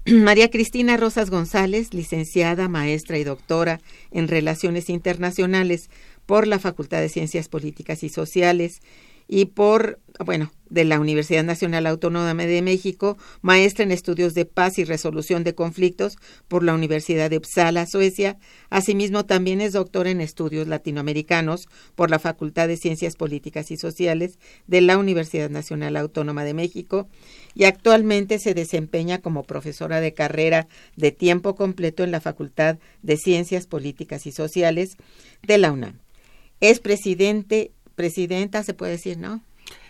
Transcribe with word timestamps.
María 0.13 0.51
Cristina 0.53 0.97
Rosas 0.97 1.31
González, 1.31 1.93
licenciada, 1.93 2.69
maestra 2.69 3.19
y 3.19 3.25
doctora 3.25 3.81
en 4.13 4.29
Relaciones 4.29 4.89
Internacionales 4.89 5.91
por 6.27 6.47
la 6.47 6.61
Facultad 6.61 7.01
de 7.01 7.09
Ciencias 7.09 7.49
Políticas 7.49 8.05
y 8.05 8.09
Sociales 8.09 8.83
y 9.29 9.47
por, 9.47 10.01
bueno, 10.25 10.53
de 10.69 10.85
la 10.85 10.99
Universidad 10.99 11.45
Nacional 11.45 11.87
Autónoma 11.87 12.35
de 12.35 12.63
México, 12.63 13.17
maestra 13.41 13.85
en 13.85 13.93
estudios 13.93 14.35
de 14.35 14.47
paz 14.47 14.79
y 14.79 14.85
resolución 14.85 15.45
de 15.45 15.55
conflictos 15.55 16.17
por 16.49 16.63
la 16.63 16.75
Universidad 16.75 17.31
de 17.31 17.37
Uppsala, 17.37 17.87
Suecia. 17.87 18.39
Asimismo, 18.69 19.25
también 19.25 19.61
es 19.61 19.73
doctora 19.73 20.11
en 20.11 20.21
estudios 20.21 20.67
latinoamericanos 20.67 21.69
por 21.95 22.11
la 22.11 22.19
Facultad 22.19 22.69
de 22.69 22.77
Ciencias 22.77 23.17
Políticas 23.17 23.71
y 23.71 23.77
Sociales 23.77 24.39
de 24.67 24.81
la 24.81 24.99
Universidad 24.99 25.51
Nacional 25.51 25.97
Autónoma 25.97 26.45
de 26.45 26.55
México 26.55 27.09
y 27.55 27.65
actualmente 27.65 28.39
se 28.39 28.55
desempeña 28.55 29.19
como 29.19 29.45
profesora 29.45 30.01
de 30.01 30.15
carrera 30.15 30.67
de 30.97 31.13
tiempo 31.13 31.55
completo 31.55 32.03
en 32.03 32.11
la 32.11 32.21
Facultad 32.21 32.79
de 33.03 33.17
Ciencias 33.17 33.67
Políticas 33.67 34.27
y 34.27 34.33
Sociales 34.33 34.97
de 35.43 35.59
la 35.59 35.73
UNAM. 35.73 36.01
Es 36.61 36.81
presidente, 36.81 37.73
presidenta, 37.97 38.63
se 38.63 38.75
puede 38.75 38.93
decir, 38.93 39.19
¿no? 39.19 39.43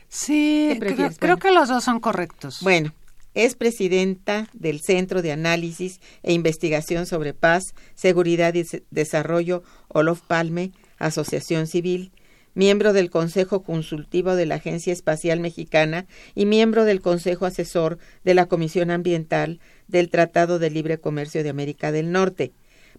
Sí, 0.09 0.79
creo, 1.19 1.37
que 1.37 1.51
los 1.51 1.69
dos 1.69 1.85
son 1.85 2.01
correctos. 2.01 2.61
Bueno, 2.63 2.95
es 3.35 3.55
presidenta 3.55 4.49
del 4.55 4.81
Centro 4.81 5.21
de 5.21 5.33
Análisis 5.33 6.01
e 6.23 6.33
Investigación 6.33 7.05
sobre 7.05 7.35
Paz, 7.35 7.75
Seguridad 7.95 8.55
y 8.55 8.65
Desarrollo 8.91 9.63
Olof 9.89 10.23
Palme, 10.23 10.73
Asociación 10.99 11.67
Civil, 11.67 12.13
miembro 12.55 12.95
del 12.95 13.11
Consejo 13.11 13.63
Consultivo 13.63 14.35
de 14.37 14.47
la 14.47 14.55
Agencia 14.55 14.93
Espacial 14.93 15.41
Mexicana 15.41 16.07
y 16.35 16.47
miembro 16.47 16.85
del 16.85 17.03
Consejo 17.03 17.45
Asesor 17.45 17.99
de 18.25 18.35
la 18.35 18.47
Comisión 18.47 18.91
Ambiental 18.91 19.61
del 19.89 20.09
Tratado 20.09 20.59
de 20.59 20.71
Libre 20.71 20.99
Comercio 20.99 21.43
de 21.43 21.51
América 21.51 21.93
del 21.93 22.13
Norte. 22.13 22.53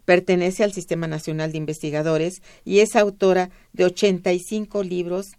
Pertenece 0.07 0.63
al 0.63 0.71
Sistema 0.71 1.05
Nacional 1.05 1.51
de 1.51 1.57
Investigadores 1.57 2.41
y 2.63 2.79
es 2.79 2.95
autora 2.95 3.49
de 3.73 3.83
85 3.83 4.81
libros 4.81 5.33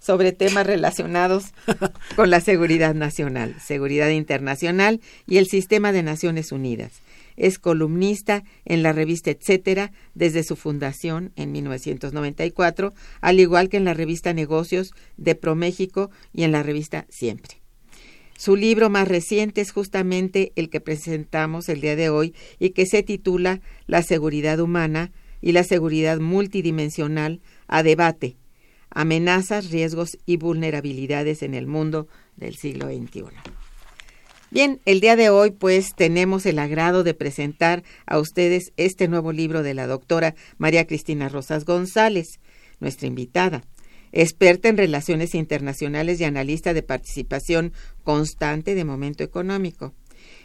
sobre 0.00 0.32
temas 0.32 0.66
relacionados 0.66 1.54
con 2.16 2.28
la 2.28 2.40
seguridad 2.40 2.92
nacional, 2.92 3.54
seguridad 3.64 4.08
internacional 4.08 5.00
y 5.28 5.36
el 5.36 5.46
sistema 5.46 5.92
de 5.92 6.02
Naciones 6.02 6.50
Unidas. 6.50 6.90
Es 7.36 7.60
columnista 7.60 8.42
en 8.64 8.82
la 8.82 8.92
revista 8.92 9.30
Etcétera 9.30 9.92
desde 10.14 10.42
su 10.42 10.56
fundación 10.56 11.30
en 11.36 11.52
1994, 11.52 12.92
al 13.20 13.38
igual 13.38 13.68
que 13.68 13.76
en 13.76 13.84
la 13.84 13.94
revista 13.94 14.32
Negocios 14.32 14.90
de 15.18 15.36
ProMéxico 15.36 16.10
y 16.32 16.42
en 16.42 16.50
la 16.50 16.64
revista 16.64 17.06
Siempre. 17.10 17.59
Su 18.40 18.56
libro 18.56 18.88
más 18.88 19.06
reciente 19.06 19.60
es 19.60 19.70
justamente 19.70 20.54
el 20.56 20.70
que 20.70 20.80
presentamos 20.80 21.68
el 21.68 21.82
día 21.82 21.94
de 21.94 22.08
hoy 22.08 22.34
y 22.58 22.70
que 22.70 22.86
se 22.86 23.02
titula 23.02 23.60
La 23.86 24.02
seguridad 24.02 24.60
humana, 24.60 25.12
y 25.42 25.52
la 25.52 25.62
seguridad 25.62 26.20
multidimensional 26.20 27.42
a 27.68 27.82
debate, 27.82 28.38
amenazas, 28.88 29.70
riesgos 29.70 30.16
y 30.24 30.38
vulnerabilidades 30.38 31.42
en 31.42 31.52
el 31.52 31.66
mundo 31.66 32.08
del 32.36 32.56
siglo 32.56 32.86
XXI. 32.86 33.24
Bien, 34.50 34.80
el 34.86 35.00
día 35.00 35.16
de 35.16 35.28
hoy 35.28 35.50
pues 35.50 35.94
tenemos 35.94 36.46
el 36.46 36.60
agrado 36.60 37.04
de 37.04 37.12
presentar 37.12 37.82
a 38.06 38.18
ustedes 38.18 38.72
este 38.78 39.06
nuevo 39.06 39.32
libro 39.32 39.62
de 39.62 39.74
la 39.74 39.86
doctora 39.86 40.34
María 40.56 40.86
Cristina 40.86 41.28
Rosas 41.28 41.66
González, 41.66 42.40
nuestra 42.80 43.06
invitada, 43.06 43.64
experta 44.12 44.68
en 44.68 44.76
relaciones 44.76 45.34
internacionales 45.34 46.20
y 46.20 46.24
analista 46.24 46.74
de 46.74 46.82
participación 46.82 47.72
constante 48.04 48.74
de 48.74 48.84
momento 48.84 49.24
económico. 49.24 49.94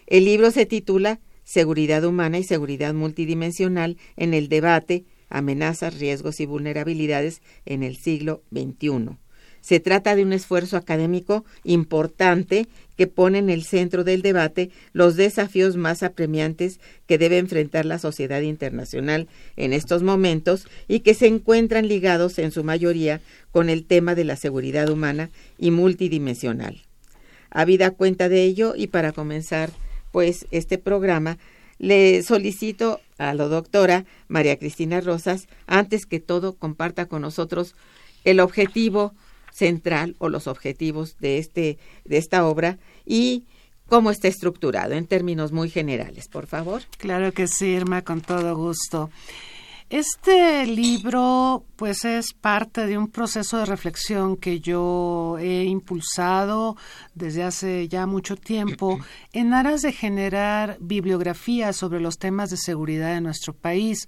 El 0.08 0.26
libro 0.26 0.52
se 0.52 0.66
titula 0.66 1.20
Seguridad 1.44 2.04
humana 2.04 2.40
y 2.40 2.44
seguridad 2.44 2.94
multidimensional 2.94 3.98
en 4.18 4.34
el 4.34 4.50
debate, 4.50 5.06
amenazas, 5.30 6.00
riesgos 6.00 6.40
y 6.40 6.46
vulnerabilidades 6.46 7.42
en 7.66 7.84
el 7.84 7.98
siglo 7.98 8.44
XXI. 8.52 9.18
Se 9.66 9.80
trata 9.80 10.16
de 10.16 10.22
un 10.22 10.32
esfuerzo 10.32 10.78
académico 10.78 11.44
importante 11.64 12.68
que 12.96 13.08
pone 13.08 13.40
en 13.40 13.50
el 13.50 13.64
centro 13.64 14.04
del 14.04 14.22
debate 14.22 14.70
los 14.94 15.16
desafíos 15.16 15.76
más 15.76 16.04
apremiantes 16.04 16.80
que 17.08 17.18
debe 17.18 17.40
enfrentar 17.40 17.84
la 17.84 17.98
sociedad 17.98 18.42
internacional 18.42 19.28
en 19.56 19.74
estos 19.74 20.04
momentos 20.04 20.68
y 20.88 21.00
que 21.00 21.16
se 21.16 21.26
encuentran 21.26 21.88
ligados 21.88 22.38
en 22.38 22.52
su 22.52 22.64
mayoría 22.64 23.22
con 23.50 23.72
el 23.72 23.88
tema 23.88 24.14
de 24.14 24.26
la 24.26 24.36
seguridad 24.36 24.88
humana 24.88 25.32
y 25.58 25.72
multidimensional. 25.72 26.84
Habida 27.50 27.90
cuenta 27.90 28.30
de 28.30 28.44
ello 28.44 28.76
y 28.78 28.86
para 28.86 29.14
comenzar 29.14 29.72
pues 30.12 30.46
este 30.52 30.78
programa 30.78 31.40
le 31.80 32.22
solicito 32.22 33.02
a 33.18 33.34
la 33.34 33.48
doctora 33.48 34.06
María 34.28 34.60
Cristina 34.60 35.02
Rosas 35.02 35.48
antes 35.66 36.06
que 36.06 36.20
todo 36.20 36.54
comparta 36.54 37.08
con 37.08 37.24
nosotros 37.24 37.74
el 38.26 38.40
objetivo 38.42 39.16
central 39.56 40.16
o 40.20 40.30
los 40.30 40.48
objetivos 40.48 41.18
de, 41.20 41.38
este, 41.38 41.78
de 42.04 42.18
esta 42.18 42.46
obra 42.46 42.78
y 43.06 43.46
cómo 43.88 44.12
está 44.12 44.28
estructurado 44.28 44.94
en 44.94 45.08
términos 45.08 45.52
muy 45.52 45.70
generales, 45.70 46.28
por 46.28 46.48
favor. 46.48 46.84
Claro 46.98 47.32
que 47.32 47.48
sí, 47.48 47.68
Irma, 47.68 48.02
con 48.02 48.22
todo 48.22 48.56
gusto. 48.56 49.10
Este 49.90 50.66
libro, 50.66 51.64
pues, 51.76 52.06
es 52.06 52.34
parte 52.34 52.88
de 52.88 52.98
un 52.98 53.08
proceso 53.08 53.60
de 53.60 53.66
reflexión 53.66 54.36
que 54.36 54.60
yo 54.60 55.38
he 55.40 55.64
impulsado 55.66 56.76
desde 57.14 57.44
hace 57.44 57.88
ya 57.88 58.08
mucho 58.08 58.36
tiempo 58.36 59.00
en 59.32 59.54
aras 59.54 59.84
de 59.84 59.94
generar 59.94 60.78
bibliografía 60.82 61.72
sobre 61.72 62.00
los 62.00 62.18
temas 62.18 62.50
de 62.50 62.58
seguridad 62.58 63.14
de 63.14 63.22
nuestro 63.22 63.54
país. 63.54 64.08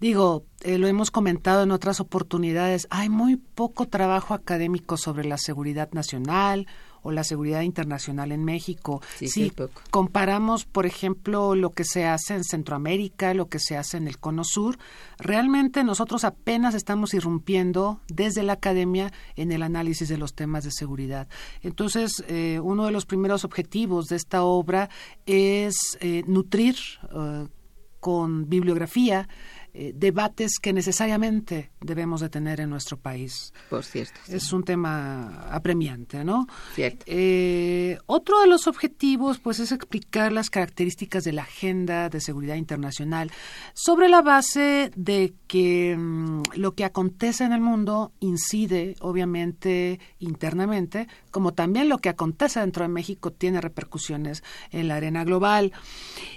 Digo, 0.00 0.46
eh, 0.62 0.78
lo 0.78 0.86
hemos 0.86 1.10
comentado 1.10 1.62
en 1.62 1.72
otras 1.72 2.00
oportunidades, 2.00 2.86
hay 2.88 3.10
muy 3.10 3.36
poco 3.36 3.86
trabajo 3.86 4.32
académico 4.32 4.96
sobre 4.96 5.26
la 5.26 5.36
seguridad 5.36 5.90
nacional 5.92 6.66
o 7.02 7.12
la 7.12 7.22
seguridad 7.22 7.60
internacional 7.60 8.32
en 8.32 8.42
México. 8.44 9.02
si 9.18 9.52
comparamos, 9.90 10.64
por 10.64 10.86
ejemplo, 10.86 11.54
lo 11.54 11.70
que 11.70 11.84
se 11.84 12.06
hace 12.06 12.34
en 12.34 12.44
Centroamérica, 12.44 13.34
lo 13.34 13.48
que 13.48 13.58
se 13.58 13.76
hace 13.76 13.98
en 13.98 14.08
el 14.08 14.18
Cono 14.18 14.42
Sur, 14.44 14.78
realmente 15.18 15.84
nosotros 15.84 16.24
apenas 16.24 16.74
estamos 16.74 17.12
irrumpiendo 17.12 18.00
desde 18.08 18.42
la 18.42 18.54
academia 18.54 19.12
en 19.36 19.52
el 19.52 19.62
análisis 19.62 20.08
de 20.08 20.16
los 20.16 20.34
temas 20.34 20.64
de 20.64 20.70
seguridad. 20.70 21.28
Entonces, 21.62 22.24
eh, 22.26 22.58
uno 22.62 22.86
de 22.86 22.92
los 22.92 23.04
primeros 23.04 23.44
objetivos 23.44 24.06
de 24.06 24.16
esta 24.16 24.44
obra 24.44 24.88
es 25.26 25.76
eh, 26.00 26.22
nutrir 26.26 26.76
con 28.00 28.48
bibliografía 28.48 29.28
eh, 29.72 29.92
debates 29.94 30.58
que 30.60 30.72
necesariamente 30.72 31.70
debemos 31.80 32.20
de 32.20 32.28
tener 32.28 32.60
en 32.60 32.70
nuestro 32.70 32.96
país. 32.96 33.52
Por 33.68 33.84
cierto. 33.84 34.18
Es 34.26 34.52
un 34.52 34.64
tema 34.64 35.46
apremiante, 35.48 36.24
¿no? 36.24 36.48
Cierto. 36.74 37.04
Eh, 37.06 37.96
otro 38.06 38.40
de 38.40 38.48
los 38.48 38.66
objetivos, 38.66 39.38
pues, 39.38 39.60
es 39.60 39.70
explicar 39.70 40.32
las 40.32 40.50
características 40.50 41.22
de 41.22 41.32
la 41.32 41.42
agenda 41.42 42.08
de 42.08 42.20
seguridad 42.20 42.56
internacional 42.56 43.30
sobre 43.72 44.08
la 44.08 44.22
base 44.22 44.90
de 44.96 45.34
que 45.46 45.96
mm, 45.96 46.42
lo 46.56 46.74
que 46.74 46.84
acontece 46.84 47.44
en 47.44 47.52
el 47.52 47.60
mundo 47.60 48.12
incide, 48.18 48.96
obviamente, 49.00 50.00
internamente, 50.18 51.06
como 51.30 51.54
también 51.54 51.88
lo 51.88 51.98
que 51.98 52.08
acontece 52.08 52.58
dentro 52.58 52.82
de 52.82 52.88
México 52.88 53.30
tiene 53.30 53.60
repercusiones 53.60 54.42
en 54.72 54.88
la 54.88 54.96
arena 54.96 55.22
global. 55.22 55.72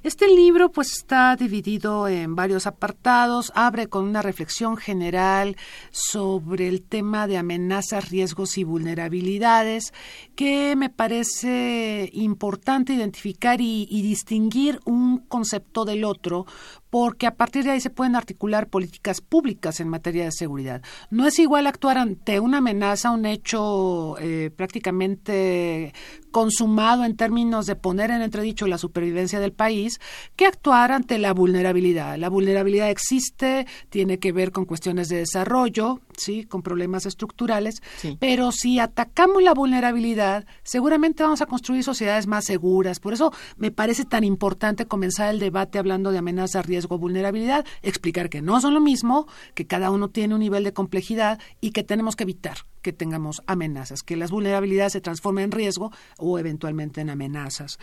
Este 0.04 0.28
libro, 0.28 0.72
pues, 0.72 0.92
está 0.92 1.36
dividido 1.36 2.08
en 2.08 2.36
varios 2.36 2.68
apartados 2.68 3.23
abre 3.54 3.88
con 3.88 4.06
una 4.06 4.22
reflexión 4.22 4.78
general 4.78 5.56
sobre 5.92 6.68
el 6.68 6.82
tema 6.82 7.28
de 7.28 7.38
amenazas, 7.38 8.10
riesgos 8.10 8.58
y 8.58 8.64
vulnerabilidades, 8.64 9.94
que 10.36 10.76
me 10.76 10.90
parece 10.90 12.10
importante 12.14 12.94
identificar 12.94 13.62
y, 13.62 13.86
distinguir 14.04 14.80
un 14.86 15.20
concepto 15.20 15.86
del 15.86 16.04
otro, 16.04 16.46
porque 16.94 17.26
a 17.26 17.34
partir 17.34 17.64
de 17.64 17.72
ahí 17.72 17.82
se 17.82 17.90
pueden 17.90 18.16
articular 18.16 18.68
políticas 18.68 19.20
públicas 19.20 19.80
en 19.80 19.88
materia 19.88 20.26
de 20.26 20.32
seguridad. 20.32 20.84
No 21.10 21.26
es 21.26 21.40
igual 21.40 21.66
actuar 21.66 21.98
ante 21.98 22.40
una 22.40 22.60
amenaza, 22.60 23.10
un 23.10 23.26
hecho 23.26 24.16
eh, 24.20 24.52
prácticamente 24.56 25.92
consumado 26.30 27.04
en 27.04 27.18
términos 27.18 27.66
de 27.66 27.76
poner 27.76 28.12
en 28.12 28.22
entredicho 28.22 28.68
la 28.68 28.78
supervivencia 28.78 29.40
del 29.40 29.54
país, 29.54 30.00
que 30.36 30.46
actuar 30.46 30.92
ante 30.92 31.18
la 31.18 31.34
vulnerabilidad. 31.34 32.16
La 32.20 32.30
vulnerabilidad 32.30 32.92
existe, 32.92 33.66
tiene 33.90 34.20
que 34.20 34.32
ver 34.32 34.52
con 34.52 34.66
cuestiones 34.66 35.10
de 35.10 35.18
desarrollo, 35.18 36.00
sí, 36.18 36.46
con 36.46 36.62
problemas 36.62 37.06
estructurales, 37.06 37.82
pero 38.20 38.52
si 38.52 38.80
atacamos 38.80 39.44
la 39.44 39.54
vulnerabilidad, 39.54 40.46
seguramente 40.64 41.24
vamos 41.24 41.42
a 41.42 41.46
construir 41.46 41.84
sociedades 41.84 42.28
más 42.28 42.46
seguras. 42.46 43.00
Por 43.00 43.14
eso 43.14 43.32
me 43.58 43.72
parece 43.72 44.06
tan 44.06 44.24
importante 44.24 44.86
comenzar 44.86 45.30
el 45.30 45.40
debate 45.40 45.80
hablando 45.80 46.12
de 46.12 46.18
amenazas, 46.18 46.66
riesgo, 46.66 46.98
vulnerabilidad, 46.98 47.66
explicar 47.82 48.30
que 48.30 48.42
no 48.42 48.60
son 48.62 48.74
lo 48.74 48.82
mismo, 48.82 49.28
que 49.54 49.68
cada 49.68 49.92
uno 49.92 50.10
tiene 50.10 50.34
un 50.34 50.42
nivel 50.42 50.64
de 50.64 50.74
complejidad 50.74 51.40
y 51.62 51.72
que 51.72 51.84
tenemos 51.84 52.16
que 52.16 52.24
evitar 52.24 52.58
que 52.84 52.94
tengamos 52.94 53.42
amenazas, 53.48 54.04
que 54.04 54.16
las 54.16 54.30
vulnerabilidades 54.30 54.94
se 54.94 55.02
transformen 55.02 55.46
en 55.46 55.52
riesgo 55.52 55.92
o 56.20 56.38
eventualmente 56.38 57.02
en 57.02 57.10
amenazas. 57.10 57.80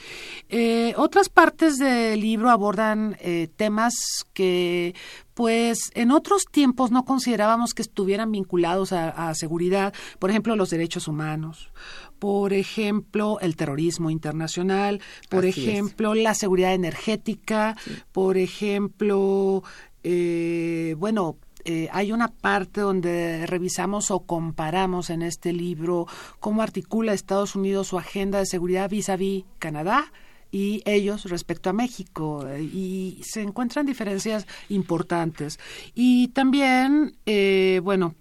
Eh, 0.49 0.95
otras 0.97 1.29
partes 1.29 1.79
del 1.79 2.21
libro 2.21 2.51
abordan 2.51 3.17
eh, 3.21 3.49
temas 3.57 3.95
que 4.33 4.95
pues 5.41 5.91
en 5.95 6.11
otros 6.11 6.45
tiempos 6.45 6.91
no 6.91 7.07
considerábamos 7.07 7.73
que 7.73 7.81
estuvieran 7.81 8.31
vinculados 8.31 8.93
a, 8.93 9.35
seguridad, 9.35 9.95
por 10.19 10.29
ejemplo, 10.29 10.55
los 10.55 10.69
derechos 10.69 11.09
humanos, 11.09 11.73
por 12.19 12.53
ejemplo, 12.53 13.41
el 13.41 13.57
terrorismo 13.57 14.11
internacional, 14.11 15.01
por 15.31 15.47
ejemplo, 15.47 16.13
la 16.13 16.35
seguridad 16.35 16.75
energética, 16.75 17.75
por 18.13 18.37
ejemplo, 18.37 19.63
eh, 20.05 20.95
bueno, 20.99 21.39
eh, 21.65 21.89
hay 21.91 22.13
una 22.13 22.29
parte 22.29 22.83
donde 22.83 23.47
revisamos 23.47 24.11
o 24.11 24.21
comparamos 24.21 25.09
en 25.09 25.23
este 25.23 25.55
libro 25.55 26.07
cómo 26.39 26.61
articula 26.61 27.15
Estados 27.15 27.57
Unidos 27.57 27.87
su 27.87 27.97
agenda 27.97 28.41
de 28.41 28.45
seguridad 28.45 28.91
vis 28.91 29.09
a 29.09 29.17
vis 29.17 29.47
Canadá, 29.59 30.13
y 30.51 30.83
ellos 30.85 31.25
respecto 31.25 31.71
a 31.71 31.73
México 31.73 32.47
y 32.59 33.21
se 33.23 33.43
encuentran 33.43 33.87
diferencias 33.87 34.47
importantes 34.69 35.59
y 35.95 36.29
también 36.29 37.17
eh, 37.27 37.81
bueno 37.83 38.15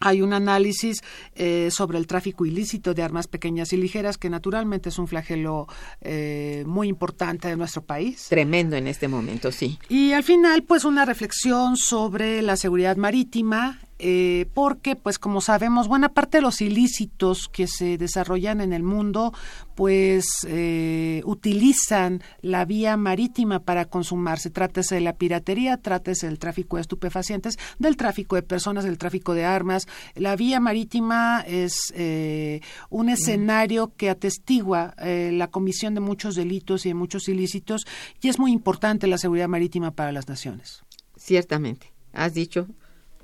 hay 0.00 0.20
un 0.20 0.32
análisis 0.32 1.02
eh, 1.34 1.68
sobre 1.70 1.98
el 1.98 2.06
tráfico 2.06 2.44
ilícito 2.44 2.94
de 2.94 3.02
armas 3.02 3.26
pequeñas 3.26 3.72
y 3.72 3.76
ligeras, 3.76 4.18
que 4.18 4.28
naturalmente 4.28 4.90
es 4.90 4.98
un 4.98 5.08
flagelo 5.08 5.66
eh, 6.00 6.64
muy 6.66 6.88
importante 6.88 7.48
de 7.48 7.56
nuestro 7.56 7.82
país. 7.82 8.26
Tremendo 8.28 8.76
en 8.76 8.86
este 8.86 9.08
momento, 9.08 9.50
sí. 9.50 9.78
Y 9.88 10.12
al 10.12 10.22
final, 10.22 10.64
pues 10.64 10.84
una 10.84 11.04
reflexión 11.04 11.76
sobre 11.76 12.42
la 12.42 12.56
seguridad 12.56 12.96
marítima 12.96 13.80
eh, 13.98 14.46
porque, 14.54 14.96
pues 14.96 15.18
como 15.18 15.40
sabemos, 15.40 15.88
buena 15.88 16.08
parte 16.08 16.38
de 16.38 16.42
los 16.42 16.60
ilícitos 16.60 17.48
que 17.48 17.66
se 17.66 17.96
desarrollan 17.96 18.60
en 18.60 18.72
el 18.72 18.82
mundo, 18.82 19.32
pues 19.76 20.26
eh, 20.46 21.22
utilizan 21.24 22.22
la 22.40 22.64
vía 22.64 22.96
marítima 22.96 23.60
para 23.60 23.84
consumarse. 23.84 24.50
Trátese 24.50 24.96
de 24.96 25.00
la 25.00 25.14
piratería, 25.14 25.76
trátese 25.76 26.26
del 26.26 26.38
tráfico 26.38 26.76
de 26.76 26.82
estupefacientes, 26.82 27.56
del 27.78 27.96
tráfico 27.96 28.36
de 28.36 28.42
personas, 28.42 28.84
del 28.84 28.98
tráfico 28.98 29.34
de 29.34 29.44
armas. 29.44 29.86
La 30.14 30.34
vía 30.36 30.58
marítima 30.58 31.44
es 31.46 31.92
eh, 31.94 32.60
un 32.90 33.08
escenario 33.08 33.92
que 33.96 34.10
atestigua 34.10 34.94
la 35.04 35.48
comisión 35.48 35.94
de 35.94 36.00
muchos 36.00 36.34
delitos 36.34 36.86
y 36.86 36.90
de 36.90 36.94
muchos 36.94 37.28
ilícitos 37.28 37.86
y 38.20 38.28
es 38.28 38.38
muy 38.38 38.52
importante 38.52 39.06
la 39.06 39.18
seguridad 39.18 39.48
marítima 39.48 39.90
para 39.90 40.12
las 40.12 40.28
naciones. 40.28 40.82
Ciertamente, 41.16 41.92
has 42.12 42.34
dicho 42.34 42.68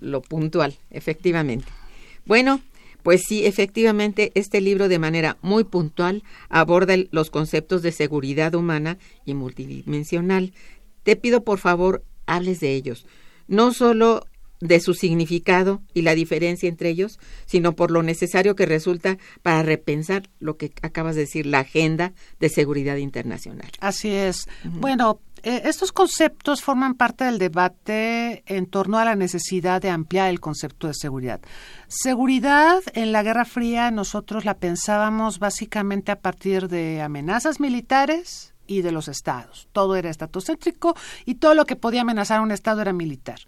lo 0.00 0.22
puntual, 0.22 0.76
efectivamente. 0.90 1.66
Bueno, 2.26 2.60
pues 3.02 3.22
sí, 3.26 3.46
efectivamente, 3.46 4.32
este 4.34 4.60
libro 4.60 4.88
de 4.88 4.98
manera 4.98 5.38
muy 5.42 5.64
puntual 5.64 6.22
aborda 6.48 6.94
los 7.10 7.30
conceptos 7.30 7.82
de 7.82 7.92
seguridad 7.92 8.54
humana 8.54 8.98
y 9.24 9.34
multidimensional. 9.34 10.52
Te 11.02 11.16
pido, 11.16 11.44
por 11.44 11.58
favor, 11.58 12.04
hables 12.26 12.60
de 12.60 12.74
ellos. 12.74 13.06
no 13.48 13.72
solo 13.72 14.24
de 14.60 14.78
su 14.78 14.94
significado 14.94 15.82
y 15.94 16.02
la 16.02 16.14
diferencia 16.14 16.68
entre 16.68 16.90
ellos, 16.90 17.18
sino 17.46 17.74
por 17.74 17.90
lo 17.90 18.02
necesario 18.02 18.54
que 18.54 18.66
resulta 18.66 19.18
para 19.42 19.62
repensar 19.62 20.28
lo 20.38 20.56
que 20.56 20.72
acabas 20.82 21.14
de 21.14 21.22
decir, 21.22 21.46
la 21.46 21.60
agenda 21.60 22.12
de 22.38 22.50
seguridad 22.50 22.96
internacional. 22.96 23.70
Así 23.80 24.10
es. 24.10 24.46
Bueno, 24.64 25.20
eh, 25.42 25.62
estos 25.64 25.92
conceptos 25.92 26.62
forman 26.62 26.94
parte 26.94 27.24
del 27.24 27.38
debate 27.38 28.42
en 28.46 28.66
torno 28.66 28.98
a 28.98 29.04
la 29.04 29.16
necesidad 29.16 29.80
de 29.82 29.90
ampliar 29.90 30.28
el 30.28 30.40
concepto 30.40 30.86
de 30.86 30.94
seguridad. 30.94 31.40
Seguridad 31.88 32.80
en 32.94 33.12
la 33.12 33.22
Guerra 33.22 33.44
Fría 33.44 33.90
nosotros 33.90 34.44
la 34.44 34.54
pensábamos 34.54 35.38
básicamente 35.38 36.12
a 36.12 36.20
partir 36.20 36.68
de 36.68 37.02
amenazas 37.02 37.60
militares, 37.60 38.54
y 38.70 38.82
de 38.82 38.92
los 38.92 39.08
estados. 39.08 39.68
Todo 39.72 39.96
era 39.96 40.10
estatocéntrico 40.10 40.94
y 41.26 41.34
todo 41.34 41.54
lo 41.54 41.66
que 41.66 41.74
podía 41.74 42.02
amenazar 42.02 42.38
a 42.38 42.42
un 42.42 42.52
estado 42.52 42.80
era 42.80 42.92
militar. 42.92 43.40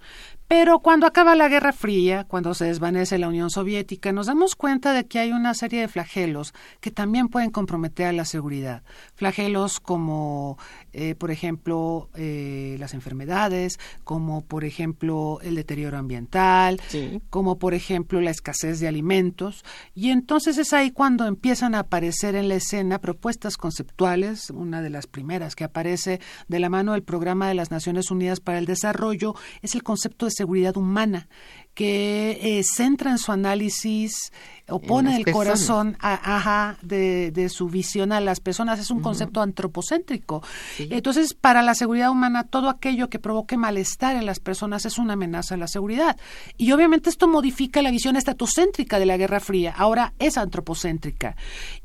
Pero 0.55 0.81
cuando 0.81 1.07
acaba 1.07 1.35
la 1.35 1.49
Guerra 1.49 1.73
Fría, 1.73 2.25
cuando 2.25 2.53
se 2.53 2.67
desvanece 2.67 3.17
la 3.17 3.29
Unión 3.29 3.49
Soviética, 3.49 4.13
nos 4.13 4.27
damos 4.27 4.55
cuenta 4.55 4.93
de 4.93 5.07
que 5.07 5.19
hay 5.19 5.33
una 5.33 5.55
serie 5.55 5.81
de 5.81 5.89
flagelos 5.89 6.53
que 6.83 6.91
también 6.91 7.29
pueden 7.29 7.49
comprometer 7.49 8.09
a 8.09 8.13
la 8.13 8.27
seguridad. 8.27 8.83
Flagelos 9.15 9.81
como, 9.81 10.59
eh, 10.93 11.15
por 11.15 11.31
ejemplo, 11.31 12.11
eh, 12.17 12.77
las 12.79 12.93
enfermedades, 12.93 13.81
como, 14.05 14.43
por 14.45 14.65
ejemplo, 14.65 15.39
el 15.41 15.55
deterioro 15.55 15.97
ambiental, 15.97 16.83
como, 17.31 17.59
por 17.59 17.73
ejemplo, 17.73 18.21
la 18.21 18.31
escasez 18.31 18.79
de 18.79 18.89
alimentos. 18.89 19.65
Y 19.95 20.11
entonces 20.11 20.59
es 20.59 20.75
ahí 20.75 20.91
cuando 20.91 21.25
empiezan 21.27 21.75
a 21.75 21.79
aparecer 21.79 22.35
en 22.35 22.49
la 22.49 22.57
escena 22.57 23.01
propuestas 23.01 23.57
conceptuales. 23.57 24.51
Una 24.51 24.83
de 24.83 24.91
las 24.91 25.07
primeras 25.07 25.57
que 25.57 25.65
aparece 25.65 26.21
de 26.49 26.61
la 26.61 26.69
mano 26.69 26.93
del 26.93 27.05
Programa 27.05 27.49
de 27.49 27.55
las 27.55 27.71
Naciones 27.71 28.11
Unidas 28.11 28.41
para 28.41 28.59
el 28.59 28.67
Desarrollo 28.67 29.35
es 29.63 29.75
el 29.75 29.83
concepto 29.83 30.27
de 30.27 30.42
seguridad 30.43 30.77
humana 30.77 31.29
que 31.75 32.39
eh, 32.43 32.63
centra 32.65 33.11
en 33.11 33.19
su 33.19 33.33
análisis 33.33 34.31
o 34.69 34.81
pone 34.81 35.17
el 35.17 35.31
corazón 35.31 35.97
ajá, 36.01 36.79
de, 36.83 37.49
su 37.51 37.69
visión 37.69 38.13
a 38.13 38.21
las 38.21 38.41
personas. 38.41 38.79
Es 38.79 38.91
un 38.91 39.01
concepto 39.01 39.43
antropocéntrico. 39.43 40.43
Entonces, 40.79 41.35
para 41.35 41.63
la 41.63 41.75
seguridad 41.75 42.11
humana, 42.11 42.45
todo 42.45 42.69
aquello 42.69 43.11
que 43.11 43.19
provoque 43.19 43.57
malestar 43.57 44.17
en 44.17 44.25
las 44.25 44.41
personas 44.41 44.87
es 44.87 44.99
una 44.99 45.15
amenaza 45.15 45.55
a 45.55 45.59
la 45.59 45.67
seguridad. 45.67 46.17
Y 46.57 46.73
obviamente 46.73 47.11
esto 47.11 47.29
modifica 47.29 47.83
la 47.83 47.91
visión 47.91 48.17
estatocéntrica 48.17 48.99
de 48.99 49.07
la 49.07 49.17
Guerra 49.17 49.41
Fría. 49.41 49.75
Ahora 49.77 50.15
es 50.19 50.39
antropocéntrica. 50.39 51.37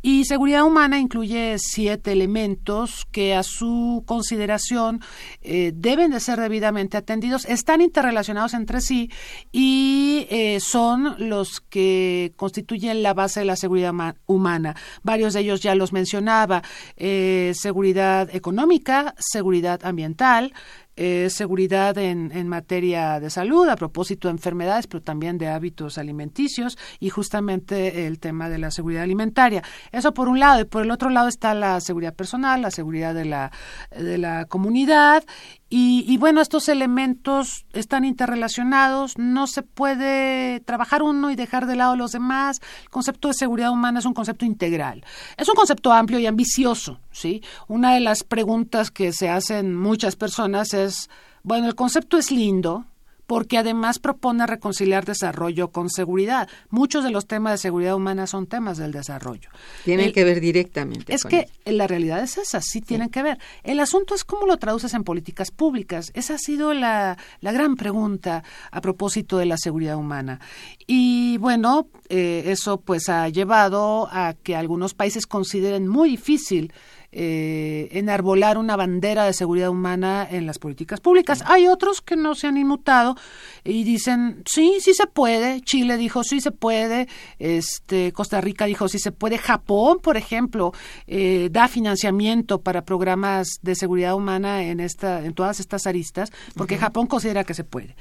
Y 0.01 0.25
seguridad 0.25 0.63
humana 0.63 0.99
incluye 0.99 1.57
siete 1.59 2.11
elementos 2.11 3.05
que 3.11 3.35
a 3.35 3.43
su 3.43 4.03
consideración 4.05 5.01
eh, 5.41 5.71
deben 5.75 6.11
de 6.11 6.19
ser 6.19 6.39
debidamente 6.39 6.97
atendidos. 6.97 7.45
Están 7.45 7.81
interrelacionados 7.81 8.53
entre 8.53 8.81
sí 8.81 9.09
y 9.51 9.76
y 9.77 10.25
eh, 10.31 10.59
son 10.59 11.15
los 11.29 11.61
que 11.61 12.33
constituyen 12.35 13.03
la 13.03 13.13
base 13.13 13.41
de 13.41 13.45
la 13.45 13.55
seguridad 13.55 13.93
humana. 14.25 14.75
Varios 15.03 15.33
de 15.33 15.41
ellos 15.41 15.61
ya 15.61 15.75
los 15.75 15.93
mencionaba, 15.93 16.63
eh, 16.95 17.51
seguridad 17.53 18.27
económica, 18.33 19.13
seguridad 19.19 19.85
ambiental, 19.85 20.51
eh, 20.99 21.29
seguridad 21.29 21.95
en, 21.99 22.31
en, 22.33 22.47
materia 22.47 23.19
de 23.19 23.29
salud, 23.29 23.69
a 23.69 23.75
propósito 23.75 24.29
de 24.29 24.31
enfermedades, 24.31 24.87
pero 24.87 25.03
también 25.03 25.37
de 25.37 25.47
hábitos 25.47 25.99
alimenticios 25.99 26.75
y 26.99 27.09
justamente 27.09 28.07
el 28.07 28.17
tema 28.17 28.49
de 28.49 28.57
la 28.57 28.71
seguridad 28.71 29.03
alimentaria. 29.03 29.61
Eso 29.91 30.11
por 30.15 30.27
un 30.27 30.39
lado, 30.39 30.61
y 30.61 30.65
por 30.65 30.81
el 30.81 30.89
otro 30.89 31.11
lado 31.11 31.27
está 31.27 31.53
la 31.53 31.79
seguridad 31.81 32.15
personal, 32.15 32.63
la 32.63 32.71
seguridad 32.71 33.13
de 33.13 33.25
la, 33.25 33.51
de 33.95 34.17
la 34.17 34.45
comunidad 34.45 35.23
y, 35.69 36.15
bueno, 36.17 36.39
estos 36.39 36.69
elementos 36.69 37.65
están 37.73 38.05
interrelacionados, 38.05 39.17
no 39.17 39.47
se 39.47 39.63
puede 39.63 40.61
trabajar 40.61 41.03
uno 41.03 41.29
y 41.29 41.35
dejar 41.35 41.65
de 41.65 41.75
lado 41.75 41.97
los 41.97 42.13
demás. 42.13 42.61
El 42.83 42.89
concepto 42.89 43.27
de 43.27 43.33
seguridad 43.33 43.71
humana 43.71 43.99
es 43.99 44.05
un 44.05 44.13
concepto 44.13 44.45
integral. 44.45 45.03
Es 45.35 45.49
un 45.49 45.55
concepto 45.55 45.91
amplio 45.91 46.19
y 46.19 46.25
ambicioso, 46.25 47.01
¿sí? 47.11 47.41
Una 47.67 47.93
de 47.93 47.99
las 47.99 48.23
preguntas 48.23 48.91
que 48.91 49.11
se 49.11 49.27
hacen 49.29 49.75
muchas 49.75 50.15
personas 50.15 50.73
es, 50.73 51.09
bueno, 51.43 51.67
el 51.67 51.75
concepto 51.75 52.17
es 52.17 52.31
lindo, 52.31 52.85
porque 53.27 53.57
además 53.57 53.99
propone 53.99 54.47
reconciliar 54.47 55.05
desarrollo 55.05 55.71
con 55.71 55.89
seguridad. 55.89 56.49
Muchos 56.69 57.03
de 57.03 57.11
los 57.11 57.27
temas 57.27 57.53
de 57.53 57.57
seguridad 57.57 57.95
humana 57.95 58.25
son 58.25 58.47
temas 58.47 58.77
del 58.77 58.91
desarrollo. 58.91 59.49
Tienen 59.83 60.13
que 60.13 60.23
ver 60.23 60.39
directamente. 60.39 61.13
Es 61.13 61.23
que 61.25 61.47
la 61.65 61.87
realidad 61.87 62.23
es 62.23 62.37
esa, 62.37 62.61
sí, 62.61 62.81
tienen 62.81 63.09
que 63.09 63.21
ver. 63.21 63.37
El 63.63 63.79
asunto 63.79 64.15
es 64.15 64.23
cómo 64.23 64.47
lo 64.47 64.57
traduces 64.57 64.93
en 64.93 65.03
políticas 65.03 65.51
públicas. 65.51 66.11
Esa 66.15 66.35
ha 66.35 66.37
sido 66.37 66.73
la, 66.73 67.17
la 67.41 67.51
gran 67.51 67.75
pregunta 67.75 68.43
a 68.71 68.81
propósito 68.81 69.37
de 69.37 69.45
la 69.45 69.57
seguridad 69.57 69.97
humana. 69.97 70.39
Y 70.87 71.37
bueno, 71.37 71.89
eh, 72.07 72.43
eso 72.47 72.79
pues 72.79 73.09
ha 73.09 73.27
llevado 73.27 74.07
a 74.09 74.33
que 74.41 74.55
algunos 74.55 74.93
países 74.93 75.27
consideren 75.27 75.87
muy 75.87 76.09
difícil 76.09 76.71
eh, 77.19 77.89
enarbolar 77.93 78.59
una 78.59 78.75
bandera 78.75 79.25
de 79.25 79.33
seguridad 79.33 79.69
humana 79.69 80.27
en 80.29 80.45
las 80.45 80.59
políticas 80.59 80.99
públicas. 80.99 81.43
Hay 81.47 81.67
otros 81.67 81.99
que 81.99 82.15
no 82.15 82.35
se 82.35 82.45
han 82.45 82.57
inmutado 82.57 83.15
y 83.63 83.83
dicen, 83.83 84.43
sí, 84.45 84.77
sí 84.81 84.93
se 84.93 85.07
puede. 85.07 85.61
Chile 85.61 85.97
dijo, 85.97 86.23
sí 86.23 86.41
se 86.41 86.51
puede. 86.51 87.07
Este, 87.39 88.11
Costa 88.13 88.39
Rica 88.39 88.65
dijo, 88.65 88.87
sí 88.87 88.99
se 88.99 89.11
puede. 89.11 89.39
Japón, 89.39 89.97
por 89.99 90.15
ejemplo, 90.15 90.73
eh, 91.07 91.49
da 91.51 91.67
financiamiento 91.67 92.61
para 92.61 92.85
programas 92.85 93.47
de 93.63 93.73
seguridad 93.73 94.13
humana 94.13 94.61
en, 94.61 94.79
esta, 94.79 95.25
en 95.25 95.33
todas 95.33 95.59
estas 95.59 95.87
aristas, 95.87 96.31
porque 96.55 96.77
Japón 96.77 97.07
considera 97.07 97.43
que 97.43 97.55
se 97.55 97.63
puede. 97.63 97.95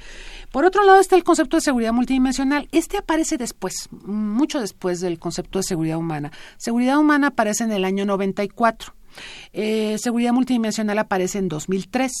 Por 0.51 0.63
otro 0.63 0.83
lado 0.83 0.99
está 0.99 1.15
el 1.15 1.23
concepto 1.23 1.57
de 1.57 1.61
seguridad 1.61 1.91
multidimensional. 1.91 2.67
Este 2.71 2.97
aparece 2.97 3.39
después, 3.39 3.89
mucho 3.91 4.61
después 4.61 4.99
del 5.01 5.17
concepto 5.17 5.57
de 5.57 5.63
seguridad 5.63 5.97
humana. 5.97 6.31
Seguridad 6.57 6.99
humana 6.99 7.29
aparece 7.29 7.63
en 7.63 7.71
el 7.71 7.83
año 7.83 8.05
94. 8.05 8.93
Eh, 9.53 9.97
seguridad 9.99 10.33
multidimensional 10.33 10.97
aparece 10.99 11.39
en 11.39 11.47
2003. 11.47 12.11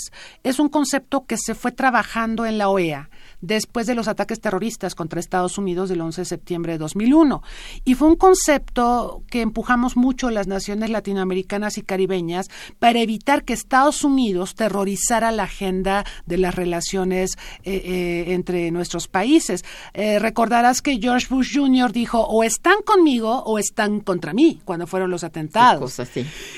Es 0.43 0.59
un 0.59 0.69
concepto 0.69 1.25
que 1.25 1.37
se 1.37 1.55
fue 1.55 1.71
trabajando 1.71 2.45
en 2.45 2.57
la 2.57 2.69
OEA 2.69 3.09
después 3.41 3.87
de 3.87 3.95
los 3.95 4.07
ataques 4.07 4.39
terroristas 4.39 4.95
contra 4.95 5.19
Estados 5.19 5.57
Unidos 5.57 5.89
del 5.89 6.01
11 6.01 6.21
de 6.21 6.25
septiembre 6.25 6.73
de 6.73 6.77
2001. 6.79 7.41
Y 7.85 7.95
fue 7.95 8.07
un 8.07 8.15
concepto 8.15 9.23
que 9.29 9.41
empujamos 9.41 9.95
mucho 9.95 10.29
las 10.29 10.47
naciones 10.47 10.89
latinoamericanas 10.89 11.77
y 11.77 11.83
caribeñas 11.83 12.47
para 12.79 12.99
evitar 12.99 13.43
que 13.43 13.53
Estados 13.53 14.03
Unidos 14.03 14.55
terrorizara 14.55 15.31
la 15.31 15.43
agenda 15.43 16.05
de 16.25 16.37
las 16.37 16.55
relaciones 16.55 17.37
eh, 17.63 17.81
eh, 17.85 18.33
entre 18.33 18.71
nuestros 18.71 19.07
países. 19.07 19.63
Eh, 19.93 20.19
recordarás 20.19 20.81
que 20.81 20.99
George 20.99 21.27
Bush 21.29 21.57
Jr. 21.57 21.91
dijo 21.91 22.21
o 22.21 22.43
están 22.43 22.81
conmigo 22.83 23.43
o 23.43 23.59
están 23.59 23.99
contra 23.99 24.33
mí 24.33 24.61
cuando 24.65 24.87
fueron 24.87 25.11
los 25.11 25.23
atentados. 25.23 26.01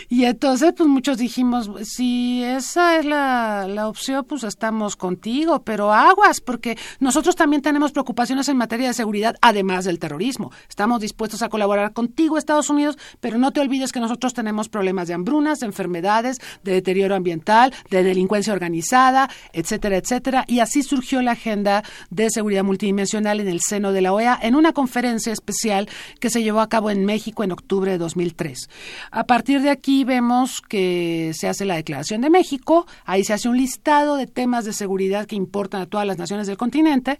Y 0.10 0.26
entonces 0.26 0.74
pues 0.76 0.90
muchos 0.90 1.18
dijimos, 1.18 1.70
si 1.84 2.44
esa 2.44 2.98
es 2.98 3.06
la, 3.06 3.68
la 3.68 3.88
opción, 3.88 4.26
pues 4.26 4.44
estamos 4.44 4.96
contigo, 4.96 5.62
pero 5.64 5.94
aguas, 5.94 6.42
porque 6.42 6.69
nosotros 7.00 7.36
también 7.36 7.62
tenemos 7.62 7.92
preocupaciones 7.92 8.50
en 8.50 8.58
materia 8.58 8.88
de 8.88 8.94
seguridad, 8.94 9.36
además 9.42 9.86
del 9.86 10.00
terrorismo. 10.00 10.52
Estamos 10.68 11.02
dispuestos 11.02 11.42
a 11.42 11.50
colaborar 11.50 11.94
contigo, 11.94 12.38
Estados 12.38 12.70
Unidos, 12.70 12.98
pero 13.20 13.38
no 13.38 13.52
te 13.52 13.60
olvides 13.60 13.92
que 13.92 14.00
nosotros 14.00 14.34
tenemos 14.34 14.70
problemas 14.70 15.08
de 15.08 15.14
hambrunas, 15.14 15.60
de 15.60 15.68
enfermedades, 15.68 16.40
de 16.64 16.74
deterioro 16.74 17.16
ambiental, 17.16 17.74
de 17.90 18.04
delincuencia 18.04 18.54
organizada, 18.54 19.30
etcétera, 19.54 19.98
etcétera. 19.98 20.46
Y 20.48 20.60
así 20.60 20.84
surgió 20.84 21.22
la 21.22 21.32
agenda 21.32 21.84
de 22.10 22.30
seguridad 22.30 22.64
multidimensional 22.64 23.40
en 23.40 23.48
el 23.48 23.62
seno 23.62 23.92
de 23.92 24.02
la 24.02 24.14
OEA 24.14 24.40
en 24.42 24.56
una 24.56 24.74
conferencia 24.74 25.34
especial 25.34 25.90
que 26.20 26.30
se 26.30 26.44
llevó 26.44 26.62
a 26.62 26.70
cabo 26.70 26.90
en 26.90 27.06
México 27.06 27.44
en 27.44 27.52
octubre 27.52 27.92
de 27.92 27.98
2003. 27.98 28.70
A 29.12 29.24
partir 29.26 29.62
de 29.62 29.70
aquí 29.70 30.04
vemos 30.04 30.62
que 30.62 31.32
se 31.34 31.48
hace 31.48 31.66
la 31.66 31.76
Declaración 31.76 32.22
de 32.22 32.30
México, 32.30 32.86
ahí 33.06 33.24
se 33.24 33.34
hace 33.34 33.50
un 33.50 33.58
listado 33.58 34.16
de 34.16 34.28
temas 34.28 34.66
de 34.66 34.74
seguridad 34.74 35.26
que 35.26 35.36
importan 35.36 35.82
a 35.82 35.86
todas 35.86 36.06
las 36.06 36.18
naciones 36.18 36.48
del 36.48 36.58
continente, 36.60 37.18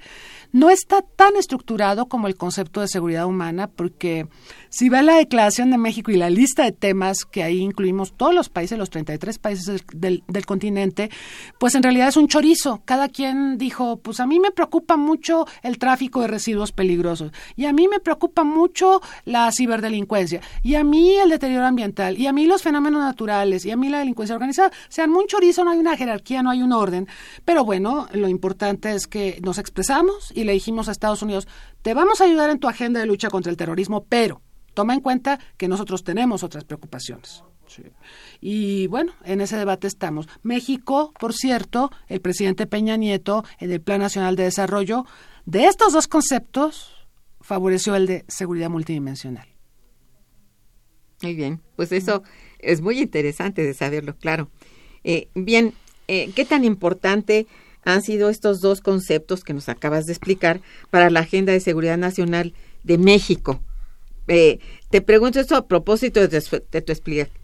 no 0.52 0.70
está 0.70 1.02
tan 1.02 1.36
estructurado 1.36 2.08
como 2.08 2.28
el 2.28 2.36
concepto 2.36 2.82
de 2.82 2.88
seguridad 2.88 3.26
humana, 3.26 3.68
porque 3.68 4.28
si 4.70 4.90
ve 4.90 5.02
la 5.02 5.16
Declaración 5.16 5.72
de 5.72 5.78
México 5.78 6.12
y 6.12 6.18
la 6.18 6.30
lista 6.30 6.64
de 6.64 6.72
temas 6.72 7.26
que 7.26 7.44
ahí 7.44 7.60
incluimos 7.60 8.14
todos 8.14 8.34
los 8.34 8.50
países, 8.50 8.78
los 8.78 8.90
33 8.90 9.40
países 9.40 9.84
del, 9.94 10.24
del, 10.28 10.46
continente, 10.46 11.10
pues 11.60 11.76
en 11.76 11.84
realidad 11.84 12.10
es 12.10 12.18
un 12.18 12.28
chorizo. 12.28 12.82
Cada 12.86 13.10
quien 13.10 13.58
dijo, 13.58 13.98
pues 13.98 14.20
a 14.20 14.28
mí 14.28 14.40
me 14.40 14.52
preocupa 14.52 14.98
mucho 14.98 15.46
el 15.64 15.78
tráfico 15.78 16.22
de 16.22 16.28
residuos 16.28 16.72
peligrosos, 16.72 17.32
y 17.56 17.66
a 17.66 17.74
mí 17.74 17.88
me 17.88 18.00
preocupa 18.00 18.44
mucho 18.44 19.02
la 19.26 19.52
ciberdelincuencia, 19.52 20.42
y 20.64 20.76
a 20.76 20.84
mí 20.84 21.16
el 21.16 21.30
deterioro 21.30 21.66
ambiental, 21.66 22.18
y 22.18 22.28
a 22.28 22.34
mí 22.34 22.46
los 22.46 22.62
fenómenos 22.64 23.02
naturales, 23.02 23.66
y 23.66 23.72
a 23.72 23.78
mí 23.78 23.90
la 23.90 24.00
delincuencia 24.00 24.36
organizada. 24.36 24.70
O 24.70 24.92
sea, 24.92 25.06
un 25.06 25.28
chorizo, 25.28 25.64
no 25.64 25.72
hay 25.72 25.78
una 25.78 25.98
jerarquía, 25.98 26.42
no 26.42 26.50
hay 26.50 26.62
un 26.62 26.74
orden, 26.74 27.08
pero 27.46 27.64
bueno, 27.64 28.08
lo 28.14 28.28
importante 28.28 28.94
es 28.94 29.08
que 29.08 29.29
nos 29.42 29.58
expresamos 29.58 30.32
y 30.36 30.44
le 30.44 30.54
dijimos 30.54 30.88
a 30.88 30.92
Estados 30.92 31.22
Unidos, 31.22 31.48
te 31.82 31.94
vamos 31.94 32.22
a 32.22 32.26
ayudar 32.26 32.50
en 32.50 32.60
tu 32.60 32.68
agenda 32.68 33.00
de 33.00 33.06
lucha 33.06 33.30
contra 33.30 33.52
el 33.52 33.58
terrorismo, 33.58 34.06
pero 34.08 34.42
toma 34.74 34.94
en 34.94 35.02
cuenta 35.02 35.40
que 35.58 35.68
nosotros 35.68 36.04
tenemos 36.04 36.44
otras 36.44 36.64
preocupaciones. 36.64 37.44
Y 38.42 38.88
bueno, 38.88 39.14
en 39.24 39.42
ese 39.42 39.58
debate 39.58 39.88
estamos. 39.88 40.28
México, 40.42 41.14
por 41.20 41.34
cierto, 41.34 41.92
el 42.08 42.22
presidente 42.22 42.68
Peña 42.68 42.98
Nieto, 42.98 43.44
en 43.60 43.72
el 43.72 43.82
Plan 43.82 44.00
Nacional 44.00 44.36
de 44.36 44.44
Desarrollo, 44.44 45.06
de 45.46 45.66
estos 45.66 45.94
dos 45.94 46.08
conceptos, 46.08 46.92
favoreció 47.42 47.96
el 47.96 48.08
de 48.08 48.26
seguridad 48.28 48.70
multidimensional. 48.70 49.48
Muy 51.22 51.36
bien, 51.36 51.62
pues 51.76 51.92
eso 51.92 52.24
es 52.60 52.82
muy 52.82 53.00
interesante 53.00 53.64
de 53.64 53.74
saberlo, 53.74 54.16
claro. 54.16 54.50
Eh, 55.04 55.30
bien, 55.36 55.74
eh, 56.08 56.32
¿qué 56.36 56.46
tan 56.46 56.64
importante 56.64 57.46
han 57.84 58.02
sido 58.02 58.30
estos 58.30 58.62
dos 58.62 58.82
conceptos 58.82 59.44
que 59.44 59.54
nos 59.54 59.70
acabas 59.70 60.06
de 60.06 60.14
explicar 60.14 60.62
para 60.90 61.10
la 61.10 61.22
Agenda 61.22 61.54
de 61.54 61.60
Seguridad 61.60 61.98
Nacional 61.98 62.54
de 62.84 62.98
México? 62.98 63.62
Eh, 64.28 64.60
te 64.90 65.02
pregunto 65.02 65.40
esto 65.40 65.56
a 65.56 65.68
propósito 65.68 66.20
de 66.20 66.82
tu, 66.82 66.92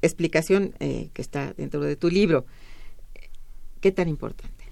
explicación 0.01 0.73
que 0.79 1.21
está 1.21 1.53
dentro 1.53 1.81
de 1.81 1.95
tu 1.95 2.09
libro. 2.09 2.45
¿Qué 3.81 3.91
tan 3.91 4.07
importante? 4.07 4.65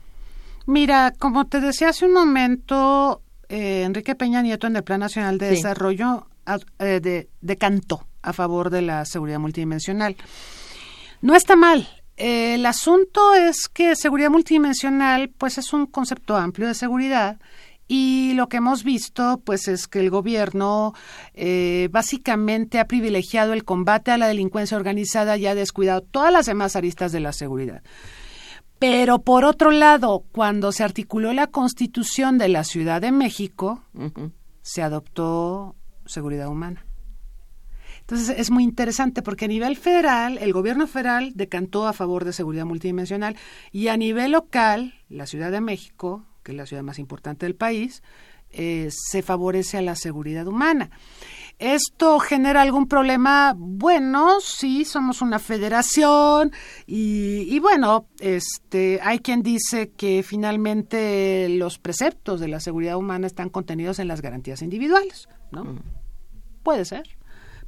Mira, 0.66 1.12
como 1.18 1.46
te 1.46 1.60
decía 1.60 1.90
hace 1.90 2.06
un 2.06 2.14
momento, 2.14 3.22
Enrique 3.50 4.16
Peña 4.16 4.42
Nieto 4.42 4.68
en 4.68 4.76
el 4.76 4.84
Plan 4.84 5.00
Nacional 5.00 5.38
de 5.38 5.50
Desarrollo 5.50 6.28
de, 6.78 7.30
decantó 7.42 8.08
a 8.22 8.34
favor 8.34 8.70
de 8.70 8.82
la 8.82 9.06
seguridad 9.06 9.40
multidimensional. 9.40 10.16
No 11.22 11.36
está 11.36 11.56
mal. 11.56 11.88
El 12.18 12.66
asunto 12.66 13.34
es 13.34 13.68
que 13.68 13.96
seguridad 13.96 14.30
multidimensional, 14.30 15.30
pues 15.30 15.58
es 15.58 15.74
un 15.74 15.86
concepto 15.88 16.36
amplio 16.36 16.68
de 16.68 16.76
seguridad 16.76 17.40
y 17.88 18.34
lo 18.34 18.48
que 18.48 18.58
hemos 18.58 18.84
visto, 18.84 19.42
pues 19.44 19.68
es 19.68 19.88
que 19.88 20.00
el 20.00 20.10
gobierno 20.10 20.94
eh, 21.34 21.90
básicamente 21.92 22.80
ha 22.80 22.88
privilegiado 22.88 23.54
el 23.54 23.66
combate 23.66 24.12
a 24.12 24.18
la 24.18 24.28
delincuencia 24.28 24.78
organizada 24.78 25.38
y 25.38 25.48
ha 25.48 25.56
descuidado 25.56 26.02
todas 26.02 26.32
las 26.32 26.46
demás 26.46 26.76
aristas 26.76 27.12
de 27.12 27.20
la 27.20 27.34
seguridad. 27.34 27.84
Pero 28.80 29.20
por 29.20 29.46
otro 29.46 29.72
lado, 29.72 30.24
cuando 30.32 30.72
se 30.72 30.84
articuló 30.84 31.34
la 31.34 31.48
constitución 31.48 32.38
de 32.38 32.50
la 32.50 32.64
Ciudad 32.64 33.02
de 33.02 33.12
México, 33.12 33.84
se 34.62 34.82
adoptó 34.82 35.76
seguridad 36.06 36.50
humana. 36.50 36.86
Entonces 38.14 38.38
es 38.38 38.52
muy 38.52 38.64
interesante 38.64 39.24
porque 39.24 39.46
a 39.46 39.48
nivel 39.48 39.76
federal, 39.76 40.38
el 40.38 40.54
gobierno 40.54 40.86
federal 40.86 41.32
decantó 41.34 41.88
a 41.88 41.94
favor 41.94 42.26
de 42.26 42.32
seguridad 42.32 42.64
multidimensional 42.64 43.36
y 43.72 43.88
a 43.88 43.98
nivel 43.98 44.34
local, 44.34 44.94
la 45.10 45.26
Ciudad 45.26 45.52
de 45.52 45.62
México, 45.62 46.24
que 46.44 46.52
es 46.52 46.58
la 46.58 46.68
ciudad 46.68 46.84
más 46.84 47.00
importante 47.00 47.48
del 47.48 47.56
país, 47.56 48.04
eh, 48.52 48.90
se 48.92 49.24
favorece 49.24 49.80
a 49.80 49.82
la 49.82 49.96
seguridad 49.96 50.46
humana. 50.46 50.92
¿Esto 51.58 52.20
genera 52.20 52.62
algún 52.62 52.88
problema? 52.88 53.56
Bueno, 53.58 54.42
sí, 54.42 54.86
somos 54.86 55.24
una 55.24 55.40
federación 55.40 56.52
y, 56.86 57.48
y, 57.50 57.58
bueno, 57.58 58.10
este, 58.20 59.00
hay 59.02 59.22
quien 59.22 59.42
dice 59.42 59.90
que 59.90 60.22
finalmente 60.22 61.50
los 61.50 61.80
preceptos 61.80 62.40
de 62.40 62.48
la 62.48 62.60
seguridad 62.60 62.96
humana 62.96 63.26
están 63.26 63.50
contenidos 63.50 63.98
en 63.98 64.08
las 64.08 64.22
garantías 64.22 64.62
individuales, 64.62 65.28
¿no? 65.52 65.64
Mm. 65.64 65.80
Puede 66.62 66.86
ser 66.86 67.23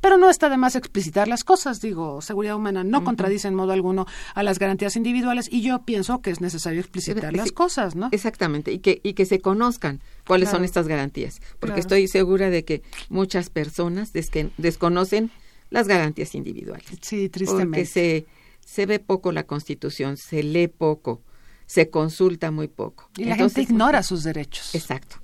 pero 0.06 0.20
no 0.20 0.30
está 0.30 0.50
de 0.50 0.58
más 0.58 0.76
explicitar 0.76 1.28
las 1.28 1.44
cosas. 1.44 1.82
Digo, 1.82 2.22
seguridad 2.22 2.56
humana 2.56 2.84
no 2.84 3.04
contradice 3.04 3.48
en 3.48 3.56
modo 3.56 3.72
alguno 3.72 4.06
a 4.36 4.44
las 4.44 4.60
garantías 4.60 4.96
individuales 4.96 5.48
y 5.52 5.64
yo 5.64 5.82
pienso 5.82 6.22
que 6.22 6.30
es 6.30 6.42
necesario 6.42 6.80
explicitar 6.80 7.34
las 7.34 7.52
cosas, 7.52 7.96
¿no? 7.96 8.10
Exactamente, 8.12 8.72
y 8.72 8.78
que, 8.78 9.02
y 9.02 9.14
que 9.14 9.26
se 9.26 9.40
conozcan 9.40 10.02
cuáles 10.28 10.50
son 10.50 10.64
estas 10.64 10.88
garantías, 10.88 11.42
porque 11.60 11.80
estoy 11.80 12.08
segura 12.08 12.52
de 12.52 12.64
que 12.64 12.84
muchas 13.10 13.50
personas 13.50 14.14
desconocen 14.14 15.32
las 15.72 15.88
garantías 15.88 16.36
individuales. 16.36 16.86
Sí, 17.02 17.28
tristemente. 17.30 17.80
Porque 17.80 17.86
se, 17.88 18.28
se 18.64 18.86
ve 18.86 19.00
poco 19.00 19.32
la 19.32 19.48
Constitución, 19.48 20.18
se 20.18 20.44
lee 20.44 20.68
poco, 20.68 21.24
se 21.66 21.90
consulta 21.90 22.52
muy 22.52 22.68
poco. 22.68 23.10
Y 23.18 23.26
la 23.26 23.38
gente 23.38 23.64
ignora 23.64 24.04
sus 24.04 24.24
derechos. 24.24 24.76
Exacto. 24.76 25.16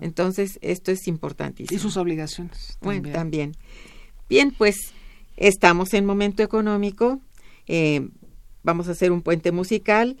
Entonces, 0.00 0.58
esto 0.62 0.90
es 0.90 1.06
importantísimo. 1.06 1.76
Y 1.76 1.80
sus 1.80 1.98
obligaciones. 1.98 2.78
Bueno, 2.80 3.10
también. 3.12 3.52
Bien, 4.28 4.50
pues 4.50 4.76
estamos 5.36 5.94
en 5.94 6.06
momento 6.06 6.42
económico, 6.42 7.20
eh, 7.66 8.08
vamos 8.62 8.88
a 8.88 8.92
hacer 8.92 9.12
un 9.12 9.22
puente 9.22 9.52
musical 9.52 10.16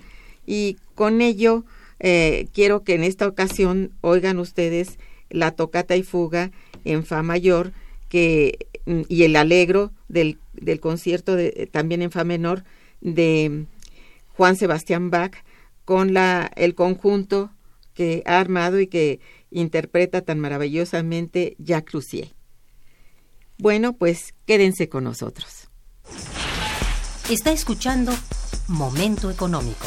y 0.46 0.76
con 0.94 1.20
ello 1.20 1.64
eh, 2.00 2.48
quiero 2.52 2.82
que 2.82 2.94
en 2.94 3.04
esta 3.04 3.26
ocasión 3.26 3.92
oigan 4.00 4.38
ustedes 4.38 4.98
la 5.30 5.52
tocata 5.52 5.96
y 5.96 6.02
fuga 6.02 6.50
en 6.84 7.04
fa 7.04 7.22
mayor 7.22 7.72
y 8.12 9.22
el 9.22 9.36
alegro 9.36 9.92
del, 10.08 10.38
concierto 10.80 11.34
de, 11.36 11.68
también 11.70 12.02
en 12.02 12.10
fa 12.10 12.24
menor 12.24 12.64
de 13.00 13.66
Juan 14.36 14.56
Sebastián 14.56 15.10
Bach 15.10 15.32
con 15.84 16.12
la, 16.12 16.50
el 16.56 16.74
conjunto 16.74 17.50
que 17.94 18.22
ha 18.26 18.38
armado 18.38 18.80
y 18.80 18.86
que 18.86 19.20
interpreta 19.50 20.22
tan 20.22 20.40
maravillosamente 20.40 21.56
Jacques 21.58 21.92
Roussier. 21.92 22.32
Bueno, 23.58 23.92
pues 23.94 24.34
quédense 24.46 24.88
con 24.88 25.04
nosotros. 25.04 25.68
Está 27.30 27.52
escuchando 27.52 28.12
Momento 28.68 29.30
Económico. 29.30 29.86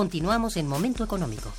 Continuamos 0.00 0.56
en 0.56 0.66
Momento 0.66 1.04
Económico. 1.04 1.52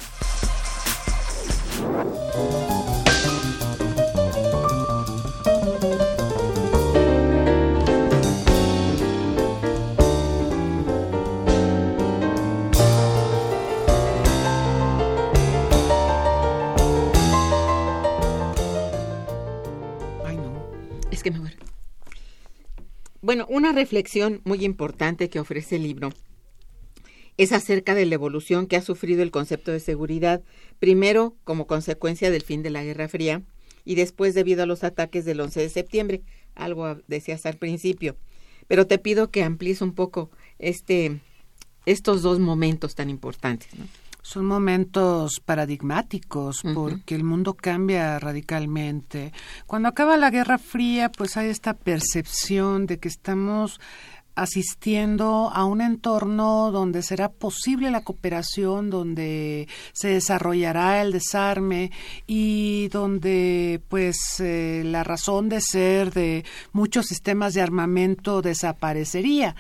Bueno, 23.22 23.46
una 23.50 23.72
reflexión 23.72 24.42
muy 24.46 24.66
importante 24.66 25.30
que 25.30 25.40
ofrece 25.40 25.76
el 25.76 25.84
libro 25.84 26.10
es 27.38 27.52
acerca 27.52 27.96
de 27.96 28.06
la 28.06 28.16
evolución 28.16 28.68
que 28.68 28.76
ha 28.76 28.82
sufrido 28.82 29.24
el 29.24 29.32
concepto 29.32 29.72
de 29.72 29.80
seguridad, 29.80 30.42
primero 30.80 31.36
como 31.44 31.68
consecuencia 31.68 32.32
del 32.32 32.44
fin 32.44 32.64
de 32.64 32.70
la 32.70 32.84
Guerra 32.84 33.08
Fría 33.08 33.42
y 33.86 33.96
después 33.96 34.34
debido 34.34 34.64
a 34.64 34.68
los 34.68 34.84
ataques 34.84 35.26
del 35.26 35.40
11 35.40 35.62
de 35.62 35.70
septiembre, 35.70 36.22
algo 36.56 36.98
decías 37.08 37.46
al 37.46 37.56
principio. 37.56 38.16
Pero 38.68 38.88
te 38.88 38.98
pido 38.98 39.32
que 39.32 39.44
amplíes 39.44 39.82
un 39.82 39.94
poco 39.94 40.30
este, 40.60 41.20
estos 41.86 42.22
dos 42.22 42.40
momentos 42.40 42.96
tan 42.96 43.10
importantes. 43.10 43.70
Son 44.24 44.46
momentos 44.46 45.42
paradigmáticos 45.44 46.62
porque 46.76 47.16
el 47.16 47.24
mundo 47.24 47.56
cambia 47.56 48.20
radicalmente. 48.20 49.34
Cuando 49.66 49.90
acaba 49.90 50.16
la 50.16 50.30
Guerra 50.30 50.60
Fría, 50.60 51.12
pues 51.12 51.38
hay 51.38 51.50
esta 51.50 51.74
percepción 51.74 52.86
de 52.86 53.00
que 53.00 53.08
estamos 53.08 53.80
asistiendo 54.42 55.52
a 55.54 55.66
un 55.66 55.82
entorno 55.82 56.72
donde 56.72 57.04
será 57.04 57.30
posible 57.30 57.92
la 57.92 58.04
cooperación, 58.04 58.90
donde 58.90 59.68
se 59.94 60.10
desarrollará 60.10 61.02
el 61.02 61.12
desarme 61.12 61.92
y 62.26 62.88
donde 62.88 63.82
pues 63.88 64.40
eh, 64.40 64.82
la 64.84 65.04
razón 65.04 65.48
de 65.48 65.62
ser 65.62 66.12
de 66.12 66.44
muchos 66.74 67.06
sistemas 67.06 67.54
de 67.54 67.62
armamento 67.62 68.42
desaparecería. 68.42 69.56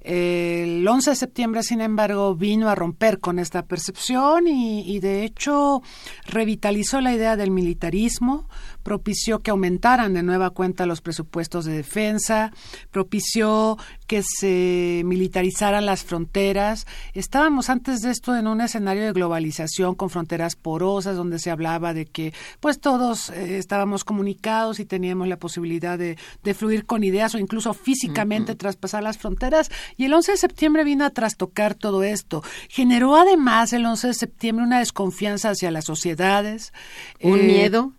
El 0.00 0.86
11 0.86 1.10
de 1.10 1.16
septiembre, 1.16 1.62
sin 1.62 1.80
embargo, 1.80 2.34
vino 2.34 2.68
a 2.68 2.74
romper 2.74 3.18
con 3.18 3.38
esta 3.38 3.64
percepción 3.66 4.46
y, 4.46 4.80
y, 4.80 5.00
de 5.00 5.24
hecho 5.24 5.82
revitalizó 6.24 7.00
la 7.00 7.12
idea 7.12 7.36
del 7.36 7.50
militarismo, 7.50 8.48
propició 8.88 9.40
que 9.40 9.50
aumentaran 9.50 10.14
de 10.14 10.22
nueva 10.22 10.48
cuenta 10.48 10.86
los 10.86 11.02
presupuestos 11.02 11.66
de 11.66 11.74
defensa, 11.74 12.52
propició 12.90 13.76
que 14.06 14.22
se 14.22 15.02
militarizaran 15.04 15.84
las 15.84 16.04
fronteras. 16.04 16.86
Estábamos 17.12 17.68
antes 17.68 18.00
de 18.00 18.10
esto 18.10 18.34
en 18.34 18.46
un 18.46 18.62
escenario 18.62 19.04
de 19.04 19.12
globalización 19.12 19.94
con 19.94 20.08
fronteras 20.08 20.56
porosas 20.56 21.18
donde 21.18 21.38
se 21.38 21.50
hablaba 21.50 21.92
de 21.92 22.06
que 22.06 22.32
pues 22.60 22.80
todos 22.80 23.28
eh, 23.28 23.58
estábamos 23.58 24.04
comunicados 24.04 24.80
y 24.80 24.86
teníamos 24.86 25.28
la 25.28 25.36
posibilidad 25.36 25.98
de, 25.98 26.16
de, 26.42 26.54
fluir 26.54 26.86
con 26.86 27.04
ideas 27.04 27.34
o 27.34 27.38
incluso 27.38 27.74
físicamente 27.74 28.54
traspasar 28.54 29.02
las 29.02 29.18
fronteras 29.18 29.70
y 29.98 30.06
el 30.06 30.14
11 30.14 30.32
de 30.32 30.38
septiembre 30.38 30.84
vino 30.84 31.04
a 31.04 31.10
trastocar 31.10 31.74
todo 31.74 32.04
esto. 32.04 32.42
Generó 32.70 33.16
además 33.16 33.74
el 33.74 33.84
11 33.84 34.06
de 34.06 34.14
septiembre 34.14 34.64
una 34.64 34.78
desconfianza 34.78 35.50
hacia 35.50 35.70
las 35.70 35.84
sociedades. 35.84 36.72
Un 37.20 37.40
eh, 37.40 37.42
miedo 37.42 37.92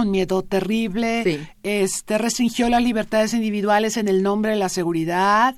un 0.00 0.10
miedo 0.10 0.42
terrible, 0.42 1.46
este 1.62 2.18
restringió 2.18 2.68
las 2.68 2.82
libertades 2.82 3.34
individuales 3.34 3.96
en 3.96 4.08
el 4.08 4.22
nombre 4.22 4.52
de 4.52 4.58
la 4.58 4.68
seguridad, 4.68 5.56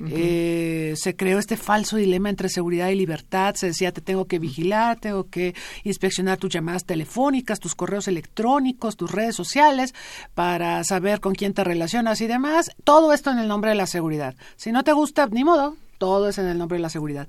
eh, 0.00 0.94
se 0.96 1.16
creó 1.16 1.38
este 1.38 1.56
falso 1.56 1.96
dilema 1.96 2.28
entre 2.28 2.48
seguridad 2.48 2.88
y 2.88 2.94
libertad, 2.94 3.54
se 3.54 3.68
decía 3.68 3.92
te 3.92 4.00
tengo 4.00 4.26
que 4.26 4.38
vigilar, 4.38 4.98
tengo 4.98 5.28
que 5.30 5.54
inspeccionar 5.84 6.38
tus 6.38 6.52
llamadas 6.52 6.84
telefónicas, 6.84 7.60
tus 7.60 7.74
correos 7.74 8.08
electrónicos, 8.08 8.96
tus 8.96 9.10
redes 9.10 9.36
sociales 9.36 9.94
para 10.34 10.82
saber 10.84 11.20
con 11.20 11.34
quién 11.34 11.54
te 11.54 11.64
relacionas 11.64 12.20
y 12.20 12.26
demás, 12.26 12.70
todo 12.84 13.12
esto 13.12 13.30
en 13.30 13.38
el 13.38 13.48
nombre 13.48 13.70
de 13.70 13.76
la 13.76 13.86
seguridad. 13.86 14.34
Si 14.56 14.72
no 14.72 14.84
te 14.84 14.92
gusta, 14.92 15.26
ni 15.26 15.44
modo, 15.44 15.76
todo 15.98 16.28
es 16.28 16.38
en 16.38 16.46
el 16.46 16.58
nombre 16.58 16.78
de 16.78 16.82
la 16.82 16.90
seguridad. 16.90 17.26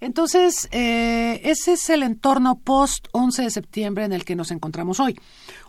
Entonces, 0.00 0.68
eh, 0.72 1.40
ese 1.44 1.74
es 1.74 1.90
el 1.90 2.02
entorno 2.02 2.56
post 2.56 3.06
11 3.12 3.42
de 3.42 3.50
septiembre 3.50 4.04
en 4.04 4.12
el 4.12 4.24
que 4.24 4.34
nos 4.34 4.50
encontramos 4.50 4.98
hoy 4.98 5.16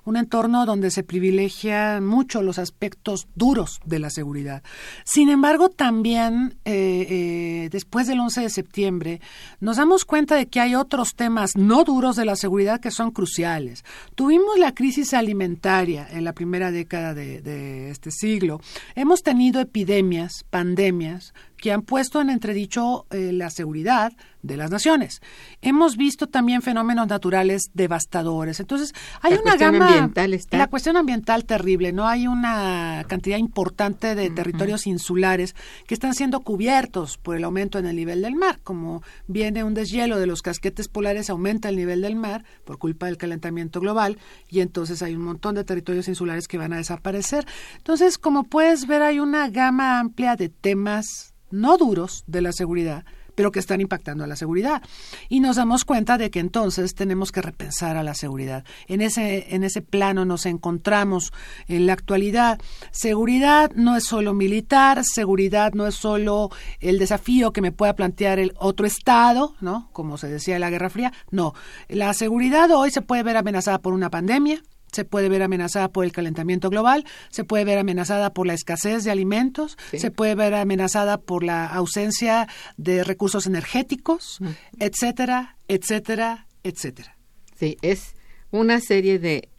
un 0.09 0.17
entorno 0.17 0.65
donde 0.65 0.89
se 0.89 1.03
privilegian 1.03 2.03
mucho 2.03 2.41
los 2.41 2.57
aspectos 2.57 3.27
duros 3.35 3.79
de 3.85 3.99
la 3.99 4.09
seguridad. 4.09 4.63
Sin 5.05 5.29
embargo, 5.29 5.69
también 5.69 6.57
eh, 6.65 7.05
eh, 7.09 7.69
después 7.71 8.07
del 8.07 8.19
11 8.19 8.41
de 8.41 8.49
septiembre 8.49 9.21
nos 9.59 9.77
damos 9.77 10.05
cuenta 10.05 10.35
de 10.35 10.47
que 10.47 10.59
hay 10.59 10.73
otros 10.73 11.13
temas 11.15 11.55
no 11.55 11.83
duros 11.83 12.15
de 12.15 12.25
la 12.25 12.35
seguridad 12.35 12.79
que 12.79 12.89
son 12.89 13.11
cruciales. 13.11 13.85
Tuvimos 14.15 14.57
la 14.57 14.73
crisis 14.73 15.13
alimentaria 15.13 16.07
en 16.09 16.23
la 16.23 16.33
primera 16.33 16.71
década 16.71 17.13
de 17.13 17.91
este 17.91 18.09
siglo. 18.09 18.61
Hemos 18.95 19.21
tenido 19.21 19.61
epidemias, 19.61 20.43
pandemias, 20.49 21.33
que 21.59 21.71
han 21.71 21.81
puesto 21.81 22.21
en 22.21 22.29
entredicho 22.29 23.05
eh, 23.11 23.31
la 23.33 23.49
seguridad 23.49 24.13
de 24.41 24.58
las 24.58 24.71
naciones. 24.71 25.21
Hemos 25.62 25.97
visto 25.97 26.28
también 26.28 26.62
fenómenos 26.62 27.08
naturales 27.08 27.71
devastadores. 27.73 28.60
Entonces, 28.60 28.93
hay 29.21 29.34
una 29.34 29.56
gama 29.56 29.88
ambiental 29.88 30.34
está... 30.34 30.58
la 30.58 30.67
cuestión 30.67 30.97
ambiental 30.97 31.45
terrible, 31.45 31.91
no 31.91 32.08
hay 32.08 32.28
una 32.28 33.04
cantidad 33.08 33.38
importante 33.38 34.15
de 34.15 34.30
territorios 34.30 34.88
insulares 34.88 35.56
que 35.88 35.93
están 35.93 36.13
siendo 36.13 36.41
cubiertos 36.41 37.17
por 37.17 37.36
el 37.36 37.43
aumento 37.43 37.80
en 37.80 37.86
el 37.86 37.95
nivel 37.95 38.21
del 38.21 38.36
mar, 38.36 38.60
como 38.63 39.04
viene 39.28 39.63
un 39.63 39.73
deshielo 39.73 40.19
de 40.19 40.25
los 40.25 40.41
casquetes 40.41 40.88
polares 40.88 41.30
aumenta 41.30 41.69
el 41.69 41.75
nivel 41.75 42.02
del 42.02 42.15
mar 42.15 42.43
por 42.65 42.78
culpa 42.78 43.08
del 43.08 43.17
calentamiento 43.17 43.80
global 43.80 44.17
y 44.47 44.62
entonces 44.62 45.02
hay 45.02 45.15
un 45.15 45.23
montón 45.23 45.56
de 45.56 45.63
territorios 45.63 46.08
insulares 46.08 46.47
que 46.47 46.58
van 46.58 46.73
a 46.73 46.78
desaparecer. 46.78 47.45
Entonces, 47.78 48.17
como 48.17 48.43
puedes 48.43 48.88
ver, 48.88 49.02
hay 49.02 49.19
una 49.19 49.49
gama 49.49 49.99
amplia 49.99 50.36
de 50.36 50.49
temas 50.49 51.34
no 51.52 51.78
duros 51.78 52.23
de 52.28 52.41
la 52.41 52.52
seguridad, 52.52 53.06
pero 53.39 53.54
que 53.54 53.60
están 53.60 53.80
impactando 53.80 54.25
a 54.25 54.28
la 54.28 54.36
seguridad. 54.36 54.82
Y 55.30 55.39
nos 55.39 55.56
damos 55.56 55.86
cuenta 55.86 56.17
de 56.17 56.30
que 56.30 56.41
entonces 56.41 56.93
tenemos 56.93 57.32
que 57.32 57.41
repensar 57.41 57.95
a 57.95 58.04
la 58.04 58.13
seguridad. 58.13 58.65
En 58.88 58.99
ese, 58.99 59.56
en 59.56 59.63
ese 59.63 59.82
plano 59.82 60.25
nos 60.25 60.45
encontramos 60.45 61.32
en 61.69 61.86
la 61.86 61.93
actualidad. 61.93 62.60
Seguridad 62.91 63.71
no 63.75 63.95
es 63.95 64.04
solo 64.04 64.34
militar, 64.34 65.06
seguridad 65.06 65.71
no 65.71 65.88
es 65.88 65.95
solo 65.95 66.49
el 66.82 66.99
desafío 66.99 67.54
que 67.54 67.62
me 67.62 67.71
pueda 67.71 67.95
plantear 67.95 68.39
el 68.39 68.52
otro 68.58 68.86
Estado, 68.86 69.56
¿no? 69.62 69.88
Como 69.93 70.17
se 70.17 70.28
decía 70.28 70.56
en 70.56 70.62
la 70.62 70.69
Guerra 70.69 70.89
Fría. 70.89 71.13
No, 71.32 71.54
la 71.88 72.13
seguridad 72.13 72.69
hoy 72.71 72.91
se 72.91 73.02
puede 73.02 73.23
ver 73.23 73.38
amenazada 73.38 73.80
por 73.80 73.93
una 73.93 74.10
pandemia, 74.10 74.62
se 74.91 75.06
puede 75.06 75.30
ver 75.30 75.41
amenazada 75.43 75.89
por 75.89 76.06
el 76.06 76.12
calentamiento 76.12 76.69
global, 76.69 77.06
se 77.30 77.43
puede 77.43 77.65
ver 77.65 77.78
amenazada 77.78 78.34
por 78.34 78.47
la 78.47 78.54
escasez 78.54 79.04
de 79.04 79.12
alimentos, 79.12 79.78
se 79.91 80.12
puede 80.12 80.36
ver 80.36 80.54
amenazada 80.54 81.19
por 81.19 81.43
la 81.43 81.65
ausencia 81.65 82.47
de 82.78 83.04
recursos 83.04 83.47
energéticos, 83.47 84.39
etcétera, 84.80 85.58
etcétera, 85.67 86.47
etcétera. 86.63 87.17
Sí, 87.56 87.78
es 87.82 88.15
una 88.52 88.80
serie 88.80 89.19
de, 89.19 89.49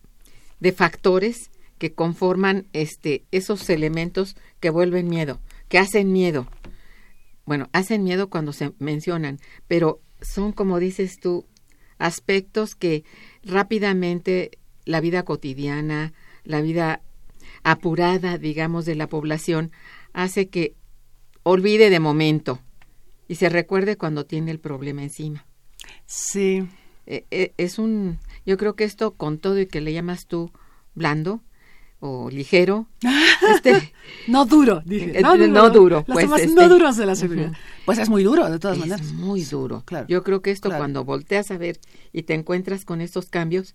de 0.59 0.73
factores 0.73 1.51
que 1.79 1.93
conforman 1.95 2.67
este, 2.73 3.25
esos 3.31 3.69
elementos 3.71 4.37
que 4.61 4.71
vuelven 4.71 5.09
miedo, 5.09 5.41
que 5.69 5.79
hacen 5.79 6.13
miedo. 6.13 6.47
Bueno, 7.47 7.69
hacen 7.73 8.05
miedo 8.05 8.29
cuando 8.29 8.53
se 8.53 8.73
mencionan, 8.79 9.39
pero 9.67 10.01
son, 10.21 10.53
como 10.53 10.79
dices 10.79 11.19
tú, 11.21 11.47
aspectos 11.99 12.75
que 12.75 13.05
rápidamente 13.43 14.59
la 14.85 15.01
vida 15.01 15.25
cotidiana, 15.25 16.13
la 16.45 16.61
vida 16.61 17.03
apurada, 17.63 18.39
digamos, 18.39 18.85
de 18.85 18.95
la 18.95 19.09
población, 19.09 19.71
hace 20.13 20.49
que 20.49 20.75
olvide 21.43 21.91
de 21.91 22.01
momento 22.01 22.61
y 23.29 23.37
se 23.37 23.49
recuerde 23.49 23.97
cuando 23.97 24.27
tiene 24.27 24.51
el 24.51 24.61
problema 24.61 25.03
encima. 25.03 25.47
Sí. 26.07 26.67
E, 27.07 27.27
e, 27.31 27.55
es 27.57 27.79
un, 27.79 28.19
yo 28.47 28.57
creo 28.57 28.75
que 28.75 28.85
esto 28.85 29.13
con 29.13 29.39
todo 29.39 29.59
y 29.59 29.67
que 29.67 29.81
le 29.81 29.93
llamas 29.93 30.27
tú 30.27 30.51
blando 30.95 31.43
o 32.01 32.31
ligero, 32.31 32.89
este, 33.55 33.93
no 34.27 34.47
duro, 34.47 34.83
dije. 34.85 35.19
Eh, 35.19 35.23
no, 35.23 35.71
duro. 35.71 36.05
Los 36.07 36.25
pues, 36.25 36.41
este, 36.41 36.55
no 36.55 36.69
duros 36.69 36.97
de 36.97 37.07
la 37.07 37.15
seguridad. 37.15 37.53
Pues 37.85 37.99
es 37.99 38.09
muy 38.09 38.23
duro, 38.23 38.51
de 38.51 38.59
todas 38.59 38.79
es 38.79 38.81
maneras. 38.81 39.13
Muy 39.13 39.45
duro. 39.45 39.83
Claro. 39.85 40.07
Yo 40.09 40.23
creo 40.23 40.41
que 40.41 40.51
esto 40.51 40.71
cuando 40.71 41.05
volteas 41.05 41.51
a 41.51 41.59
ver 41.59 41.79
y 42.13 42.23
te 42.23 42.35
encuentras 42.35 42.85
con 42.85 43.01
estos 43.01 43.27
cambios, 43.27 43.75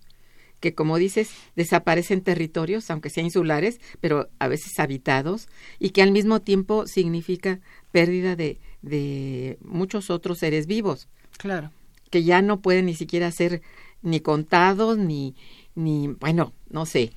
que 0.60 0.74
como 0.74 0.98
dices, 0.98 1.30
desaparecen 1.56 2.22
territorios, 2.22 2.90
aunque 2.90 3.10
sean 3.10 3.28
insulares, 3.28 3.80
pero 4.02 4.30
a 4.40 4.48
veces 4.48 4.80
habitados, 4.80 5.48
y 5.80 5.90
que 5.90 6.02
al 6.02 6.12
mismo 6.12 6.42
tiempo 6.42 6.88
significa 6.88 7.60
pérdida 7.92 8.36
de, 8.36 8.60
de 8.82 9.58
muchos 9.62 10.10
otros 10.10 10.40
seres 10.40 10.68
vivos. 10.68 11.08
Claro. 11.38 11.72
Que 12.10 12.24
ya 12.24 12.42
no 12.42 12.62
pueden 12.62 12.86
ni 12.86 12.96
siquiera 12.96 13.32
ser 13.32 13.62
ni 14.02 14.20
contados, 14.20 14.98
ni, 14.98 15.36
ni 15.76 16.08
bueno, 16.08 16.54
no 16.70 16.86
sé. 16.86 17.12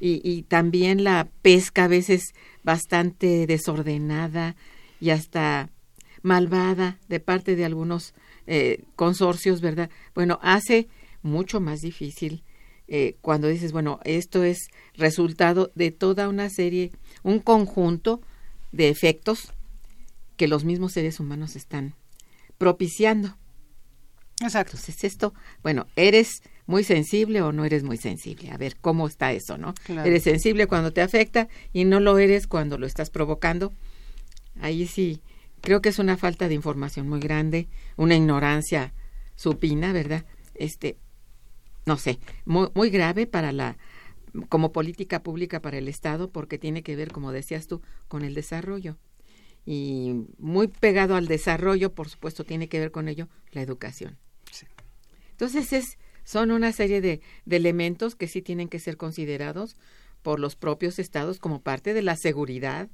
Y, 0.00 0.20
y 0.24 0.42
también 0.42 1.04
la 1.04 1.28
pesca 1.42 1.84
a 1.84 1.88
veces 1.88 2.34
bastante 2.64 3.46
desordenada 3.46 4.56
y 5.00 5.10
hasta 5.10 5.70
malvada 6.22 6.98
de 7.08 7.20
parte 7.20 7.56
de 7.56 7.64
algunos 7.64 8.14
eh, 8.46 8.82
consorcios, 8.96 9.60
¿verdad? 9.60 9.90
Bueno, 10.14 10.38
hace 10.42 10.88
mucho 11.22 11.60
más 11.60 11.80
difícil 11.80 12.42
eh, 12.92 13.16
cuando 13.20 13.46
dices, 13.46 13.70
bueno, 13.70 14.00
esto 14.04 14.42
es 14.42 14.68
resultado 14.94 15.70
de 15.76 15.92
toda 15.92 16.28
una 16.28 16.50
serie, 16.50 16.90
un 17.22 17.38
conjunto 17.38 18.20
de 18.72 18.88
efectos 18.88 19.52
que 20.36 20.48
los 20.48 20.64
mismos 20.64 20.92
seres 20.92 21.20
humanos 21.20 21.54
están 21.54 21.94
propiciando. 22.58 23.38
Exacto. 24.42 24.76
Entonces, 24.76 25.04
esto, 25.04 25.32
bueno, 25.62 25.86
eres 25.94 26.42
muy 26.66 26.82
sensible 26.82 27.42
o 27.42 27.52
no 27.52 27.64
eres 27.64 27.84
muy 27.84 27.96
sensible. 27.96 28.50
A 28.50 28.56
ver, 28.56 28.76
¿cómo 28.80 29.06
está 29.06 29.32
eso, 29.32 29.56
no? 29.56 29.72
Claro. 29.84 30.08
Eres 30.08 30.24
sensible 30.24 30.66
cuando 30.66 30.92
te 30.92 31.00
afecta 31.00 31.48
y 31.72 31.84
no 31.84 32.00
lo 32.00 32.18
eres 32.18 32.48
cuando 32.48 32.76
lo 32.76 32.86
estás 32.86 33.10
provocando. 33.10 33.72
Ahí 34.60 34.88
sí, 34.88 35.22
creo 35.60 35.80
que 35.80 35.90
es 35.90 36.00
una 36.00 36.16
falta 36.16 36.48
de 36.48 36.54
información 36.54 37.08
muy 37.08 37.20
grande, 37.20 37.68
una 37.96 38.16
ignorancia 38.16 38.94
supina, 39.36 39.92
¿verdad? 39.92 40.24
Este, 40.54 40.96
no 41.90 41.96
sé, 41.96 42.20
muy, 42.44 42.68
muy 42.76 42.88
grave 42.88 43.26
para 43.26 43.50
la 43.50 43.76
como 44.48 44.70
política 44.70 45.24
pública 45.24 45.60
para 45.60 45.76
el 45.76 45.88
Estado 45.88 46.30
porque 46.30 46.56
tiene 46.56 46.84
que 46.84 46.94
ver, 46.94 47.10
como 47.10 47.32
decías 47.32 47.66
tú, 47.66 47.82
con 48.06 48.22
el 48.22 48.32
desarrollo. 48.34 48.96
Y 49.66 50.14
muy 50.38 50.68
pegado 50.68 51.16
al 51.16 51.26
desarrollo, 51.26 51.92
por 51.92 52.08
supuesto, 52.08 52.44
tiene 52.44 52.68
que 52.68 52.78
ver 52.78 52.92
con 52.92 53.08
ello 53.08 53.28
la 53.50 53.62
educación. 53.62 54.18
Sí. 54.52 54.66
Entonces, 55.32 55.72
es, 55.72 55.98
son 56.22 56.52
una 56.52 56.70
serie 56.70 57.00
de, 57.00 57.22
de 57.44 57.56
elementos 57.56 58.14
que 58.14 58.28
sí 58.28 58.40
tienen 58.40 58.68
que 58.68 58.78
ser 58.78 58.96
considerados 58.96 59.74
por 60.22 60.38
los 60.38 60.54
propios 60.54 61.00
estados 61.00 61.40
como 61.40 61.60
parte 61.60 61.92
de 61.92 62.02
la 62.02 62.14
seguridad 62.14 62.88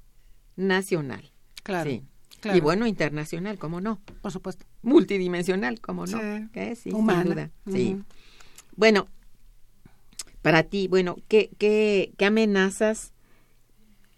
nacional. 0.56 1.32
Claro. 1.62 1.90
Sí. 1.90 2.02
claro. 2.40 2.56
Y 2.56 2.62
bueno, 2.62 2.86
internacional, 2.86 3.58
¿cómo 3.58 3.82
no? 3.82 4.00
Por 4.22 4.32
supuesto. 4.32 4.64
Multidimensional, 4.80 5.82
¿cómo 5.82 6.06
no? 6.06 6.18
Sí. 6.18 6.48
Que 6.54 6.74
sí, 6.76 6.84
sin 6.84 6.94
Humana. 6.94 7.24
duda. 7.24 7.50
Sí. 7.70 7.98
Bueno, 8.76 9.08
para 10.42 10.62
ti, 10.62 10.86
bueno, 10.88 11.16
¿qué, 11.28 11.50
qué, 11.58 12.12
qué 12.16 12.24
amenazas 12.26 13.12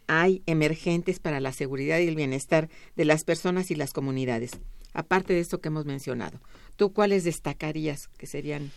hay 0.07 0.43
emergentes 0.47 1.21
para 1.21 1.41
la 1.41 1.53
seguridad 1.53 1.99
y 1.99 2.09
el 2.09 2.17
bienestar 2.17 2.69
de 2.97 3.05
las 3.05 3.25
personas 3.25 3.71
y 3.71 3.77
las 3.77 3.93
comunidades? 3.93 4.53
Aparte 4.93 5.33
de 5.33 5.41
esto 5.41 5.61
que 5.61 5.69
hemos 5.69 5.87
mencionado, 5.87 6.41
¿tú 6.77 6.93
cuáles 6.93 7.25
destacarías 7.25 8.09
que 8.19 8.27
serían? 8.27 8.71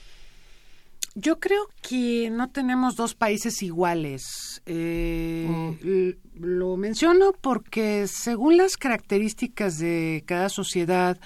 Yo 1.13 1.39
creo 1.39 1.67
que 1.82 2.30
no 2.32 2.52
tenemos 2.52 2.96
dos 2.96 3.15
países 3.15 3.62
iguales. 3.63 4.62
Eh, 4.65 5.32
Mm. 5.48 6.12
Lo 6.39 6.78
menciono 6.78 7.34
porque 7.39 8.08
según 8.08 8.58
las 8.58 8.78
características 8.78 9.78
de 9.78 10.24
cada 10.26 10.50
sociedad, 10.50 11.20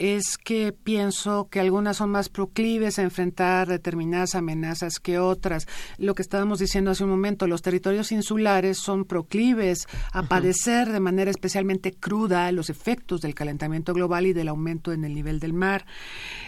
es 0.00 0.38
que 0.38 0.72
pienso 0.72 1.48
que 1.50 1.60
algunas 1.60 1.98
son 1.98 2.10
más 2.10 2.30
proclives 2.30 2.98
a 2.98 3.02
enfrentar 3.02 3.68
determinadas 3.68 4.34
amenazas 4.34 4.98
que 4.98 5.18
otras. 5.18 5.66
Lo 5.98 6.14
que 6.14 6.22
estábamos 6.22 6.58
diciendo 6.58 6.90
hace 6.90 7.04
un 7.04 7.10
momento, 7.10 7.46
los 7.46 7.60
territorios 7.60 8.10
insulares 8.10 8.78
son 8.78 9.04
proclives 9.04 9.86
a 10.12 10.22
padecer 10.22 10.90
de 10.90 11.00
manera 11.00 11.30
especialmente 11.30 11.92
cruda 11.92 12.50
los 12.50 12.70
efectos 12.70 13.20
del 13.20 13.34
calentamiento 13.34 13.92
global 13.92 14.24
y 14.26 14.32
del 14.32 14.48
aumento 14.48 14.92
en 14.92 15.04
el 15.04 15.14
nivel 15.14 15.38
del 15.38 15.52
mar. 15.52 15.84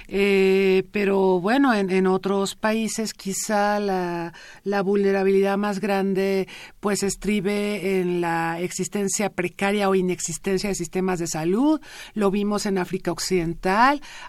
Eh, 0.08 0.84
pero 0.90 1.38
bueno, 1.38 1.74
en, 1.74 1.90
en 1.90 2.06
otros 2.06 2.54
países 2.54 3.12
quizá 3.12 3.78
la, 3.80 4.32
la 4.64 4.80
vulnerabilidad 4.80 5.58
más 5.58 5.78
grande 5.78 6.48
pues 6.80 7.02
estribe 7.02 8.00
en 8.00 8.22
la 8.22 8.60
existencia 8.60 9.28
precaria 9.28 9.90
o 9.90 9.94
inexistencia 9.94 10.70
de 10.70 10.74
sistemas 10.74 11.18
de 11.18 11.26
salud. 11.26 11.82
Lo 12.14 12.30
vimos 12.30 12.64
en 12.64 12.78
África 12.78 13.12
Occidental. 13.12 13.41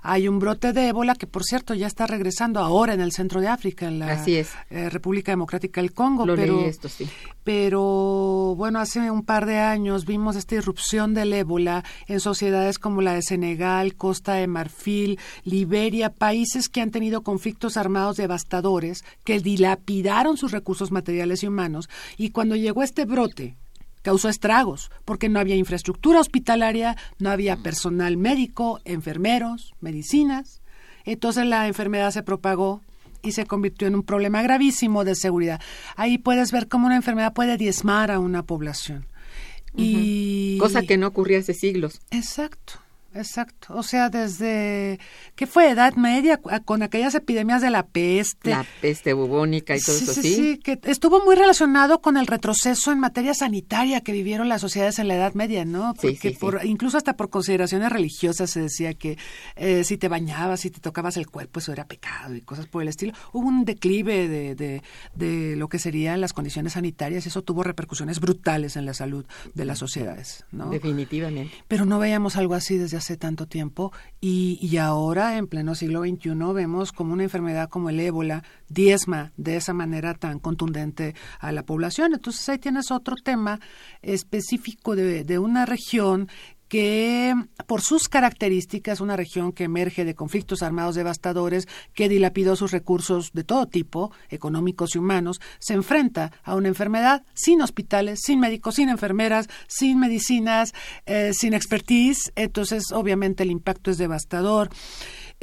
Hay 0.02 0.28
un 0.28 0.40
brote 0.40 0.74
de 0.74 0.90
ébola 0.90 1.16
que, 1.16 1.28
por 1.28 1.44
cierto, 1.44 1.74
ya 1.74 1.88
está 1.88 2.08
regresando 2.08 2.60
ahora 2.60 2.94
en 2.94 3.02
el 3.02 3.12
centro 3.12 3.42
de 3.42 3.48
África, 3.48 3.88
en 3.88 4.00
la 4.00 4.14
Así 4.14 4.36
es. 4.36 4.52
eh, 4.70 4.90
República 4.90 5.32
Democrática 5.32 5.82
del 5.82 5.94
Congo. 5.94 6.26
Lo 6.26 6.36
pero, 6.36 6.58
leí 6.58 6.66
esto, 6.66 6.90
sí. 6.90 7.08
pero 7.44 8.56
bueno, 8.56 8.80
hace 8.80 9.10
un 9.12 9.24
par 9.24 9.46
de 9.46 9.60
años 9.60 10.06
vimos 10.06 10.36
esta 10.36 10.56
irrupción 10.56 11.14
del 11.14 11.34
ébola 11.34 11.84
en 12.08 12.20
sociedades 12.20 12.80
como 12.80 13.02
la 13.02 13.14
de 13.14 13.22
Senegal, 13.22 13.96
Costa 13.96 14.34
de 14.34 14.48
Marfil, 14.48 15.20
Liberia, 15.44 16.10
países 16.10 16.70
que 16.70 16.82
han 16.82 16.92
tenido 16.92 17.22
conflictos 17.22 17.78
armados 17.78 18.18
devastadores 18.18 19.04
que 19.24 19.40
dilapidaron 19.40 20.38
sus 20.38 20.52
recursos 20.52 20.92
materiales 20.92 21.44
y 21.44 21.48
humanos. 21.48 21.90
Y 22.18 22.30
cuando 22.30 22.56
llegó 22.56 22.84
este 22.84 23.06
brote, 23.06 23.56
causó 24.04 24.30
estragos, 24.30 24.92
porque 25.06 25.30
no 25.30 25.40
había 25.40 25.56
infraestructura 25.56 26.20
hospitalaria, 26.20 26.96
no 27.18 27.32
había 27.32 27.58
personal 27.58 28.18
médico, 28.18 28.80
enfermeros, 28.86 29.74
medicinas. 29.82 30.62
Entonces 31.06 31.48
la 31.48 31.68
enfermedad 31.68 32.12
se 32.12 32.22
propagó 32.22 32.82
y 33.24 33.32
se 33.32 33.46
convirtió 33.46 33.88
en 33.88 33.96
un 33.96 34.04
problema 34.04 34.44
gravísimo 34.44 35.04
de 35.04 35.16
seguridad. 35.16 35.60
Ahí 35.96 36.18
puedes 36.20 36.52
ver 36.52 36.68
cómo 36.68 36.86
una 36.86 36.98
enfermedad 36.98 37.34
puede 37.34 37.58
diezmar 37.58 38.12
a 38.12 38.20
una 38.20 38.44
población. 38.44 39.08
Y 39.76 40.58
Cosa 40.60 40.84
que 40.84 40.98
no 40.98 41.08
ocurría 41.08 41.40
hace 41.40 41.56
siglos. 41.56 42.00
Exacto, 42.12 42.74
exacto. 43.16 43.76
O 43.76 43.84
sea, 43.84 44.10
desde 44.10 45.00
¿qué 45.36 45.48
fue 45.48 45.70
Edad 45.70 45.94
Media 45.96 46.40
con 46.66 46.84
aquellas 46.84 47.16
epidemias 47.16 47.62
de 47.62 47.70
la 47.70 47.86
peste. 47.86 48.52
La 48.52 48.66
peste 48.82 49.14
bubónica 49.14 49.76
y 49.76 49.80
todo 49.80 49.96
sí, 49.96 50.04
eso, 50.04 50.14
sí, 50.14 50.22
sí. 50.22 50.36
sí, 50.36 50.58
que 50.58 50.80
estuvo 50.84 51.24
muy 51.24 51.36
relacionado 51.36 52.02
con 52.02 52.18
el 52.18 52.28
retroceso 52.28 52.92
en 52.92 53.00
materia 53.00 53.34
sanitaria 53.34 54.02
que 54.02 54.12
vivieron 54.12 54.50
las 54.50 54.62
sociedades 54.62 55.00
en 55.00 55.08
la 55.08 55.16
Edad 55.16 55.34
Media, 55.34 55.66
¿no? 55.66 55.94
Sí, 55.94 56.08
Porque 56.08 56.30
sí, 56.30 56.30
sí. 56.30 56.40
por, 56.40 56.66
incluso 56.66 56.98
hasta 56.98 57.16
por 57.16 57.30
consideraciones 57.30 57.92
religiosas 57.92 58.50
se 58.50 58.62
decía 58.62 58.94
que 58.94 59.18
eh, 59.56 59.84
si 59.84 59.98
te 59.98 60.08
bañabas, 60.08 60.62
si 60.62 60.70
te 60.70 60.80
tocabas 60.80 61.18
el 61.18 61.28
cuerpo, 61.28 61.60
eso 61.60 61.72
era 61.72 61.86
pecado 61.86 62.36
y 62.36 62.42
cosas 62.42 62.68
por 62.68 62.82
el 62.82 62.88
estilo. 62.88 63.14
Hubo 63.32 63.48
un 63.48 63.66
declive 63.66 64.28
de, 64.28 64.56
de, 64.56 64.82
de 65.16 65.56
lo 65.56 65.68
que 65.68 65.80
serían 65.80 66.22
las 66.22 66.34
condiciones 66.34 66.74
sanitarias 66.74 67.26
y 67.26 67.30
eso 67.30 67.42
tuvo 67.42 67.64
repercusiones 67.64 68.20
brutales 68.20 68.76
en 68.76 68.86
la 68.86 68.94
salud 68.94 69.26
de 69.54 69.66
las 69.66 69.80
sociedades, 69.80 70.46
¿no? 70.52 70.70
Definitivamente. 70.70 71.54
Pero 71.68 71.86
no 71.86 72.00
veíamos 72.00 72.36
algo 72.36 72.54
así 72.54 72.78
desde 72.78 72.98
hace 72.98 73.03
tanto 73.18 73.46
tiempo 73.46 73.92
y, 74.22 74.58
y 74.62 74.78
ahora, 74.78 75.38
en 75.38 75.48
pleno 75.48 75.76
siglo 75.76 76.02
XXI, 76.02 76.32
vemos 76.54 76.92
como 76.92 77.14
una 77.14 77.24
enfermedad 77.24 77.70
como 77.70 77.90
el 77.90 78.00
ébola 78.00 78.44
diezma 78.70 79.32
de 79.38 79.58
esa 79.58 79.74
manera 79.74 80.14
tan 80.14 80.40
contundente 80.40 81.16
a 81.40 81.52
la 81.52 81.64
población. 81.64 82.14
Entonces 82.14 82.48
ahí 82.50 82.58
tienes 82.58 82.92
otro 82.92 83.16
tema 83.16 83.60
específico 84.02 84.96
de, 84.96 85.24
de 85.24 85.40
una 85.40 85.66
región 85.66 86.30
que 86.74 87.36
por 87.68 87.82
sus 87.82 88.10
características, 88.10 89.00
una 89.00 89.16
región 89.16 89.52
que 89.52 89.66
emerge 89.66 90.06
de 90.06 90.16
conflictos 90.16 90.64
armados 90.64 90.96
devastadores, 90.96 91.68
que 91.94 92.10
dilapidó 92.10 92.56
sus 92.56 92.72
recursos 92.72 93.32
de 93.32 93.44
todo 93.44 93.68
tipo, 93.68 94.12
económicos 94.32 94.96
y 94.96 94.98
humanos, 94.98 95.40
se 95.60 95.76
enfrenta 95.76 96.32
a 96.42 96.56
una 96.56 96.70
enfermedad 96.70 97.26
sin 97.36 97.62
hospitales, 97.62 98.22
sin 98.24 98.40
médicos, 98.40 98.74
sin 98.74 98.90
enfermeras, 98.90 99.50
sin 99.68 100.00
medicinas, 100.00 100.74
eh, 101.06 101.34
sin 101.36 101.54
expertise. 101.54 102.32
Entonces, 102.36 102.92
obviamente, 102.92 103.44
el 103.44 103.52
impacto 103.52 103.92
es 103.92 104.00
devastador. 104.00 104.72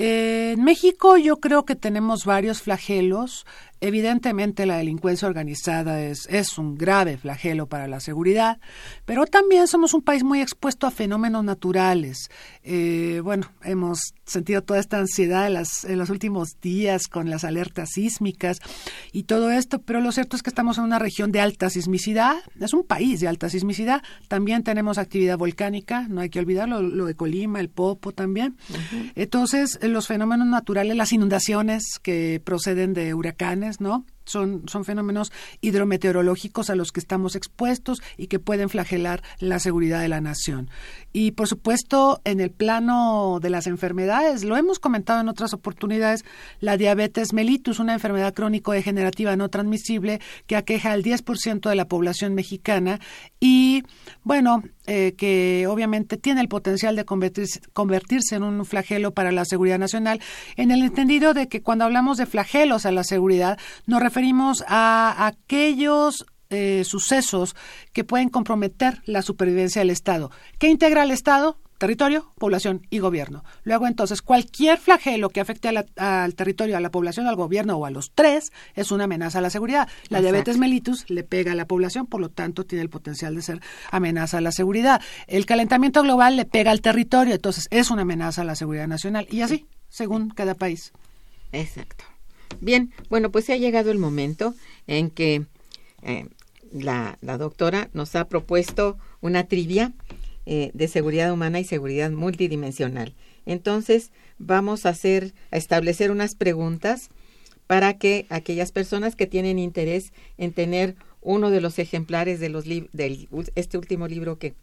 Eh, 0.02 0.54
en 0.56 0.64
México 0.64 1.18
yo 1.18 1.40
creo 1.40 1.64
que 1.64 1.76
tenemos 1.76 2.24
varios 2.24 2.62
flagelos. 2.62 3.44
Evidentemente 3.80 4.66
la 4.66 4.76
delincuencia 4.76 5.26
organizada 5.26 6.02
es, 6.02 6.26
es 6.30 6.58
un 6.58 6.76
grave 6.76 7.16
flagelo 7.16 7.66
para 7.66 7.88
la 7.88 8.00
seguridad, 8.00 8.58
pero 9.04 9.24
también 9.26 9.66
somos 9.68 9.94
un 9.94 10.02
país 10.02 10.22
muy 10.22 10.40
expuesto 10.40 10.86
a 10.86 10.90
fenómenos 10.90 11.44
naturales. 11.44 12.30
Eh, 12.62 13.20
bueno, 13.24 13.50
hemos 13.64 14.12
sentido 14.24 14.62
toda 14.62 14.80
esta 14.80 14.98
ansiedad 14.98 15.46
en, 15.46 15.54
las, 15.54 15.84
en 15.84 15.98
los 15.98 16.10
últimos 16.10 16.60
días 16.60 17.08
con 17.08 17.30
las 17.30 17.44
alertas 17.44 17.90
sísmicas 17.92 18.58
y 19.12 19.22
todo 19.22 19.50
esto, 19.50 19.80
pero 19.80 20.00
lo 20.00 20.12
cierto 20.12 20.36
es 20.36 20.42
que 20.42 20.50
estamos 20.50 20.78
en 20.78 20.84
una 20.84 20.98
región 20.98 21.32
de 21.32 21.40
alta 21.40 21.70
sismicidad, 21.70 22.36
es 22.60 22.74
un 22.74 22.84
país 22.84 23.20
de 23.20 23.28
alta 23.28 23.48
sismicidad, 23.48 24.02
también 24.28 24.62
tenemos 24.62 24.98
actividad 24.98 25.38
volcánica, 25.38 26.06
no 26.08 26.20
hay 26.20 26.28
que 26.28 26.38
olvidarlo, 26.38 26.82
lo 26.82 27.06
de 27.06 27.14
Colima, 27.14 27.60
el 27.60 27.70
Popo 27.70 28.12
también. 28.12 28.56
Entonces, 29.14 29.78
los 29.82 30.06
fenómenos 30.06 30.46
naturales, 30.46 30.96
las 30.96 31.12
inundaciones 31.12 31.98
que 32.02 32.40
proceden 32.44 32.92
de 32.92 33.14
huracanes, 33.14 33.69
¿no? 33.78 34.06
Son, 34.30 34.68
son 34.68 34.84
fenómenos 34.84 35.32
hidrometeorológicos 35.60 36.70
a 36.70 36.76
los 36.76 36.92
que 36.92 37.00
estamos 37.00 37.36
expuestos 37.36 38.02
y 38.16 38.28
que 38.28 38.38
pueden 38.38 38.68
flagelar 38.68 39.22
la 39.38 39.58
seguridad 39.58 40.00
de 40.00 40.08
la 40.08 40.20
nación. 40.20 40.70
Y 41.12 41.32
por 41.32 41.48
supuesto, 41.48 42.20
en 42.24 42.40
el 42.40 42.50
plano 42.50 43.38
de 43.40 43.50
las 43.50 43.66
enfermedades, 43.66 44.44
lo 44.44 44.56
hemos 44.56 44.78
comentado 44.78 45.20
en 45.20 45.28
otras 45.28 45.52
oportunidades, 45.52 46.24
la 46.60 46.76
diabetes 46.76 47.32
mellitus, 47.32 47.80
una 47.80 47.94
enfermedad 47.94 48.34
crónico-degenerativa 48.34 49.36
no 49.36 49.48
transmisible 49.48 50.20
que 50.46 50.56
aqueja 50.56 50.92
al 50.92 51.02
10% 51.02 51.68
de 51.68 51.74
la 51.74 51.88
población 51.88 52.34
mexicana 52.34 53.00
y, 53.40 53.82
bueno, 54.22 54.62
eh, 54.86 55.14
que 55.16 55.66
obviamente 55.68 56.16
tiene 56.16 56.40
el 56.40 56.48
potencial 56.48 56.96
de 56.96 57.04
convertirse, 57.04 57.60
convertirse 57.72 58.36
en 58.36 58.42
un 58.42 58.64
flagelo 58.64 59.12
para 59.12 59.30
la 59.32 59.44
seguridad 59.44 59.78
nacional, 59.78 60.20
en 60.56 60.70
el 60.70 60.82
entendido 60.82 61.34
de 61.34 61.48
que 61.48 61.62
cuando 61.62 61.84
hablamos 61.84 62.18
de 62.18 62.26
flagelos 62.26 62.86
a 62.86 62.90
la 62.90 63.04
seguridad, 63.04 63.58
nos 63.86 64.00
referimos 64.02 64.19
a 64.66 65.26
aquellos 65.26 66.26
eh, 66.50 66.82
sucesos 66.84 67.54
que 67.92 68.04
pueden 68.04 68.28
comprometer 68.28 69.02
la 69.06 69.22
supervivencia 69.22 69.80
del 69.80 69.90
Estado. 69.90 70.30
¿Qué 70.58 70.68
integra 70.68 71.02
el 71.04 71.10
Estado? 71.10 71.58
territorio, 71.80 72.30
población 72.38 72.86
y 72.90 72.98
gobierno. 72.98 73.42
Luego 73.64 73.86
entonces 73.86 74.20
cualquier 74.20 74.76
flagelo 74.76 75.30
que 75.30 75.40
afecte 75.40 75.70
al 75.96 76.34
territorio, 76.34 76.76
a 76.76 76.80
la 76.80 76.90
población, 76.90 77.26
al 77.26 77.36
gobierno 77.36 77.78
o 77.78 77.86
a 77.86 77.90
los 77.90 78.12
tres 78.14 78.52
es 78.74 78.92
una 78.92 79.04
amenaza 79.04 79.38
a 79.38 79.40
la 79.40 79.48
seguridad. 79.48 79.88
La 80.10 80.20
diabetes 80.20 80.58
mellitus 80.58 81.08
le 81.08 81.24
pega 81.24 81.52
a 81.52 81.54
la 81.54 81.64
población, 81.64 82.06
por 82.06 82.20
lo 82.20 82.28
tanto 82.28 82.66
tiene 82.66 82.82
el 82.82 82.90
potencial 82.90 83.34
de 83.34 83.40
ser 83.40 83.60
amenaza 83.90 84.36
a 84.38 84.40
la 84.42 84.52
seguridad. 84.52 85.00
El 85.26 85.46
calentamiento 85.46 86.02
global 86.02 86.36
le 86.36 86.44
pega 86.44 86.70
al 86.70 86.82
territorio, 86.82 87.34
entonces 87.34 87.66
es 87.70 87.90
una 87.90 88.02
amenaza 88.02 88.42
a 88.42 88.44
la 88.44 88.56
seguridad 88.56 88.86
nacional 88.86 89.26
y 89.30 89.40
así, 89.40 89.66
según 89.88 90.28
cada 90.28 90.54
país. 90.54 90.92
Exacto. 91.50 92.04
Bien, 92.60 92.92
bueno, 93.08 93.30
pues 93.30 93.48
ha 93.50 93.56
llegado 93.56 93.90
el 93.90 93.98
momento 93.98 94.54
en 94.86 95.10
que 95.10 95.46
eh, 96.02 96.26
la, 96.72 97.18
doctora 97.22 97.90
nos 97.92 98.14
ha 98.16 98.28
propuesto 98.28 98.98
una 99.20 99.44
trivia 99.44 99.92
eh, 100.46 100.70
de 100.74 100.88
seguridad 100.88 101.32
humana 101.32 101.60
y 101.60 101.64
seguridad 101.64 102.10
multidimensional. 102.10 103.14
Entonces, 103.46 104.10
vamos 104.38 104.86
a 104.86 104.90
hacer, 104.90 105.32
a 105.50 105.56
establecer 105.56 106.10
unas 106.10 106.34
preguntas 106.34 107.08
para 107.66 107.98
que 107.98 108.26
aquellas 108.30 108.72
personas 108.72 109.16
que 109.16 109.26
tienen 109.26 109.58
interés 109.58 110.12
en 110.38 110.52
tener 110.52 110.96
uno 111.22 111.50
de 111.50 111.60
los 111.60 111.78
ejemplares 111.78 112.40
de 112.40 112.48
los 112.48 112.64
este 113.54 113.78
último 113.78 114.08
libro 114.08 114.38
que 114.38 114.54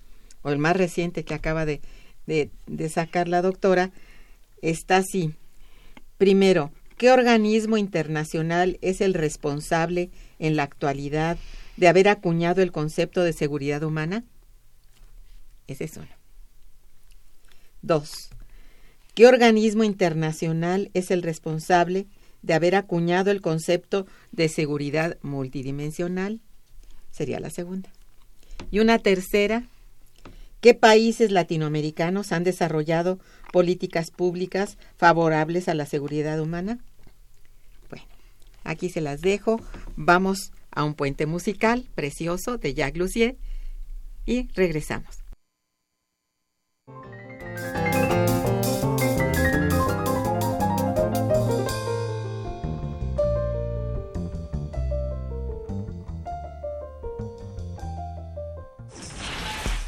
o 0.41 0.50
el 0.50 0.58
más 0.58 0.76
reciente 0.76 1.23
que 1.23 1.34
acaba 1.34 1.65
de, 1.65 1.82
de, 2.26 2.50
de 2.65 2.89
sacar 2.89 3.28
la 3.28 3.41
doctora 3.41 3.91
está 4.62 4.97
así. 4.97 5.34
Primero, 6.17 6.71
¿qué 6.97 7.12
organismo 7.12 7.77
internacional 7.77 8.77
es 8.81 9.01
el 9.01 9.13
responsable 9.13 10.10
en 10.39 10.55
la 10.55 10.63
actualidad 10.63 11.38
de 11.77 11.88
haber 11.88 12.10
acuñado 12.10 12.62
el 12.62 12.71
concepto 12.71 13.23
de 13.23 13.33
seguridad 13.33 13.83
humana? 13.83 14.23
Ese 15.67 15.86
es 15.86 15.97
uno. 15.97 16.07
Dos. 17.81 18.29
¿Qué 19.13 19.27
organismo 19.27 19.83
internacional 19.83 20.91
es 20.93 21.12
el 21.12 21.23
responsable 21.23 22.07
de 22.41 22.53
haber 22.53 22.75
acuñado 22.75 23.31
el 23.31 23.41
concepto 23.41 24.05
de 24.31 24.49
seguridad 24.49 25.17
multidimensional? 25.21 26.41
Sería 27.12 27.39
la 27.39 27.49
segunda. 27.49 27.89
Y 28.71 28.79
una 28.79 28.99
tercera. 28.99 29.63
¿Qué 30.59 30.73
países 30.73 31.31
latinoamericanos 31.31 32.31
han 32.31 32.43
desarrollado 32.43 33.19
políticas 33.53 34.09
públicas 34.09 34.77
favorables 34.97 35.67
a 35.69 35.75
la 35.75 35.85
seguridad 35.85 36.39
humana? 36.39 36.79
Bueno, 37.89 38.05
aquí 38.63 38.89
se 38.89 39.01
las 39.01 39.21
dejo. 39.21 39.61
Vamos 39.95 40.51
a 40.71 40.83
un 40.83 40.95
puente 40.95 41.27
musical 41.27 41.87
precioso 41.93 42.57
de 42.57 42.73
Jacques 42.73 42.97
Lussier 42.97 43.37
y 44.25 44.47
regresamos. 44.53 45.26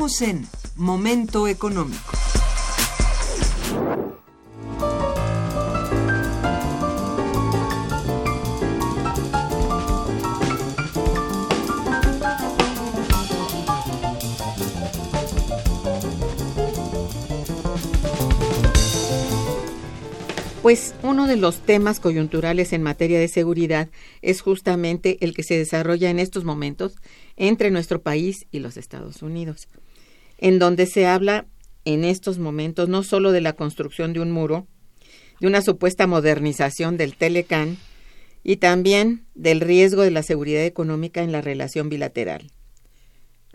Continuamos 0.00 0.22
en 0.22 0.48
Momento 0.76 1.46
Económico. 1.46 2.16
Pues 20.62 20.94
uno 21.02 21.26
de 21.26 21.36
los 21.36 21.60
temas 21.60 22.00
coyunturales 22.00 22.72
en 22.72 22.82
materia 22.82 23.18
de 23.18 23.28
seguridad 23.28 23.90
es 24.22 24.40
justamente 24.40 25.18
el 25.20 25.34
que 25.34 25.42
se 25.42 25.58
desarrolla 25.58 26.08
en 26.08 26.18
estos 26.18 26.44
momentos 26.44 26.96
entre 27.36 27.70
nuestro 27.70 28.00
país 28.00 28.46
y 28.50 28.60
los 28.60 28.78
Estados 28.78 29.22
Unidos, 29.22 29.68
en 30.40 30.58
donde 30.58 30.86
se 30.86 31.06
habla 31.06 31.46
en 31.84 32.04
estos 32.04 32.38
momentos 32.38 32.88
no 32.88 33.02
solo 33.02 33.30
de 33.30 33.42
la 33.42 33.52
construcción 33.52 34.12
de 34.12 34.20
un 34.20 34.30
muro, 34.30 34.66
de 35.38 35.46
una 35.46 35.62
supuesta 35.62 36.06
modernización 36.06 36.96
del 36.96 37.14
Telecan 37.14 37.76
y 38.42 38.56
también 38.56 39.26
del 39.34 39.60
riesgo 39.60 40.02
de 40.02 40.10
la 40.10 40.22
seguridad 40.22 40.64
económica 40.64 41.22
en 41.22 41.30
la 41.30 41.42
relación 41.42 41.88
bilateral. 41.88 42.50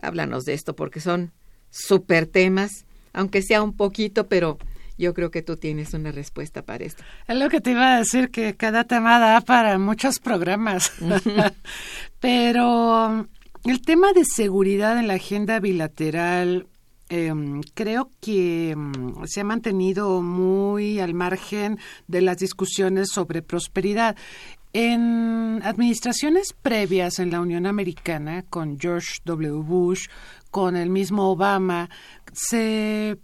Háblanos 0.01 0.45
de 0.45 0.53
esto 0.53 0.75
porque 0.75 0.99
son 0.99 1.31
super 1.71 2.27
temas, 2.27 2.85
aunque 3.13 3.41
sea 3.41 3.63
un 3.63 3.75
poquito, 3.75 4.27
pero 4.27 4.59
yo 4.97 5.13
creo 5.13 5.31
que 5.31 5.41
tú 5.41 5.57
tienes 5.57 5.93
una 5.93 6.11
respuesta 6.11 6.61
para 6.61 6.85
esto. 6.85 7.03
Es 7.27 7.35
lo 7.35 7.49
que 7.49 7.61
te 7.61 7.71
iba 7.71 7.95
a 7.95 7.99
decir, 7.99 8.29
que 8.29 8.55
cada 8.55 8.83
tema 8.83 9.19
da 9.19 9.41
para 9.41 9.77
muchos 9.77 10.19
programas. 10.19 10.91
Pero 12.21 13.27
el 13.65 13.81
tema 13.81 14.13
de 14.13 14.23
seguridad 14.23 14.97
en 14.97 15.07
la 15.07 15.15
agenda 15.15 15.59
bilateral 15.59 16.67
em, 17.09 17.61
creo 17.73 18.11
que 18.19 18.71
em, 18.71 18.91
se 19.25 19.41
ha 19.41 19.43
mantenido 19.43 20.21
muy 20.21 20.99
al 20.99 21.13
margen 21.13 21.79
de 22.07 22.21
las 22.21 22.37
discusiones 22.37 23.09
sobre 23.11 23.41
prosperidad. 23.41 24.15
En 24.73 25.61
administraciones 25.63 26.53
previas 26.53 27.19
en 27.19 27.31
la 27.31 27.39
Unión 27.39 27.65
Americana, 27.65 28.43
con 28.49 28.77
George 28.77 29.19
W. 29.23 29.61
Bush, 29.63 30.07
con 30.51 30.75
el 30.75 30.89
mismo 30.89 31.31
Obama, 31.31 31.89
se 32.33 33.17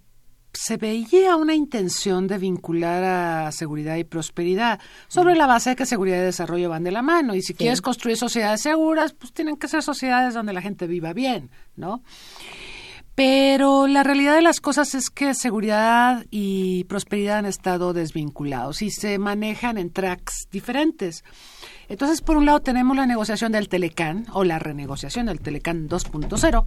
se 0.54 0.78
veía 0.78 1.36
una 1.38 1.56
intención 1.56 2.28
de 2.28 2.38
vincular 2.38 3.04
a 3.04 3.52
seguridad 3.52 3.96
y 3.96 4.04
prosperidad 4.04 4.80
sobre 5.08 5.36
la 5.36 5.48
base 5.48 5.72
de 5.72 5.76
que 5.76 5.86
seguridad 5.86 6.18
y 6.18 6.26
desarrollo 6.26 6.70
van 6.70 6.84
de 6.84 6.92
la 6.92 7.02
mano. 7.02 7.36
Y 7.36 7.42
si 7.42 7.54
quieres 7.54 7.82
construir 7.82 8.18
sociedades 8.18 8.62
seguras, 8.62 9.14
pues 9.14 9.32
tienen 9.32 9.56
que 9.56 9.68
ser 9.68 9.82
sociedades 9.82 10.34
donde 10.34 10.54
la 10.54 10.62
gente 10.62 10.88
viva 10.88 11.14
bien, 11.14 11.50
¿no? 11.76 12.04
Pero 13.24 13.86
la 13.86 14.02
realidad 14.02 14.34
de 14.34 14.42
las 14.42 14.60
cosas 14.62 14.96
es 14.96 15.12
que 15.12 15.36
seguridad 15.36 16.26
y 16.32 16.86
prosperidad 16.86 17.38
han 17.38 17.46
estado 17.46 17.94
desvinculados 17.94 18.82
y 18.82 18.90
se 18.90 19.20
manejan 19.20 19.78
en 19.78 19.92
tracks 19.92 20.48
diferentes. 20.52 21.24
Entonces, 21.88 22.22
por 22.22 22.36
un 22.36 22.48
lado 22.48 22.62
tenemos 22.62 22.98
la 22.98 23.06
negociación 23.06 23.52
del 23.52 23.70
Telecán 23.70 24.26
o 24.34 24.44
la 24.44 24.58
renegociación 24.58 25.28
del 25.28 25.40
Telecán 25.40 25.88
2.0, 25.88 26.64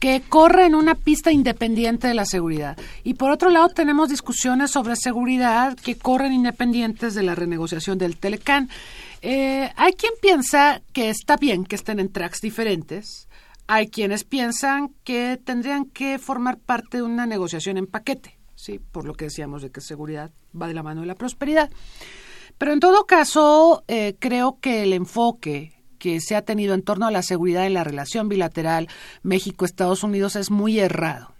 que 0.00 0.20
corre 0.28 0.66
en 0.66 0.74
una 0.74 0.96
pista 0.96 1.30
independiente 1.30 2.08
de 2.08 2.14
la 2.14 2.26
seguridad. 2.26 2.76
Y 3.04 3.14
por 3.14 3.30
otro 3.30 3.50
lado 3.50 3.68
tenemos 3.68 4.08
discusiones 4.08 4.72
sobre 4.72 4.96
seguridad 4.96 5.76
que 5.76 5.94
corren 5.94 6.32
independientes 6.32 7.14
de 7.14 7.22
la 7.22 7.36
renegociación 7.36 7.98
del 7.98 8.16
Telecán. 8.16 8.68
Eh, 9.22 9.70
hay 9.76 9.92
quien 9.92 10.14
piensa 10.20 10.82
que 10.92 11.08
está 11.08 11.36
bien 11.36 11.64
que 11.64 11.76
estén 11.76 12.00
en 12.00 12.10
tracks 12.10 12.40
diferentes. 12.40 13.28
Hay 13.66 13.88
quienes 13.88 14.24
piensan 14.24 14.90
que 15.04 15.40
tendrían 15.42 15.86
que 15.86 16.18
formar 16.18 16.58
parte 16.58 16.98
de 16.98 17.02
una 17.02 17.26
negociación 17.26 17.78
en 17.78 17.86
paquete, 17.86 18.38
sí, 18.54 18.78
por 18.78 19.06
lo 19.06 19.14
que 19.14 19.26
decíamos 19.26 19.62
de 19.62 19.70
que 19.70 19.80
seguridad 19.80 20.30
va 20.60 20.68
de 20.68 20.74
la 20.74 20.82
mano 20.82 21.00
de 21.00 21.06
la 21.06 21.14
prosperidad. 21.14 21.70
Pero 22.58 22.72
en 22.72 22.80
todo 22.80 23.06
caso, 23.06 23.82
eh, 23.88 24.16
creo 24.18 24.58
que 24.60 24.82
el 24.82 24.92
enfoque 24.92 25.72
que 25.98 26.20
se 26.20 26.36
ha 26.36 26.42
tenido 26.42 26.74
en 26.74 26.82
torno 26.82 27.06
a 27.06 27.10
la 27.10 27.22
seguridad 27.22 27.66
en 27.66 27.74
la 27.74 27.84
relación 27.84 28.28
bilateral 28.28 28.88
México-Estados 29.22 30.02
Unidos 30.04 30.36
es 30.36 30.50
muy 30.50 30.78
errado. 30.78 31.33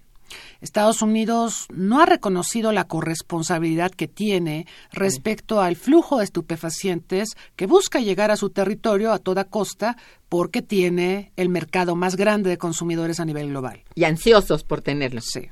Estados 0.61 1.03
Unidos 1.03 1.67
no 1.73 2.01
ha 2.01 2.07
reconocido 2.07 2.73
la 2.73 2.85
corresponsabilidad 2.85 3.91
que 3.91 4.09
tiene 4.09 4.67
respecto 4.93 5.61
al 5.61 5.77
flujo 5.77 6.19
de 6.19 6.25
estupefacientes 6.25 7.37
que 7.57 7.67
busca 7.67 8.01
llegar 8.01 8.31
a 8.31 8.37
su 8.37 8.51
territorio 8.51 9.13
a 9.13 9.19
toda 9.19 9.45
costa 9.45 9.97
porque 10.29 10.63
tiene 10.63 11.33
el 11.37 11.49
mercado 11.49 11.97
más 11.97 12.17
grande 12.17 12.51
de 12.51 12.59
consumidores 12.59 13.21
a 13.21 13.25
nivel 13.25 13.49
global. 13.51 13.85
Y 13.95 14.05
ansiosos 14.05 14.65
por 14.65 14.81
tenerlo. 14.81 15.21
Sí. 15.21 15.49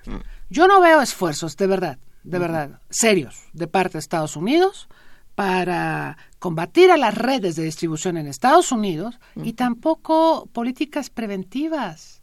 Yo 0.51 0.66
no 0.66 0.80
veo 0.80 1.01
esfuerzos, 1.01 1.57
de 1.57 1.66
verdad, 1.66 1.99
de 2.24 2.39
verdad, 2.39 2.80
serios, 2.91 3.45
de 3.53 3.66
parte 3.66 3.95
de 3.95 4.01
Estados 4.01 4.37
Unidos 4.37 4.89
para 5.35 6.18
combatir 6.39 6.91
a 6.91 6.97
las 6.97 7.14
redes 7.16 7.57
de 7.57 7.64
distribución 7.64 8.16
en 8.16 8.26
Estados 8.26 8.72
Unidos 8.72 9.18
y 9.37 9.55
tampoco 9.55 10.49
políticas 10.53 11.11
preventivas. 11.11 12.22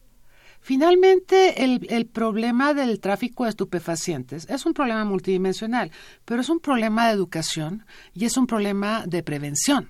Finalmente, 0.70 1.64
el, 1.64 1.88
el, 1.90 2.06
problema 2.06 2.76
del 2.76 3.00
tráfico 3.00 3.44
de 3.44 3.50
estupefacientes 3.50 4.46
es 4.52 4.68
un 4.68 4.76
problema 4.76 5.04
multidimensional, 5.04 5.90
pero 6.26 6.42
es 6.42 6.50
un 6.50 6.60
problema 6.60 7.08
de 7.08 7.14
educación 7.14 7.88
y 8.14 8.26
es 8.26 8.38
un 8.38 8.46
problema 8.46 9.04
de 9.08 9.24
prevención. 9.24 9.90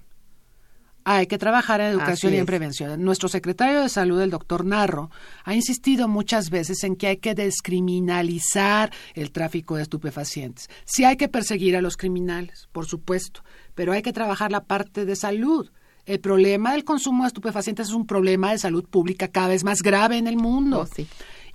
Hay 1.03 1.27
que 1.27 1.37
trabajar 1.37 1.81
en 1.81 1.87
educación 1.87 2.33
y 2.33 2.37
en 2.37 2.45
prevención. 2.45 3.03
Nuestro 3.03 3.27
secretario 3.27 3.81
de 3.81 3.89
Salud, 3.89 4.21
el 4.21 4.29
doctor 4.29 4.63
Narro, 4.63 5.11
ha 5.43 5.53
insistido 5.53 6.07
muchas 6.07 6.49
veces 6.49 6.81
en 6.85 6.95
que 6.95 7.07
hay 7.07 7.17
que 7.17 7.35
descriminalizar 7.35 8.89
el 9.15 9.33
tráfico 9.33 9.75
de 9.75 9.81
estupefacientes. 9.81 10.69
Sí 10.85 11.03
hay 11.03 11.17
que 11.17 11.27
perseguir 11.27 11.75
a 11.75 11.81
los 11.81 11.97
criminales, 11.97 12.69
por 12.71 12.85
supuesto, 12.85 13.43
pero 13.75 13.91
hay 13.91 14.01
que 14.01 14.13
trabajar 14.13 14.49
la 14.49 14.63
parte 14.63 15.03
de 15.03 15.17
salud. 15.17 15.69
El 16.09 16.19
problema 16.19 16.71
del 16.71 16.83
consumo 16.83 17.23
de 17.23 17.27
estupefacientes 17.27 17.89
es 17.89 17.93
un 17.93 18.07
problema 18.07 18.51
de 18.51 18.57
salud 18.57 18.83
pública 18.83 19.27
cada 19.27 19.49
vez 19.49 19.63
más 19.63 19.83
grave 19.83 20.17
en 20.17 20.25
el 20.25 20.37
mundo. 20.37 20.79
Oh, 20.79 20.87
sí. 20.87 21.07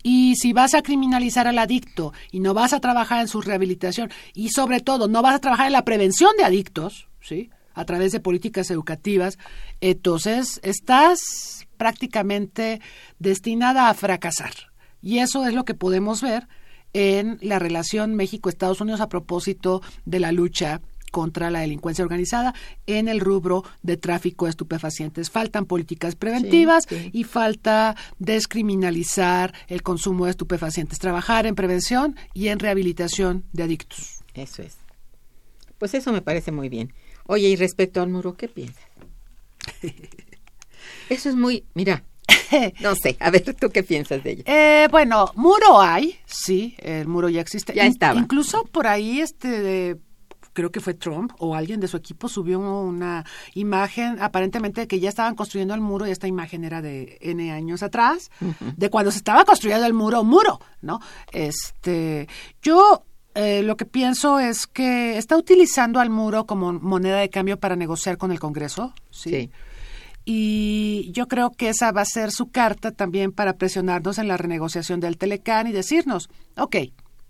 Y 0.04 0.36
si 0.36 0.52
vas 0.52 0.74
a 0.74 0.82
criminalizar 0.82 1.48
al 1.48 1.58
adicto 1.58 2.12
y 2.30 2.38
no 2.38 2.54
vas 2.54 2.72
a 2.72 2.78
trabajar 2.78 3.20
en 3.20 3.26
su 3.26 3.40
rehabilitación 3.40 4.12
y 4.32 4.50
sobre 4.50 4.78
todo 4.78 5.08
no 5.08 5.22
vas 5.22 5.34
a 5.34 5.38
trabajar 5.40 5.66
en 5.66 5.72
la 5.72 5.84
prevención 5.84 6.36
de 6.36 6.44
adictos, 6.44 7.08
¿sí? 7.20 7.50
a 7.74 7.84
través 7.84 8.12
de 8.12 8.20
políticas 8.20 8.70
educativas, 8.70 9.38
entonces 9.80 10.60
estás 10.62 11.66
prácticamente 11.76 12.80
destinada 13.18 13.88
a 13.88 13.94
fracasar. 13.94 14.52
Y 15.02 15.18
eso 15.18 15.44
es 15.48 15.52
lo 15.52 15.64
que 15.64 15.74
podemos 15.74 16.22
ver 16.22 16.46
en 16.92 17.38
la 17.42 17.58
relación 17.58 18.14
México-Estados 18.14 18.80
Unidos 18.80 19.00
a 19.00 19.08
propósito 19.08 19.82
de 20.04 20.20
la 20.20 20.30
lucha 20.30 20.80
contra 21.14 21.48
la 21.48 21.60
delincuencia 21.60 22.02
organizada 22.04 22.54
en 22.88 23.06
el 23.06 23.20
rubro 23.20 23.62
de 23.82 23.96
tráfico 23.96 24.46
de 24.46 24.50
estupefacientes. 24.50 25.30
Faltan 25.30 25.64
políticas 25.64 26.16
preventivas 26.16 26.86
Sí, 26.88 26.96
sí. 26.98 27.10
y 27.12 27.22
falta 27.22 27.94
descriminalizar 28.18 29.54
el 29.68 29.82
consumo 29.84 30.24
de 30.24 30.32
estupefacientes, 30.32 30.98
trabajar 30.98 31.46
en 31.46 31.54
prevención 31.54 32.16
y 32.34 32.48
en 32.48 32.58
rehabilitación 32.58 33.44
de 33.52 33.62
adictos. 33.62 34.24
Eso 34.34 34.62
es. 34.62 34.76
Pues 35.78 35.94
eso 35.94 36.12
me 36.12 36.20
parece 36.20 36.50
muy 36.50 36.68
bien. 36.68 36.92
Oye, 37.26 37.48
y 37.48 37.54
respecto 37.54 38.02
al 38.02 38.10
muro, 38.10 38.34
¿qué 38.36 38.48
piensas? 38.48 38.84
Eso 41.08 41.28
es 41.28 41.36
muy, 41.36 41.64
mira, 41.74 42.02
no 42.80 42.94
sé, 42.94 43.16
a 43.20 43.30
ver, 43.30 43.42
¿tú 43.54 43.68
qué 43.70 43.82
piensas 43.82 44.22
de 44.24 44.30
ello? 44.32 44.42
Eh, 44.46 44.88
bueno, 44.90 45.30
muro 45.34 45.80
hay, 45.80 46.16
sí, 46.26 46.74
el 46.78 47.06
muro 47.06 47.28
ya 47.28 47.40
existe. 47.40 47.74
Ya 47.74 47.86
estaba. 47.86 48.18
Incluso 48.18 48.64
por 48.64 48.86
ahí, 48.86 49.20
este, 49.20 49.96
creo 50.54 50.70
que 50.72 50.80
fue 50.80 50.94
Trump 50.94 51.32
o 51.38 51.54
alguien 51.54 51.80
de 51.80 51.88
su 51.88 51.98
equipo 51.98 52.28
subió 52.28 52.58
una 52.58 53.26
imagen, 53.52 54.16
aparentemente 54.22 54.86
que 54.86 55.00
ya 55.00 55.10
estaban 55.10 55.34
construyendo 55.34 55.74
el 55.74 55.82
muro 55.82 56.06
y 56.06 56.10
esta 56.10 56.26
imagen 56.26 56.64
era 56.64 56.80
de 56.80 57.18
N 57.20 57.52
años 57.52 57.82
atrás, 57.82 58.30
de 58.76 58.88
cuando 58.88 59.10
se 59.10 59.18
estaba 59.18 59.44
construyendo 59.44 59.84
el 59.84 59.92
muro, 59.92 60.24
muro, 60.24 60.60
¿no? 60.80 61.00
Este, 61.32 62.28
yo 62.62 63.04
eh, 63.34 63.62
lo 63.62 63.76
que 63.76 63.84
pienso 63.84 64.38
es 64.38 64.66
que 64.66 65.18
está 65.18 65.36
utilizando 65.36 66.00
al 66.00 66.08
muro 66.08 66.46
como 66.46 66.72
moneda 66.72 67.18
de 67.18 67.28
cambio 67.28 67.58
para 67.58 67.76
negociar 67.76 68.16
con 68.16 68.32
el 68.32 68.40
Congreso, 68.40 68.94
¿sí? 69.10 69.30
Sí. 69.30 69.50
Y 70.26 71.10
yo 71.12 71.28
creo 71.28 71.50
que 71.50 71.68
esa 71.68 71.92
va 71.92 72.00
a 72.00 72.06
ser 72.06 72.30
su 72.30 72.50
carta 72.50 72.92
también 72.92 73.30
para 73.30 73.58
presionarnos 73.58 74.18
en 74.18 74.28
la 74.28 74.38
renegociación 74.38 74.98
del 74.98 75.18
Telecán 75.18 75.66
y 75.66 75.72
decirnos, 75.72 76.30
ok, 76.56 76.76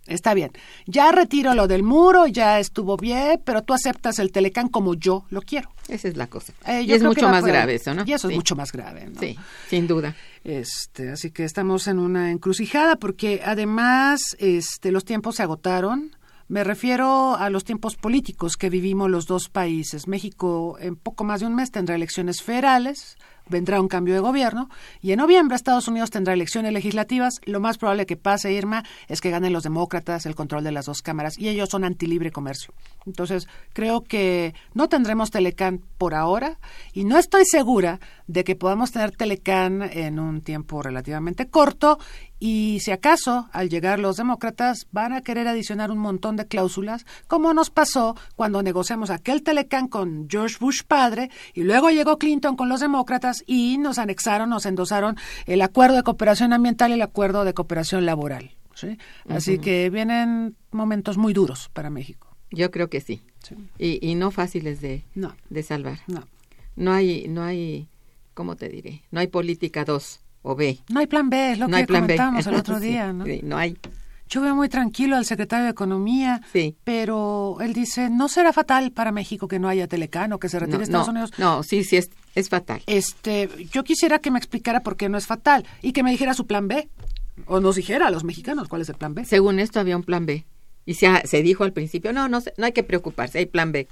está 0.07 0.35
bien, 0.35 0.51
ya 0.87 1.11
retiro 1.13 1.55
lo 1.55 1.67
del 1.67 1.83
muro, 1.83 2.27
ya 2.27 2.59
estuvo 2.61 2.97
bien, 2.97 3.41
pero 3.45 3.63
tú 3.63 3.73
aceptas 3.75 4.19
el 4.19 4.33
Telecán 4.33 4.69
como 4.69 4.95
yo 4.95 5.25
lo 5.31 5.41
quiero. 5.43 5.71
Esa 5.89 6.09
es 6.09 6.17
la 6.17 6.27
cosa. 6.29 6.53
Eh, 6.67 6.83
y 6.83 6.93
es 6.93 7.03
mucho 7.03 7.29
más 7.29 7.45
ahí. 7.45 7.51
grave 7.51 7.75
eso, 7.75 7.93
¿no? 7.95 8.05
Y 8.07 8.13
eso 8.13 8.29
Sí. 8.29 8.35
es 8.35 8.39
mucho 8.39 8.57
más 8.57 8.73
grave, 8.73 9.07
¿no? 9.13 9.21
Sí, 9.21 9.37
sin 9.69 9.87
duda. 9.87 10.15
Este, 10.45 11.11
así 11.11 11.31
que 11.31 11.45
estamos 11.45 11.87
en 11.89 11.99
una 11.99 12.31
encrucijada 12.31 12.97
porque 12.97 13.43
además 13.45 14.37
este, 14.39 14.93
los 14.93 15.05
tiempos 15.05 15.37
se 15.37 15.43
agotaron. 15.43 16.17
Me 16.49 16.63
refiero 16.63 17.37
a 17.37 17.49
los 17.49 17.65
tiempos 17.65 17.97
políticos 17.97 18.57
que 18.59 18.69
vivimos 18.69 19.11
los 19.11 19.27
dos 19.27 19.49
países. 19.49 20.07
México 20.07 20.77
en 20.79 20.97
poco 20.97 21.25
más 21.25 21.41
de 21.41 21.47
un 21.47 21.55
mes 21.55 21.71
tendrá 21.71 21.95
elecciones 21.95 22.43
federales, 22.43 23.17
vendrá 23.49 23.81
un 23.81 23.89
cambio 23.89 24.15
de 24.15 24.21
gobierno 24.21 24.69
y 25.01 25.13
en 25.13 25.19
noviembre 25.19 25.57
Estados 25.57 25.89
Unidos 25.89 26.11
tendrá 26.11 26.35
elecciones 26.35 26.73
legislativas. 26.73 27.41
Lo 27.45 27.61
más 27.61 27.79
probable 27.79 28.07
que 28.07 28.17
pase, 28.17 28.53
Irma, 28.53 28.85
es 29.09 29.21
que 29.21 29.31
ganen 29.31 29.53
los 29.53 29.63
demócratas 29.63 30.27
el 30.27 30.35
control 30.35 30.65
de 30.65 30.73
las 30.73 30.87
dos 30.87 31.03
cámaras 31.03 31.39
y 31.39 31.49
ellos 31.49 31.69
son 31.69 31.85
antilibre 31.85 32.31
comercio. 32.31 32.75
Entonces, 33.07 33.47
creo 33.73 34.03
que 34.03 34.55
no 34.73 34.89
tendremos 34.89 35.31
Telecán 35.31 35.81
por 35.99 36.15
ahora 36.15 36.59
y 36.93 37.05
no 37.05 37.19
estoy 37.19 37.45
segura 37.45 38.01
de 38.27 38.45
que 38.45 38.57
podamos 38.57 38.93
tener 38.93 39.11
Telecán 39.13 39.83
en 39.83 40.19
un 40.19 40.41
tiempo 40.41 40.83
relativamente 40.83 41.49
corto 41.49 41.99
y 42.41 42.81
si 42.81 42.91
acaso 42.91 43.49
al 43.53 43.69
llegar 43.69 43.99
los 43.99 44.17
demócratas 44.17 44.87
van 44.93 45.13
a 45.13 45.23
querer 45.23 45.49
adicionar 45.49 45.91
un 45.91 45.99
montón 45.99 46.37
de 46.37 46.47
cláusulas 46.47 47.07
como 47.27 47.55
nos 47.55 47.71
pasó 47.71 48.17
cuando 48.37 48.63
negociamos 48.63 49.11
aquel 49.11 49.43
Telecán 49.43 49.89
con 49.89 50.29
George 50.29 50.57
Bush 50.61 50.83
padre 50.87 51.31
y 51.55 51.63
luego 51.63 51.91
llegó 51.91 52.19
Clinton 52.19 52.57
con 52.57 52.69
los 52.69 52.81
demócratas 52.81 53.43
y 53.47 53.79
nos 53.79 53.99
anexaron, 53.99 54.51
nos 54.51 54.67
endosaron 54.67 55.17
el 55.47 55.63
acuerdo 55.63 55.97
de 55.97 56.03
cooperación 56.03 56.53
ambiental 56.53 56.91
y 56.91 56.95
el 56.95 57.03
acuerdo 57.03 57.45
de 57.45 57.55
cooperación 57.55 58.05
laboral. 58.05 58.51
¿sí? 58.75 58.99
Así 59.29 59.59
que 59.59 59.89
vienen 59.91 60.57
momentos 60.71 61.17
muy 61.17 61.33
duros 61.33 61.71
para 61.73 61.91
México. 61.91 62.37
Yo 62.51 62.71
creo 62.71 62.89
que 62.91 63.01
sí. 63.01 63.23
Sí. 63.43 63.55
Y, 63.79 64.07
y 64.11 64.15
no 64.17 64.31
fáciles 64.31 64.81
de, 64.81 65.05
No, 65.15 65.35
de 65.51 65.63
salvar. 65.63 66.01
no. 66.07 66.27
No 66.77 66.93
hay, 66.93 67.29
no 67.29 67.45
hay, 67.45 67.87
¿cómo 68.35 68.57
te 68.57 68.69
diré? 68.69 69.03
No 69.13 69.21
hay 69.21 69.29
política 69.29 69.85
2 69.85 70.24
o 70.45 70.55
B. 70.55 70.79
No 70.91 71.01
hay 71.01 71.07
plan 71.09 71.29
B, 71.29 71.53
es 71.53 71.59
lo 71.59 71.67
no 71.67 71.73
que 71.73 71.81
hay 71.81 71.87
plan 71.87 72.03
B. 72.07 72.15
comentábamos 72.15 72.47
el 72.47 72.55
otro 72.61 72.79
Sí, 72.79 72.85
día, 72.87 73.13
¿no? 73.13 73.25
sí, 73.25 73.41
no 73.43 73.57
hay. 73.57 73.77
Yo 74.29 74.41
veo 74.41 74.55
muy 74.55 74.69
tranquilo 74.69 75.17
al 75.17 75.25
secretario 75.27 75.65
de 75.65 75.71
Economía, 75.73 76.41
Sí. 76.53 76.77
pero 76.85 77.57
él 77.61 77.73
dice, 77.73 78.09
no 78.11 78.29
será 78.29 78.53
fatal 78.53 78.91
para 78.93 79.13
México 79.13 79.49
que 79.49 79.59
no 79.59 79.69
haya 79.69 79.87
Telecán 79.87 80.33
o 80.33 80.39
que 80.39 80.49
se 80.49 80.59
retire 80.59 80.79
No, 80.79 80.85
Estados 80.85 81.07
no, 81.09 81.13
Unidos. 81.13 81.33
no, 81.39 81.63
sí, 81.63 81.85
sí, 81.85 81.97
es, 81.97 82.11
es 82.35 82.49
fatal. 82.49 82.83
Este, 82.87 83.49
yo 83.73 83.85
quisiera 83.85 84.19
que 84.21 84.31
me 84.31 84.39
explicara 84.39 84.81
por 84.81 84.97
qué 84.97 85.09
no 85.09 85.19
es 85.19 85.27
fatal 85.27 85.65
y 85.83 85.93
que 85.93 86.03
me 86.03 86.11
dijera 86.11 86.33
su 86.35 86.47
plan 86.47 86.69
B. 86.69 86.89
O 87.47 87.61
nos 87.61 87.77
dijera 87.77 88.07
a 88.07 88.11
los 88.11 88.23
mexicanos 88.25 88.69
cuál 88.69 88.83
es 88.83 88.89
el 88.89 88.95
plan 88.97 89.15
B. 89.15 89.25
Según 89.25 89.59
esto 89.59 89.79
había 89.81 89.97
un 89.97 90.05
plan 90.05 90.25
B. 90.25 90.45
Y 90.87 90.95
se, 90.95 91.09
se 91.27 91.43
dijo 91.43 91.65
al 91.65 91.73
principio, 91.73 92.13
no, 92.13 92.29
no, 92.29 92.41
no 92.57 92.65
hay 92.67 92.73
que 92.73 92.83
preocuparse, 92.83 93.39
hay 93.39 93.47
plan 93.47 93.73
B. 93.73 93.89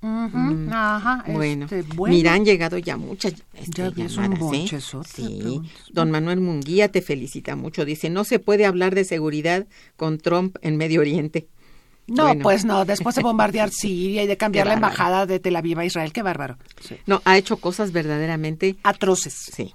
Ujú, 0.00 0.68
Ajá. 0.70 1.24
Bueno, 1.26 1.64
este, 1.64 1.82
bueno. 1.82 2.14
mira, 2.14 2.32
han 2.34 2.44
llegado 2.44 2.78
ya 2.78 2.96
muchas 2.96 3.34
este, 3.54 3.70
Ya 3.82 3.90
llamadas, 3.90 4.40
¿eh? 4.52 4.80
Sí, 5.12 5.60
don 5.90 6.10
Manuel 6.12 6.40
Munguía 6.40 6.88
te 6.90 7.02
felicita 7.02 7.56
mucho. 7.56 7.84
Dice, 7.84 8.08
no 8.08 8.22
se 8.24 8.38
puede 8.38 8.64
hablar 8.64 8.94
de 8.94 9.04
seguridad 9.04 9.66
con 9.96 10.18
Trump 10.18 10.56
en 10.62 10.76
Medio 10.76 11.00
Oriente. 11.00 11.48
No, 12.06 12.24
Bueno. 12.26 12.42
pues 12.42 12.64
no, 12.64 12.84
después 12.84 13.16
de 13.16 13.22
bombardear 13.22 13.70
Siria 13.72 14.22
y 14.22 14.26
de 14.28 14.36
cambiar 14.36 14.66
la 14.68 14.74
embajada 14.74 15.26
de 15.26 15.40
Tel 15.40 15.56
Aviv 15.56 15.78
a 15.80 15.84
Israel, 15.84 16.12
qué 16.12 16.22
bárbaro. 16.22 16.56
Sí. 16.80 16.96
No, 17.06 17.20
ha 17.24 17.36
hecho 17.36 17.56
cosas 17.58 17.90
verdaderamente, 17.92 18.76
Atroces. 18.84 19.34
sí. 19.52 19.74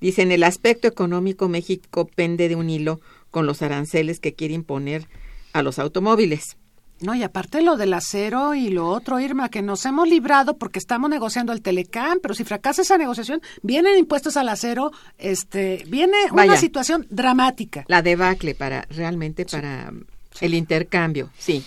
Dice, 0.00 0.20
en 0.22 0.32
el 0.32 0.42
aspecto 0.42 0.86
económico, 0.88 1.48
México 1.48 2.06
pende 2.14 2.48
de 2.50 2.56
un 2.56 2.68
hilo 2.68 3.00
con 3.30 3.46
los 3.46 3.62
aranceles 3.62 4.20
que 4.20 4.34
quiere 4.34 4.52
imponer 4.52 5.08
a 5.54 5.62
los 5.62 5.78
automóviles. 5.78 6.58
No, 7.00 7.14
y 7.14 7.22
aparte 7.22 7.60
lo 7.60 7.76
del 7.76 7.92
acero 7.92 8.54
y 8.54 8.70
lo 8.70 8.88
otro, 8.88 9.20
Irma, 9.20 9.50
que 9.50 9.60
nos 9.60 9.84
hemos 9.84 10.08
librado 10.08 10.56
porque 10.56 10.78
estamos 10.78 11.10
negociando 11.10 11.52
el 11.52 11.60
Telecam, 11.60 12.20
pero 12.22 12.34
si 12.34 12.42
fracasa 12.44 12.82
esa 12.82 12.96
negociación, 12.96 13.42
vienen 13.62 13.98
impuestos 13.98 14.36
al 14.38 14.48
acero, 14.48 14.92
este, 15.18 15.84
viene 15.88 16.16
Vaya. 16.32 16.52
una 16.52 16.60
situación 16.60 17.06
dramática. 17.10 17.84
La 17.88 18.00
debacle 18.00 18.54
para, 18.54 18.86
realmente 18.88 19.44
para 19.44 19.92
el 20.40 20.54
intercambio, 20.54 21.30
sí. 21.38 21.62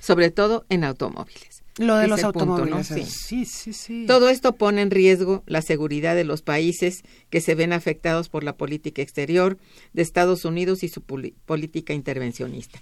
Sobre 0.00 0.30
todo 0.30 0.66
en 0.68 0.84
automóviles. 0.84 1.62
Lo 1.78 1.96
de 1.96 2.04
Es 2.04 2.10
los 2.10 2.20
el 2.22 2.32
punto, 2.32 2.46
¿no? 2.46 2.76
automóviles. 2.76 3.08
Sí. 3.08 3.44
Sí, 3.44 3.44
sí, 3.46 3.72
sí. 3.72 4.04
Todo 4.06 4.28
esto 4.28 4.52
pone 4.52 4.82
en 4.82 4.90
riesgo 4.90 5.42
la 5.46 5.60
seguridad 5.62 6.14
de 6.14 6.24
los 6.24 6.42
países 6.42 7.02
que 7.30 7.40
se 7.40 7.54
ven 7.54 7.72
afectados 7.72 8.28
por 8.28 8.44
la 8.44 8.54
política 8.54 9.02
exterior 9.02 9.58
de 9.92 10.02
Estados 10.02 10.44
Unidos 10.44 10.82
y 10.84 10.88
su 10.88 11.00
política 11.00 11.94
intervencionista. 11.94 12.80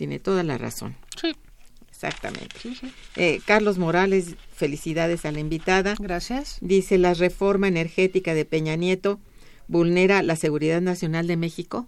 Tiene 0.00 0.18
toda 0.18 0.42
la 0.42 0.56
razón. 0.56 0.96
Sí, 1.20 1.36
Exactamente. 1.90 2.56
Eh, 3.16 3.42
Carlos 3.44 3.76
Morales, 3.76 4.36
felicidades 4.54 5.26
a 5.26 5.30
la 5.30 5.40
invitada. 5.40 5.94
gracias. 5.98 6.56
Dice, 6.62 6.96
la 6.96 7.12
reforma 7.12 7.68
energética 7.68 8.32
de 8.32 8.46
Peña 8.46 8.76
Nieto 8.76 9.20
vulnera 9.68 10.22
la 10.22 10.36
seguridad 10.36 10.80
nacional 10.80 11.26
de 11.26 11.36
México. 11.36 11.86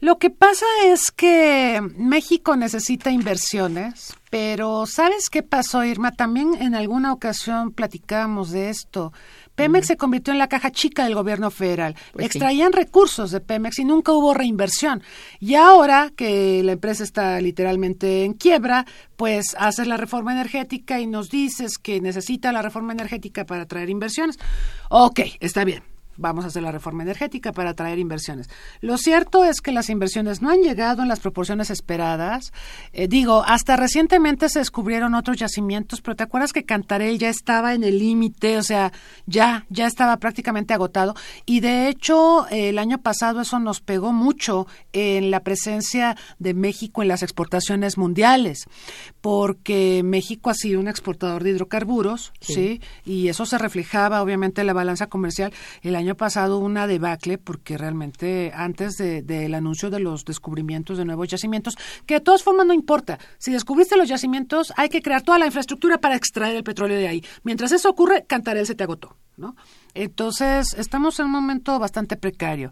Lo 0.00 0.18
que 0.18 0.28
pasa 0.28 0.66
es 0.84 1.10
que 1.10 1.80
México 1.96 2.54
necesita 2.54 3.10
inversiones, 3.10 4.14
pero 4.28 4.84
¿sabes 4.84 5.30
qué 5.30 5.42
pasó, 5.42 5.82
Irma? 5.86 6.12
También 6.12 6.52
en 6.60 6.74
alguna 6.74 7.14
ocasión 7.14 7.72
platicábamos 7.72 8.50
de 8.50 8.68
esto. 8.68 9.14
Pemex 9.54 9.86
se 9.86 9.96
convirtió 9.96 10.32
en 10.32 10.38
la 10.38 10.48
caja 10.48 10.70
chica 10.70 11.04
del 11.04 11.14
gobierno 11.14 11.50
federal. 11.50 11.94
Pues 12.12 12.24
sí. 12.24 12.26
Extraían 12.38 12.72
recursos 12.72 13.30
de 13.30 13.40
Pemex 13.40 13.78
y 13.78 13.84
nunca 13.84 14.12
hubo 14.12 14.34
reinversión. 14.34 15.02
Y 15.40 15.54
ahora 15.54 16.12
que 16.14 16.62
la 16.64 16.72
empresa 16.72 17.04
está 17.04 17.40
literalmente 17.40 18.24
en 18.24 18.34
quiebra, 18.34 18.86
pues 19.16 19.54
haces 19.58 19.86
la 19.86 19.96
reforma 19.96 20.32
energética 20.32 21.00
y 21.00 21.06
nos 21.06 21.30
dices 21.30 21.78
que 21.78 22.00
necesita 22.00 22.52
la 22.52 22.62
reforma 22.62 22.92
energética 22.92 23.44
para 23.44 23.66
traer 23.66 23.90
inversiones. 23.90 24.38
Ok, 24.90 25.20
está 25.40 25.64
bien. 25.64 25.93
Vamos 26.16 26.44
a 26.44 26.48
hacer 26.48 26.62
la 26.62 26.72
reforma 26.72 27.02
energética 27.02 27.52
para 27.52 27.70
atraer 27.70 27.98
inversiones. 27.98 28.48
Lo 28.80 28.98
cierto 28.98 29.44
es 29.44 29.60
que 29.60 29.72
las 29.72 29.90
inversiones 29.90 30.42
no 30.42 30.50
han 30.50 30.62
llegado 30.62 31.02
en 31.02 31.08
las 31.08 31.20
proporciones 31.20 31.70
esperadas. 31.70 32.52
Eh, 32.92 33.08
digo, 33.08 33.44
hasta 33.46 33.76
recientemente 33.76 34.48
se 34.48 34.60
descubrieron 34.60 35.14
otros 35.14 35.36
yacimientos, 35.36 36.00
pero 36.00 36.16
¿te 36.16 36.24
acuerdas 36.24 36.52
que 36.52 36.64
Cantarell 36.64 37.18
ya 37.18 37.28
estaba 37.28 37.74
en 37.74 37.84
el 37.84 37.98
límite? 37.98 38.58
O 38.58 38.62
sea, 38.62 38.92
ya, 39.26 39.66
ya 39.70 39.86
estaba 39.86 40.16
prácticamente 40.18 40.74
agotado. 40.74 41.14
Y 41.46 41.60
de 41.60 41.88
hecho, 41.88 42.46
eh, 42.50 42.68
el 42.68 42.78
año 42.78 42.98
pasado 42.98 43.40
eso 43.40 43.58
nos 43.58 43.80
pegó 43.80 44.12
mucho 44.12 44.66
en 44.92 45.30
la 45.30 45.40
presencia 45.40 46.16
de 46.38 46.54
México 46.54 47.02
en 47.02 47.08
las 47.08 47.22
exportaciones 47.22 47.98
mundiales, 47.98 48.66
porque 49.20 50.02
México 50.04 50.50
ha 50.50 50.54
sido 50.54 50.80
un 50.80 50.88
exportador 50.88 51.42
de 51.42 51.50
hidrocarburos, 51.50 52.32
¿sí? 52.40 52.80
Y 53.04 53.28
eso 53.28 53.46
se 53.46 53.58
reflejaba 53.58 54.22
obviamente 54.22 54.60
en 54.60 54.66
la 54.66 54.72
balanza 54.72 55.06
comercial. 55.06 55.52
El 55.82 55.96
año 55.96 56.03
pasado 56.14 56.58
hubo 56.58 56.66
una 56.66 56.86
debacle 56.86 57.38
porque 57.38 57.78
realmente 57.78 58.52
antes 58.54 58.96
de- 58.96 59.22
del 59.22 59.54
anuncio 59.54 59.88
de 59.88 60.00
los 60.00 60.26
descubrimientos 60.26 60.98
de 60.98 61.06
nuevos 61.06 61.28
yacimientos, 61.28 61.76
que 62.04 62.14
de 62.14 62.20
todas 62.20 62.42
formas 62.42 62.66
no 62.66 62.74
importa, 62.74 63.18
si 63.38 63.50
descubriste 63.52 63.96
los 63.96 64.08
yacimientos 64.10 64.72
hay 64.76 64.90
que 64.90 65.00
crear 65.00 65.22
toda 65.22 65.38
la 65.38 65.46
infraestructura 65.46 65.96
para 65.98 66.16
extraer 66.16 66.56
el 66.56 66.64
petróleo 66.64 66.98
de 66.98 67.08
ahí. 67.08 67.24
Mientras 67.44 67.72
eso 67.72 67.88
ocurre, 67.88 68.24
Cantarell 68.26 68.66
se 68.66 68.74
te 68.74 68.84
agotó, 68.84 69.16
¿no? 69.38 69.56
Entonces, 69.94 70.74
estamos 70.76 71.18
en 71.20 71.26
un 71.26 71.32
momento 71.32 71.78
bastante 71.78 72.16
precario. 72.16 72.70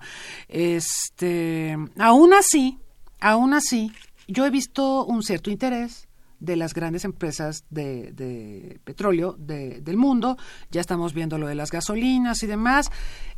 Este, 0.49 1.77
aún 1.99 2.35
así, 2.35 2.79
aún 3.21 3.55
así, 3.55 3.93
yo 4.29 4.45
he 4.47 4.51
visto 4.51 5.05
un 5.05 5.23
cierto 5.23 5.51
interés 5.51 6.09
de 6.43 6.57
las 6.57 6.75
grandes 6.75 7.05
empresas 7.05 7.65
de, 7.71 8.81
petróleo 8.85 9.37
de- 9.39 9.81
del 9.81 9.97
mundo. 9.97 10.37
Ya 10.71 10.81
estamos 10.81 11.15
viendo 11.15 11.39
lo 11.39 11.47
de 11.47 11.55
las 11.55 11.71
gasolinas 11.71 12.43
y 12.43 12.47
demás. 12.47 12.91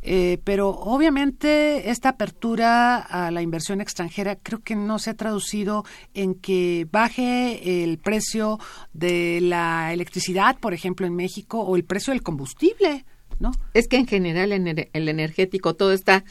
eh, 0.07 0.39
pero 0.43 0.69
obviamente 0.69 1.89
esta 1.89 2.09
apertura 2.09 2.97
a 2.97 3.31
la 3.31 3.41
inversión 3.41 3.81
extranjera 3.81 4.35
creo 4.35 4.59
que 4.61 4.75
no 4.75 4.99
se 4.99 5.09
ha 5.09 5.13
traducido 5.15 5.83
en 6.13 6.35
que 6.35 6.87
baje 6.91 7.83
el 7.83 7.97
precio 7.97 8.59
de 8.93 9.39
la 9.41 9.91
electricidad, 9.93 10.59
por 10.59 10.73
ejemplo, 10.75 11.07
en 11.07 11.15
México, 11.15 11.61
o 11.61 11.75
el 11.75 11.85
precio 11.85 12.11
del 12.13 12.21
combustible, 12.21 13.05
¿no? 13.39 13.51
Es 13.73 13.87
que 13.87 13.97
en 13.97 14.05
general 14.05 14.51
en 14.51 14.67
el, 14.67 15.09
energético 15.09 15.73
todo 15.75 15.91
está 15.91 16.23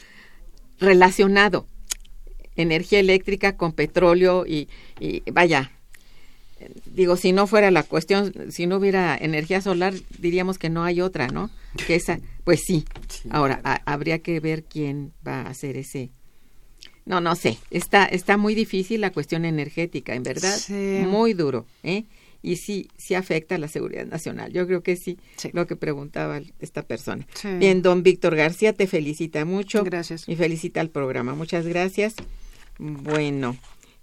relacionado. 0.79 1.67
Energía 2.55 2.99
eléctrica 2.99 3.57
con 3.57 3.73
petróleo 3.73 4.45
y, 4.47 4.69
vaya, 5.33 5.71
digo, 6.93 7.17
si 7.17 7.31
no 7.31 7.47
fuera 7.47 7.69
la 7.71 7.83
cuestión, 7.83 8.33
si 8.51 8.65
no 8.67 8.77
hubiera 8.77 9.17
energía 9.17 9.61
solar, 9.61 9.93
diríamos 10.19 10.57
que 10.57 10.69
no 10.69 10.83
hay 10.83 11.01
otra, 11.01 11.27
¿no? 11.27 11.49
Que 11.87 11.95
esa, 11.95 12.19
pues 12.43 12.61
sí. 12.65 12.85
Ahora, 13.29 13.59
ha- 13.63 13.81
habría 13.85 14.19
que 14.19 14.39
ver 14.39 14.63
quién 14.63 15.11
va 15.27 15.41
a 15.41 15.49
hacer 15.49 15.75
ese. 15.77 16.09
No, 17.05 17.21
no 17.21 17.35
sé. 17.35 17.57
Está, 17.71 18.05
está 18.05 18.37
muy 18.37 18.55
difícil 18.55 19.01
la 19.01 19.11
cuestión 19.11 19.45
energética, 19.45 20.15
en 20.15 20.23
verdad. 20.23 20.57
Sí. 20.57 20.73
Muy 21.07 21.33
duro, 21.33 21.65
¿eh? 21.83 22.05
Y 22.41 22.57
sí, 22.57 22.89
sí 22.97 23.15
afecta 23.15 23.55
a 23.55 23.57
la 23.57 23.67
seguridad 23.67 24.05
nacional. 24.05 24.51
Yo 24.53 24.65
creo 24.67 24.81
que 24.83 24.95
sí, 24.95 25.17
Sí. 25.35 25.49
lo 25.53 25.65
que 25.67 25.75
preguntaba 25.75 26.41
esta 26.59 26.83
persona. 26.83 27.27
Sí. 27.33 27.47
Bien, 27.57 27.81
don 27.81 28.01
Víctor 28.03 28.35
García 28.35 28.71
te 28.73 28.85
felicita 28.87 29.45
mucho. 29.45 29.83
Gracias. 29.83 30.27
Y 30.29 30.35
felicita 30.35 30.79
al 30.81 30.89
programa. 30.89 31.33
Muchas 31.35 31.65
gracias. 31.67 32.15
Bueno, 32.77 33.55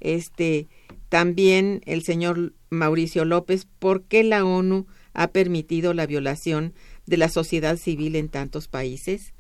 este 0.03 0.69
también 1.09 1.83
el 1.85 2.03
señor 2.03 2.55
Mauricio 2.71 3.25
López, 3.25 3.67
¿por 3.79 4.05
qué 4.05 4.25
la 4.25 4.45
ONU 4.45 4.87
ha 5.13 5.29
permitido 5.29 5.93
la 5.93 6.07
violación 6.07 6.73
de 7.07 7.19
la 7.19 7.29
sociedad 7.29 7.77
civil 7.77 8.17
en 8.17 8.29
tantos 8.29 8.69
países? 8.69 9.35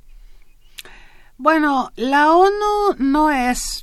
Bueno, 1.38 1.90
la 1.96 2.32
ONU 2.32 2.96
no 2.98 3.30
es 3.30 3.82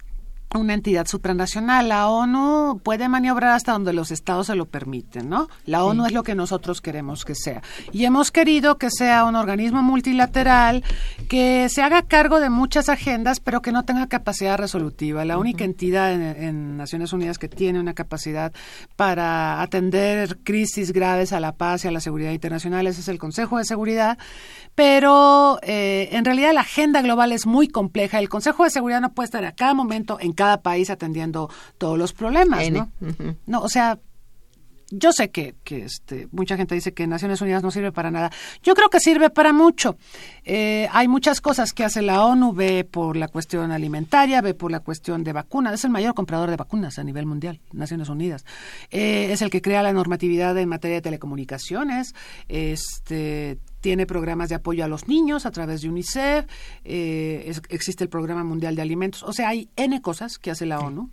una 0.55 0.73
entidad 0.73 1.07
supranacional. 1.07 1.89
La 1.89 2.09
ONU 2.09 2.79
puede 2.83 3.07
maniobrar 3.09 3.51
hasta 3.51 3.73
donde 3.73 3.93
los 3.93 4.11
estados 4.11 4.47
se 4.47 4.55
lo 4.55 4.65
permiten, 4.65 5.29
¿no? 5.29 5.47
La 5.65 5.83
ONU 5.83 6.05
es 6.05 6.11
lo 6.11 6.23
que 6.23 6.35
nosotros 6.35 6.81
queremos 6.81 7.25
que 7.25 7.35
sea. 7.35 7.61
Y 7.91 8.05
hemos 8.05 8.31
querido 8.31 8.77
que 8.77 8.89
sea 8.89 9.25
un 9.25 9.35
organismo 9.35 9.81
multilateral 9.81 10.83
que 11.27 11.69
se 11.69 11.81
haga 11.81 12.01
cargo 12.01 12.39
de 12.39 12.49
muchas 12.49 12.89
agendas, 12.89 13.39
pero 13.39 13.61
que 13.61 13.71
no 13.71 13.85
tenga 13.85 14.07
capacidad 14.07 14.57
resolutiva. 14.57 15.25
La 15.25 15.37
única 15.37 15.63
entidad 15.63 16.13
en, 16.13 16.21
en 16.21 16.77
Naciones 16.77 17.13
Unidas 17.13 17.37
que 17.37 17.47
tiene 17.47 17.79
una 17.79 17.93
capacidad 17.93 18.51
para 18.95 19.61
atender 19.61 20.39
crisis 20.43 20.91
graves 20.91 21.33
a 21.33 21.39
la 21.39 21.53
paz 21.53 21.85
y 21.85 21.87
a 21.87 21.91
la 21.91 21.99
seguridad 21.99 22.31
internacional 22.31 22.87
ese 22.87 23.01
es 23.01 23.07
el 23.07 23.19
Consejo 23.19 23.57
de 23.57 23.65
Seguridad. 23.65 24.17
Pero 24.75 25.59
eh, 25.61 26.09
en 26.13 26.25
realidad 26.25 26.53
la 26.53 26.61
agenda 26.61 27.01
global 27.01 27.31
es 27.31 27.45
muy 27.45 27.67
compleja. 27.67 28.19
El 28.19 28.29
Consejo 28.29 28.63
de 28.63 28.69
Seguridad 28.69 29.01
no 29.01 29.13
puede 29.13 29.25
estar 29.25 29.43
a 29.45 29.51
cada 29.51 29.73
momento 29.73 30.17
en 30.19 30.33
cada 30.39 30.61
país 30.61 30.89
atendiendo 30.89 31.49
todos 31.77 31.97
los 31.97 32.13
problemas. 32.13 32.71
¿no? 32.71 32.89
No, 33.45 33.59
o 33.59 33.67
sea, 33.67 33.99
yo 34.89 35.11
sé 35.11 35.31
que, 35.31 35.55
que 35.65 35.83
este, 35.83 36.29
mucha 36.31 36.55
gente 36.55 36.75
dice 36.75 36.93
que 36.93 37.05
Naciones 37.07 37.41
Unidas 37.41 37.61
no 37.61 37.71
sirve 37.71 37.91
para 37.91 38.09
nada. 38.09 38.31
Yo 38.63 38.73
creo 38.73 38.89
que 38.89 39.01
sirve 39.01 39.29
para 39.29 39.51
mucho. 39.51 39.97
Eh, 40.45 40.87
hay 40.93 41.09
muchas 41.09 41.41
cosas 41.41 41.73
que 41.73 41.83
hace 41.83 42.01
la 42.01 42.23
ONU, 42.23 42.53
ve 42.53 42.87
por 42.89 43.17
la 43.17 43.27
cuestión 43.27 43.73
alimentaria, 43.73 44.39
ve 44.39 44.53
por 44.53 44.71
la 44.71 44.79
cuestión 44.79 45.25
de 45.25 45.33
vacunas. 45.33 45.73
Es 45.73 45.83
el 45.83 45.91
mayor 45.91 46.13
comprador 46.13 46.49
de 46.49 46.55
vacunas 46.55 46.99
a 46.99 47.03
nivel 47.03 47.25
mundial, 47.25 47.59
Naciones 47.73 48.07
Unidas. 48.07 48.45
Eh, 48.91 49.33
es 49.33 49.41
el 49.41 49.49
que 49.49 49.61
crea 49.61 49.83
la 49.83 49.91
normatividad 49.91 50.57
en 50.57 50.69
materia 50.69 50.95
de 50.95 51.01
telecomunicaciones. 51.01 52.15
Este 52.47 53.57
tiene 53.81 54.05
programas 54.05 54.49
de 54.49 54.55
apoyo 54.55 54.83
a 54.83 54.87
los 54.87 55.07
niños 55.07 55.45
a 55.45 55.51
través 55.51 55.81
de 55.81 55.89
UNICEF, 55.89 56.45
eh, 56.83 57.43
es- 57.47 57.61
existe 57.69 58.03
el 58.03 58.09
Programa 58.09 58.43
Mundial 58.43 58.75
de 58.75 58.81
Alimentos, 58.81 59.23
o 59.23 59.33
sea, 59.33 59.49
hay 59.49 59.69
N 59.75 60.01
cosas 60.01 60.37
que 60.37 60.51
hace 60.51 60.65
la 60.65 60.79
ONU, 60.79 61.09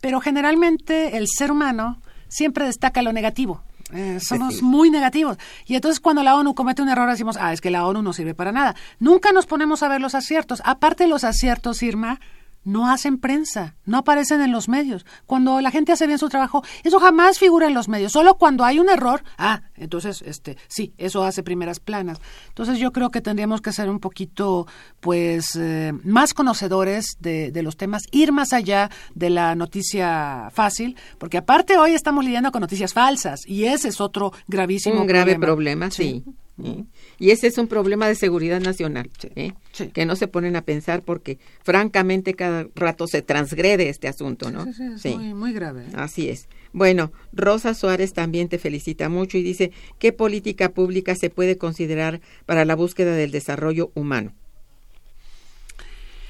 pero 0.00 0.20
generalmente 0.20 1.16
el 1.16 1.26
ser 1.28 1.50
humano 1.50 2.00
siempre 2.28 2.64
destaca 2.66 3.02
lo 3.02 3.12
negativo. 3.12 3.62
Eh, 3.94 4.18
somos 4.20 4.60
muy 4.60 4.90
negativos. 4.90 5.38
Y 5.66 5.74
entonces 5.74 5.98
cuando 5.98 6.22
la 6.22 6.34
ONU 6.36 6.54
comete 6.54 6.82
un 6.82 6.90
error 6.90 7.08
decimos, 7.08 7.38
ah, 7.40 7.54
es 7.54 7.62
que 7.62 7.70
la 7.70 7.86
ONU 7.86 8.02
no 8.02 8.12
sirve 8.12 8.34
para 8.34 8.52
nada. 8.52 8.74
Nunca 8.98 9.32
nos 9.32 9.46
ponemos 9.46 9.82
a 9.82 9.88
ver 9.88 10.02
los 10.02 10.14
aciertos. 10.14 10.60
Aparte 10.66 11.06
los 11.06 11.24
aciertos, 11.24 11.82
Irma, 11.82 12.20
no 12.68 12.90
hacen 12.90 13.18
prensa, 13.18 13.76
no 13.86 13.98
aparecen 13.98 14.42
en 14.42 14.52
los 14.52 14.68
medios. 14.68 15.06
Cuando 15.24 15.60
la 15.60 15.70
gente 15.70 15.92
hace 15.92 16.06
bien 16.06 16.18
su 16.18 16.28
trabajo, 16.28 16.62
eso 16.84 17.00
jamás 17.00 17.38
figura 17.38 17.66
en 17.66 17.74
los 17.74 17.88
medios. 17.88 18.12
Solo 18.12 18.34
cuando 18.34 18.64
hay 18.64 18.78
un 18.78 18.90
error, 18.90 19.24
ah, 19.38 19.62
entonces, 19.74 20.22
este, 20.22 20.58
sí, 20.68 20.92
eso 20.98 21.24
hace 21.24 21.42
primeras 21.42 21.80
planas. 21.80 22.20
Entonces 22.48 22.78
yo 22.78 22.92
creo 22.92 23.10
que 23.10 23.22
tendríamos 23.22 23.62
que 23.62 23.72
ser 23.72 23.88
un 23.88 24.00
poquito, 24.00 24.66
pues, 25.00 25.56
eh, 25.56 25.92
más 26.04 26.34
conocedores 26.34 27.16
de, 27.20 27.50
de 27.52 27.62
los 27.62 27.76
temas, 27.76 28.02
ir 28.10 28.32
más 28.32 28.52
allá 28.52 28.90
de 29.14 29.30
la 29.30 29.54
noticia 29.54 30.50
fácil, 30.52 30.96
porque 31.18 31.38
aparte 31.38 31.78
hoy 31.78 31.94
estamos 31.94 32.24
lidiando 32.24 32.52
con 32.52 32.60
noticias 32.60 32.92
falsas 32.92 33.40
y 33.46 33.64
ese 33.64 33.88
es 33.88 34.00
otro 34.00 34.32
gravísimo 34.46 35.00
un 35.00 35.06
grave 35.06 35.38
problema. 35.38 35.88
problema, 35.88 35.90
sí. 35.90 36.24
¿Eh? 36.62 36.84
Y 37.18 37.30
ese 37.30 37.46
es 37.46 37.58
un 37.58 37.68
problema 37.68 38.08
de 38.08 38.14
seguridad 38.14 38.60
nacional, 38.60 39.10
¿eh? 39.36 39.52
sí. 39.72 39.88
que 39.88 40.06
no 40.06 40.16
se 40.16 40.28
ponen 40.28 40.56
a 40.56 40.62
pensar 40.62 41.02
porque 41.02 41.38
francamente 41.62 42.34
cada 42.34 42.66
rato 42.74 43.06
se 43.06 43.22
transgrede 43.22 43.88
este 43.88 44.08
asunto, 44.08 44.50
¿no? 44.50 44.64
Sí, 44.72 44.82
es. 44.94 45.16
Muy, 45.16 45.34
muy 45.34 45.52
grave. 45.52 45.86
Así 45.94 46.28
es. 46.28 46.48
Bueno, 46.72 47.12
Rosa 47.32 47.74
Suárez 47.74 48.12
también 48.12 48.48
te 48.48 48.58
felicita 48.58 49.08
mucho 49.08 49.38
y 49.38 49.42
dice, 49.42 49.72
¿qué 49.98 50.12
política 50.12 50.70
pública 50.70 51.14
se 51.14 51.30
puede 51.30 51.56
considerar 51.56 52.20
para 52.46 52.64
la 52.64 52.74
búsqueda 52.74 53.14
del 53.14 53.30
desarrollo 53.30 53.90
humano? 53.94 54.34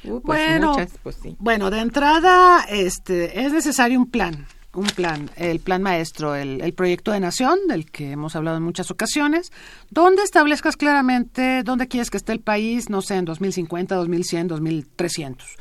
Uh, 0.04 0.20
pues 0.20 0.38
Bueno, 0.48 0.70
muchas, 0.70 0.92
pues 1.02 1.16
sí. 1.22 1.36
Bueno, 1.38 1.70
de 1.70 1.80
entrada, 1.80 2.64
este, 2.70 3.44
es 3.44 3.52
necesario 3.52 3.98
un 3.98 4.10
plan, 4.10 4.46
un 4.78 4.86
plan, 4.86 5.30
el 5.36 5.60
plan 5.60 5.82
maestro, 5.82 6.34
el, 6.34 6.60
el 6.60 6.72
proyecto 6.72 7.12
de 7.12 7.20
nación, 7.20 7.58
del 7.68 7.90
que 7.90 8.12
hemos 8.12 8.36
hablado 8.36 8.56
en 8.56 8.62
muchas 8.62 8.90
ocasiones, 8.90 9.52
donde 9.90 10.22
establezcas 10.22 10.76
claramente 10.76 11.62
dónde 11.64 11.88
quieres 11.88 12.10
que 12.10 12.16
esté 12.16 12.32
el 12.32 12.40
país, 12.40 12.88
no 12.88 13.02
sé, 13.02 13.16
en 13.16 13.24
2050, 13.24 13.94
2100, 13.94 14.48
2300. 14.48 15.56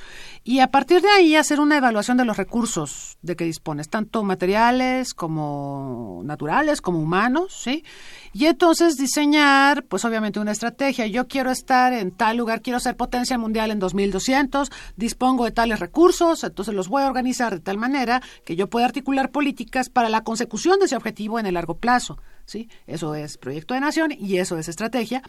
Y 0.48 0.62
a 0.62 0.72
partir 0.72 1.02
de 1.02 1.10
ahí 1.10 1.36
hacer 1.36 1.60
una 1.60 1.76
evaluación 1.76 2.16
de 2.16 2.24
los 2.24 2.38
recursos 2.38 3.18
de 3.22 3.36
que 3.36 3.44
dispones, 3.44 3.90
tanto 3.90 4.24
materiales 4.24 5.14
como 5.14 6.22
naturales, 6.24 6.80
como 6.80 7.00
humanos, 7.00 7.54
¿sí? 7.54 7.84
Y 8.32 8.46
entonces 8.46 8.96
diseñar, 8.96 9.84
pues 9.84 10.06
obviamente 10.06 10.40
una 10.40 10.54
estrategia. 10.54 11.06
Yo 11.06 11.28
quiero 11.28 11.52
estar 11.52 11.92
en 11.92 12.12
tal 12.12 12.38
lugar, 12.38 12.62
quiero 12.62 12.80
ser 12.80 12.96
potencia 12.96 13.38
mundial 13.38 13.72
en 13.72 13.80
2200, 13.80 14.72
dispongo 14.96 15.44
de 15.44 15.52
tales 15.52 15.82
recursos, 15.82 16.42
entonces 16.46 16.74
los 16.74 16.88
voy 16.88 17.04
a 17.04 17.08
organizar 17.08 17.54
de 17.54 17.60
tal 17.60 17.78
manera 17.78 18.22
que 18.46 18.56
yo 18.56 18.70
pueda 18.70 18.86
articular 18.86 19.32
políticas 19.32 19.90
para 19.90 20.08
la 20.08 20.24
consecución 20.24 20.80
de 20.80 20.86
ese 20.86 20.96
objetivo 20.96 21.40
en 21.40 21.46
el 21.46 21.56
largo 21.56 21.76
plazo. 21.76 22.20
¿sí? 22.46 22.70
Eso 22.86 23.16
es 23.16 23.38
proyecto 23.38 23.74
de 23.74 23.82
nación 23.82 24.14
y 24.18 24.38
eso 24.38 24.58
es 24.58 24.70
estrategia. 24.70 25.22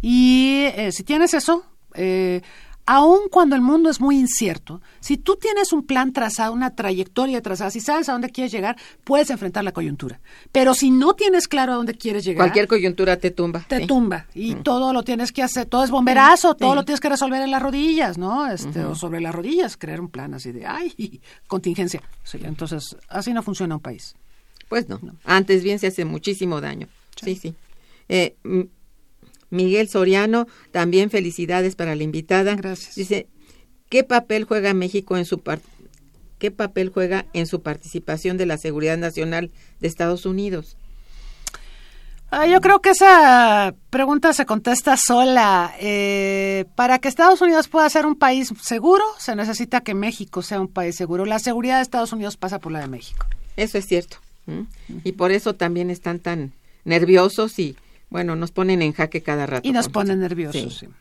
Y 0.00 0.62
eh, 0.76 0.92
si 0.92 1.04
tienes 1.04 1.34
eso, 1.34 1.62
eh, 1.94 2.40
aun 2.94 3.28
cuando 3.30 3.56
el 3.56 3.62
mundo 3.62 3.88
es 3.90 4.00
muy 4.00 4.18
incierto, 4.18 4.82
si 5.00 5.16
tú 5.16 5.36
tienes 5.36 5.72
un 5.72 5.84
plan 5.86 6.12
trazado, 6.12 6.52
una 6.52 6.74
trayectoria 6.74 7.40
trazada, 7.40 7.70
si 7.70 7.80
sabes 7.80 8.08
a 8.08 8.12
dónde 8.12 8.28
quieres 8.30 8.52
llegar, 8.52 8.76
puedes 9.04 9.30
enfrentar 9.30 9.64
la 9.64 9.72
coyuntura. 9.72 10.20
Pero 10.52 10.74
si 10.74 10.90
no 10.90 11.14
tienes 11.14 11.48
claro 11.48 11.72
a 11.72 11.76
dónde 11.76 11.94
quieres 11.94 12.24
llegar, 12.24 12.38
Cualquier 12.46 12.68
coyuntura 12.68 13.16
te 13.16 13.30
tumba. 13.30 13.64
te 13.68 13.78
sí. 13.78 13.86
tumba 13.86 14.26
y 14.34 14.56
todo 14.56 14.92
lo 14.92 15.02
tienes 15.04 15.32
que 15.32 15.42
hacer, 15.42 15.66
todo 15.66 15.84
es 15.84 15.90
bomberazo, 15.90 16.54
todo 16.54 16.74
lo 16.74 16.84
tienes 16.84 17.00
que 17.00 17.08
resolver 17.08 17.40
en 17.42 17.50
las 17.50 17.62
rodillas, 17.62 18.18
¿no? 18.18 18.46
Este, 18.50 18.80
O 18.84 18.94
sobre 18.94 19.20
las 19.20 19.34
rodillas, 19.34 19.76
crear 19.76 20.00
un 20.00 20.08
plan 20.10 20.34
así 20.34 20.52
de, 20.52 20.66
ay, 20.66 21.20
contingencia. 21.46 22.02
Sí, 22.24 22.38
entonces, 22.42 22.96
así 23.08 23.32
no 23.32 23.42
funciona 23.42 23.76
un 23.76 23.80
país. 23.80 24.14
Pues 24.68 24.88
no. 24.88 25.00
Antes 25.24 25.62
bien 25.62 25.78
se 25.78 25.86
hace 25.86 26.04
muchísimo 26.04 26.60
daño. 26.60 26.88
Sí, 27.22 27.36
sí. 27.36 27.54
Eh, 28.08 28.36
M- 28.44 28.68
Miguel 29.52 29.88
Soriano, 29.88 30.48
también 30.70 31.10
felicidades 31.10 31.76
para 31.76 31.94
la 31.94 32.02
invitada. 32.02 32.56
Gracias. 32.56 32.94
Dice, 32.94 33.26
¿qué 33.90 34.02
papel 34.02 34.44
juega 34.44 34.72
México 34.72 35.16
en 35.16 35.26
su 35.26 35.40
qué 36.38 36.50
papel 36.50 36.88
juega 36.88 37.26
en 37.34 37.46
su 37.46 37.62
participación 37.62 38.38
de 38.38 38.46
la 38.46 38.56
seguridad 38.56 38.96
nacional 38.96 39.50
de 39.78 39.88
Estados 39.88 40.24
Unidos? 40.26 40.76
Ah, 42.30 42.46
yo 42.46 42.62
creo 42.62 42.80
que 42.80 42.90
esa 42.90 43.74
pregunta 43.90 44.32
se 44.32 44.46
contesta 44.46 44.96
sola. 44.96 45.74
Eh, 45.78 46.64
para 46.74 46.98
que 46.98 47.08
Estados 47.08 47.42
Unidos 47.42 47.68
pueda 47.68 47.90
ser 47.90 48.06
un 48.06 48.16
país 48.16 48.54
seguro, 48.62 49.04
se 49.18 49.36
necesita 49.36 49.82
que 49.82 49.92
México 49.92 50.40
sea 50.40 50.62
un 50.62 50.68
país 50.68 50.96
seguro. 50.96 51.26
La 51.26 51.38
seguridad 51.38 51.76
de 51.76 51.82
Estados 51.82 52.14
Unidos 52.14 52.38
pasa 52.38 52.58
por 52.58 52.72
la 52.72 52.80
de 52.80 52.88
México. 52.88 53.26
Eso 53.58 53.76
es 53.76 53.86
cierto. 53.86 54.16
Y 55.04 55.12
por 55.12 55.30
eso 55.30 55.54
también 55.54 55.90
están 55.90 56.20
tan 56.20 56.52
nerviosos 56.84 57.58
y, 57.58 57.76
bueno, 58.12 58.36
nos 58.36 58.52
ponen 58.52 58.82
en 58.82 58.92
jaque 58.92 59.22
cada 59.22 59.46
rato. 59.46 59.66
Y 59.66 59.72
nos 59.72 59.88
ponen 59.88 60.20
nerviosos. 60.20 60.78
Sí. 60.78 60.86
sí. 60.86 60.92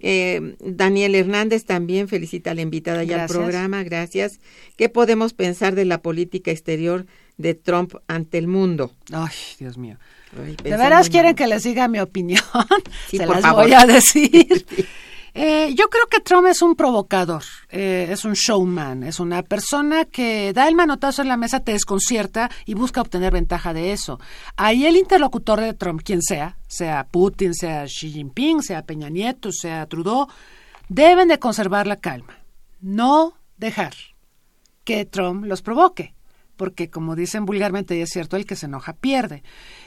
Eh, 0.00 0.56
Daniel 0.60 1.14
Hernández 1.14 1.64
también 1.64 2.08
felicita 2.08 2.50
a 2.50 2.54
la 2.54 2.60
invitada 2.60 3.04
y 3.04 3.12
al 3.12 3.28
programa, 3.28 3.84
gracias. 3.84 4.40
¿Qué 4.76 4.88
podemos 4.88 5.32
pensar 5.32 5.76
de 5.76 5.84
la 5.84 6.02
política 6.02 6.50
exterior 6.50 7.06
de 7.36 7.54
Trump 7.54 7.94
ante 8.08 8.38
el 8.38 8.48
mundo? 8.48 8.92
Ay, 9.12 9.30
Dios 9.60 9.78
mío. 9.78 9.96
Ay, 10.44 10.56
¿De 10.62 10.76
veras 10.76 11.08
quieren 11.08 11.36
que 11.36 11.46
les 11.46 11.62
diga 11.62 11.86
mi 11.86 12.00
opinión? 12.00 12.42
Sí, 13.08 13.18
Se 13.18 13.26
por 13.26 13.36
las 13.36 13.42
favor. 13.42 13.64
voy 13.64 13.72
a 13.74 13.86
decir. 13.86 14.66
Eh, 15.40 15.72
yo 15.76 15.88
creo 15.88 16.08
que 16.08 16.18
Trump 16.18 16.48
es 16.48 16.62
un 16.62 16.74
provocador, 16.74 17.44
eh, 17.68 18.08
es 18.10 18.24
un 18.24 18.32
showman, 18.32 19.04
es 19.04 19.20
una 19.20 19.44
persona 19.44 20.04
que 20.04 20.52
da 20.52 20.66
el 20.66 20.74
manotazo 20.74 21.22
en 21.22 21.28
la 21.28 21.36
mesa, 21.36 21.60
te 21.60 21.70
desconcierta 21.70 22.50
y 22.66 22.74
busca 22.74 23.00
obtener 23.00 23.32
ventaja 23.32 23.72
de 23.72 23.92
eso. 23.92 24.18
Ahí 24.56 24.84
el 24.84 24.96
interlocutor 24.96 25.60
de 25.60 25.74
Trump, 25.74 26.02
quien 26.02 26.22
sea, 26.22 26.58
sea 26.66 27.06
Putin, 27.08 27.54
sea 27.54 27.84
Xi 27.84 28.10
Jinping, 28.10 28.64
sea 28.64 28.82
Peña 28.82 29.10
Nieto, 29.10 29.52
sea 29.52 29.86
Trudeau, 29.86 30.26
deben 30.88 31.28
de 31.28 31.38
conservar 31.38 31.86
la 31.86 32.00
calma, 32.00 32.40
no 32.80 33.34
dejar 33.58 33.94
que 34.82 35.04
Trump 35.04 35.44
los 35.44 35.62
provoque, 35.62 36.16
porque 36.58 36.90
como 36.90 37.16
dicen 37.16 37.46
vulgarmente, 37.46 37.96
y 37.96 38.02
es 38.02 38.10
cierto, 38.10 38.36
el 38.36 38.44
que 38.44 38.56
se 38.56 38.66
enoja 38.66 38.92
pierde. 38.92 39.42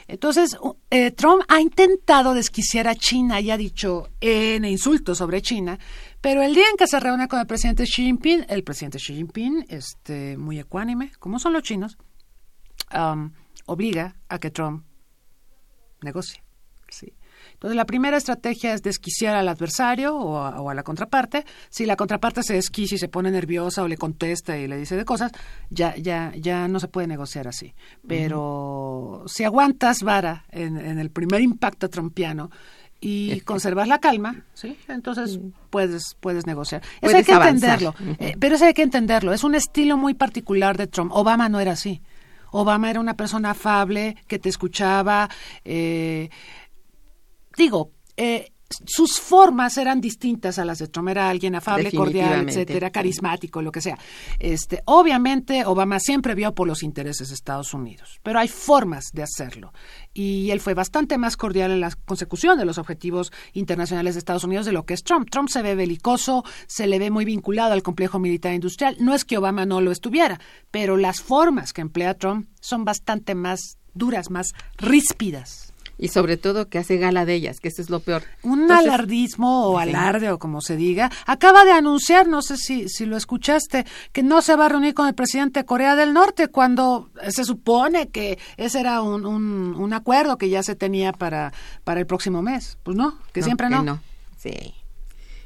Entonces, 0.08 0.58
eh, 0.90 1.12
Trump 1.12 1.44
ha 1.50 1.62
intentado 1.62 2.34
desquiciar 2.34 2.88
a 2.88 2.96
China 2.96 3.40
y 3.42 3.52
ha 3.52 3.58
dicho 3.58 4.10
N 4.22 4.68
insultos 4.68 5.20
sobre 5.20 5.42
China, 5.44 5.78
pero 6.22 6.42
el 6.42 6.56
día 6.56 6.66
en 6.72 6.78
que 6.78 6.88
se 6.88 7.00
reúne 7.00 7.28
con 7.28 7.40
el 7.40 7.46
presidente 7.46 7.84
Xi 7.84 8.06
Jinping, 8.06 8.46
el 8.48 8.64
presidente 8.64 8.98
Xi 8.98 9.16
Jinping, 9.16 9.66
este, 9.70 10.38
muy 10.38 10.60
ecuánime, 10.60 11.12
como 11.20 11.38
son 11.38 11.54
los 11.54 11.64
chinos, 11.64 11.98
am, 12.90 13.34
obliga 13.66 14.16
a 14.30 14.40
que 14.40 14.50
Trump 14.50 14.86
negocie. 16.02 16.42
Sí. 16.90 17.14
Entonces, 17.62 17.76
la 17.76 17.86
primera 17.86 18.18
estrategia 18.18 18.74
es 18.74 18.82
desquiciar 18.82 19.36
al 19.36 19.48
adversario 19.48 20.16
o 20.18 20.40
a, 20.40 20.60
o 20.60 20.72
a 20.72 20.74
la 20.74 20.82
contraparte. 20.82 21.46
Si 21.70 21.86
la 21.86 21.96
contraparte 21.96 22.42
se 22.42 22.56
desquicia 22.56 22.96
y 22.96 22.98
se 22.98 23.08
pone 23.08 23.30
nerviosa 23.30 23.84
o 23.84 23.88
le 23.88 23.98
contesta 23.98 24.58
y 24.58 24.68
le 24.68 24.78
dice 24.78 24.96
de 24.96 25.06
cosas, 25.06 25.32
ya, 25.70 25.96
ya, 25.96 26.34
ya 26.36 26.68
no 26.68 26.80
se 26.80 26.88
puede 26.88 27.06
negociar 27.06 27.48
así. 27.48 27.76
Pero 28.08 29.24
si 29.28 29.44
aguantas 29.44 30.02
vara 30.02 30.46
en, 30.50 30.76
en 30.76 30.98
el 30.98 31.12
primer 31.12 31.42
impacto 31.42 31.88
trompiano 31.88 32.50
y 33.00 33.42
conservas 33.42 33.88
la 33.88 34.00
calma, 34.00 34.44
¿sí? 34.56 34.76
Entonces 34.88 35.40
puedes, 35.70 36.16
puedes 36.20 36.48
negociar. 36.48 36.82
Eso 37.00 37.16
hay 37.16 37.24
que 37.24 37.34
avanzar. 37.34 37.80
entenderlo. 37.80 38.16
Eh, 38.20 38.36
pero 38.40 38.56
eso 38.56 38.66
hay 38.66 38.74
que 38.74 38.82
entenderlo. 38.82 39.34
Es 39.34 39.44
un 39.44 39.54
estilo 39.54 39.98
muy 39.98 40.16
particular 40.16 40.78
de 40.78 40.88
Trump. 40.88 41.12
Obama 41.14 41.48
no 41.48 41.60
era 41.60 41.74
así. 41.74 42.02
Obama 42.52 42.90
era 42.90 43.00
una 43.00 43.16
persona 43.16 43.52
afable 43.52 44.18
que 44.28 44.40
te 44.40 44.50
escuchaba. 44.50 45.30
eh, 45.64 46.30
digo, 47.58 47.92
eh, 48.18 48.52
sus 48.86 49.20
formas 49.20 49.78
eran 49.78 50.02
distintas 50.02 50.60
a 50.60 50.66
las 50.66 50.80
de 50.80 50.88
Trump. 50.88 51.10
Era 51.10 51.30
alguien 51.30 51.56
afable, 51.56 51.92
cordial, 51.92 52.48
etcétera, 52.48 52.90
carismático, 52.90 53.62
lo 53.62 53.72
que 53.72 53.82
sea. 53.82 53.98
Este, 54.40 54.82
obviamente, 54.86 55.66
Obama 55.66 56.00
siempre 56.00 56.36
vio 56.36 56.54
por 56.54 56.68
los 56.68 56.84
intereses 56.84 57.30
de 57.30 57.36
Estados 57.36 57.74
Unidos, 57.74 58.20
pero 58.24 58.40
hay 58.40 58.48
formas 58.48 59.12
de 59.14 59.24
hacerlo. 59.24 59.74
Y 60.14 60.50
él 60.52 60.60
fue 60.60 60.74
bastante 60.74 61.18
más 61.18 61.38
cordial 61.38 61.72
en 61.72 61.82
la 61.82 61.92
consecución 62.06 62.58
de 62.58 62.66
los 62.66 62.78
objetivos 62.78 63.32
internacionales 63.54 64.16
de 64.16 64.20
Estados 64.20 64.44
Unidos 64.44 64.66
de 64.66 64.72
lo 64.72 64.86
que 64.86 64.94
es 64.94 65.04
Trump. 65.04 65.30
Trump 65.30 65.50
se 65.50 65.62
ve 65.62 65.76
belicoso, 65.76 66.44
se 66.68 66.88
le 66.88 67.00
ve 67.00 67.12
muy 67.12 67.26
vinculado 67.26 67.74
al 67.74 67.84
complejo 67.84 68.20
militar 68.20 68.54
industrial. 68.54 68.98
No 69.00 69.14
es 69.14 69.26
que 69.26 69.38
Obama 69.38 69.66
no 69.66 69.82
lo 69.82 69.92
estuviera, 69.92 70.40
pero 70.70 70.98
las 70.98 71.22
formas 71.22 71.74
que 71.74 71.82
emplea 71.82 72.14
Trump 72.16 72.48
son 72.60 72.86
bastante 72.86 73.36
más 73.36 73.78
duras, 73.94 74.30
más 74.30 74.54
ríspidas. 74.78 75.71
Y 76.02 76.08
sobre 76.10 76.36
todo 76.36 76.68
que 76.68 76.80
hace 76.80 76.98
gala 76.98 77.24
de 77.26 77.36
ellas, 77.36 77.60
que 77.60 77.68
eso 77.70 77.82
es 77.82 77.90
lo 77.90 78.00
peor. 78.02 78.24
Un 78.44 78.64
Entonces, 78.64 78.88
alardismo 78.88 79.68
o 79.72 79.78
Sí. 79.82 79.90
alarde 79.90 80.32
o 80.32 80.40
como 80.40 80.60
se 80.60 80.76
diga, 80.76 81.12
acaba 81.28 81.64
de 81.64 81.72
anunciar, 81.72 82.28
no 82.28 82.42
sé 82.42 82.58
si, 82.58 82.90
si 82.90 83.06
lo 83.06 83.16
escuchaste, 83.16 83.86
que 84.12 84.24
no 84.24 84.42
se 84.42 84.56
va 84.56 84.66
a 84.66 84.70
reunir 84.70 84.94
con 84.96 85.08
el 85.08 85.14
presidente 85.14 85.60
de 85.62 85.66
Corea 85.66 85.96
del 85.96 86.12
Norte 86.14 86.48
cuando 86.48 87.10
se 87.30 87.46
supone 87.46 88.10
que 88.10 88.40
ese 88.58 88.80
era 88.80 89.02
un, 89.02 89.26
un, 89.26 89.76
un 89.78 89.94
acuerdo 89.94 90.38
que 90.38 90.50
ya 90.50 90.64
se 90.64 90.76
tenía 90.76 91.14
para, 91.14 91.54
para 91.84 92.00
el 92.00 92.08
próximo 92.08 92.42
mes. 92.42 92.78
Pues 92.84 92.98
no, 92.98 93.18
que 93.32 93.44
siempre 93.44 93.70
que 93.70 93.76
no. 93.76 94.02
Sí. 94.38 94.74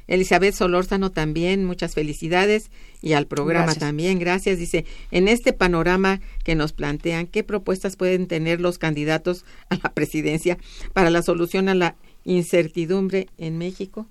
Elizabeth 0.06 0.54
Solórzano 0.54 1.10
también, 1.10 1.64
muchas 1.64 1.94
felicidades 1.94 2.70
y 3.02 3.14
al 3.14 3.26
programa 3.26 3.66
Gracias. 3.66 3.80
también, 3.80 4.18
gracias. 4.18 4.58
Dice, 4.58 4.84
en 5.10 5.28
este 5.28 5.52
panorama 5.52 6.20
que 6.44 6.54
nos 6.54 6.72
plantean, 6.72 7.26
¿qué 7.26 7.42
propuestas 7.44 7.96
pueden 7.96 8.26
tener 8.26 8.60
los 8.60 8.78
candidatos 8.78 9.44
a 9.68 9.76
la 9.82 9.92
presidencia 9.92 10.58
para 10.92 11.10
la 11.10 11.22
solución 11.22 11.68
a 11.68 11.74
la 11.74 11.96
incertidumbre 12.24 13.28
en 13.38 13.58
México? 13.58 14.06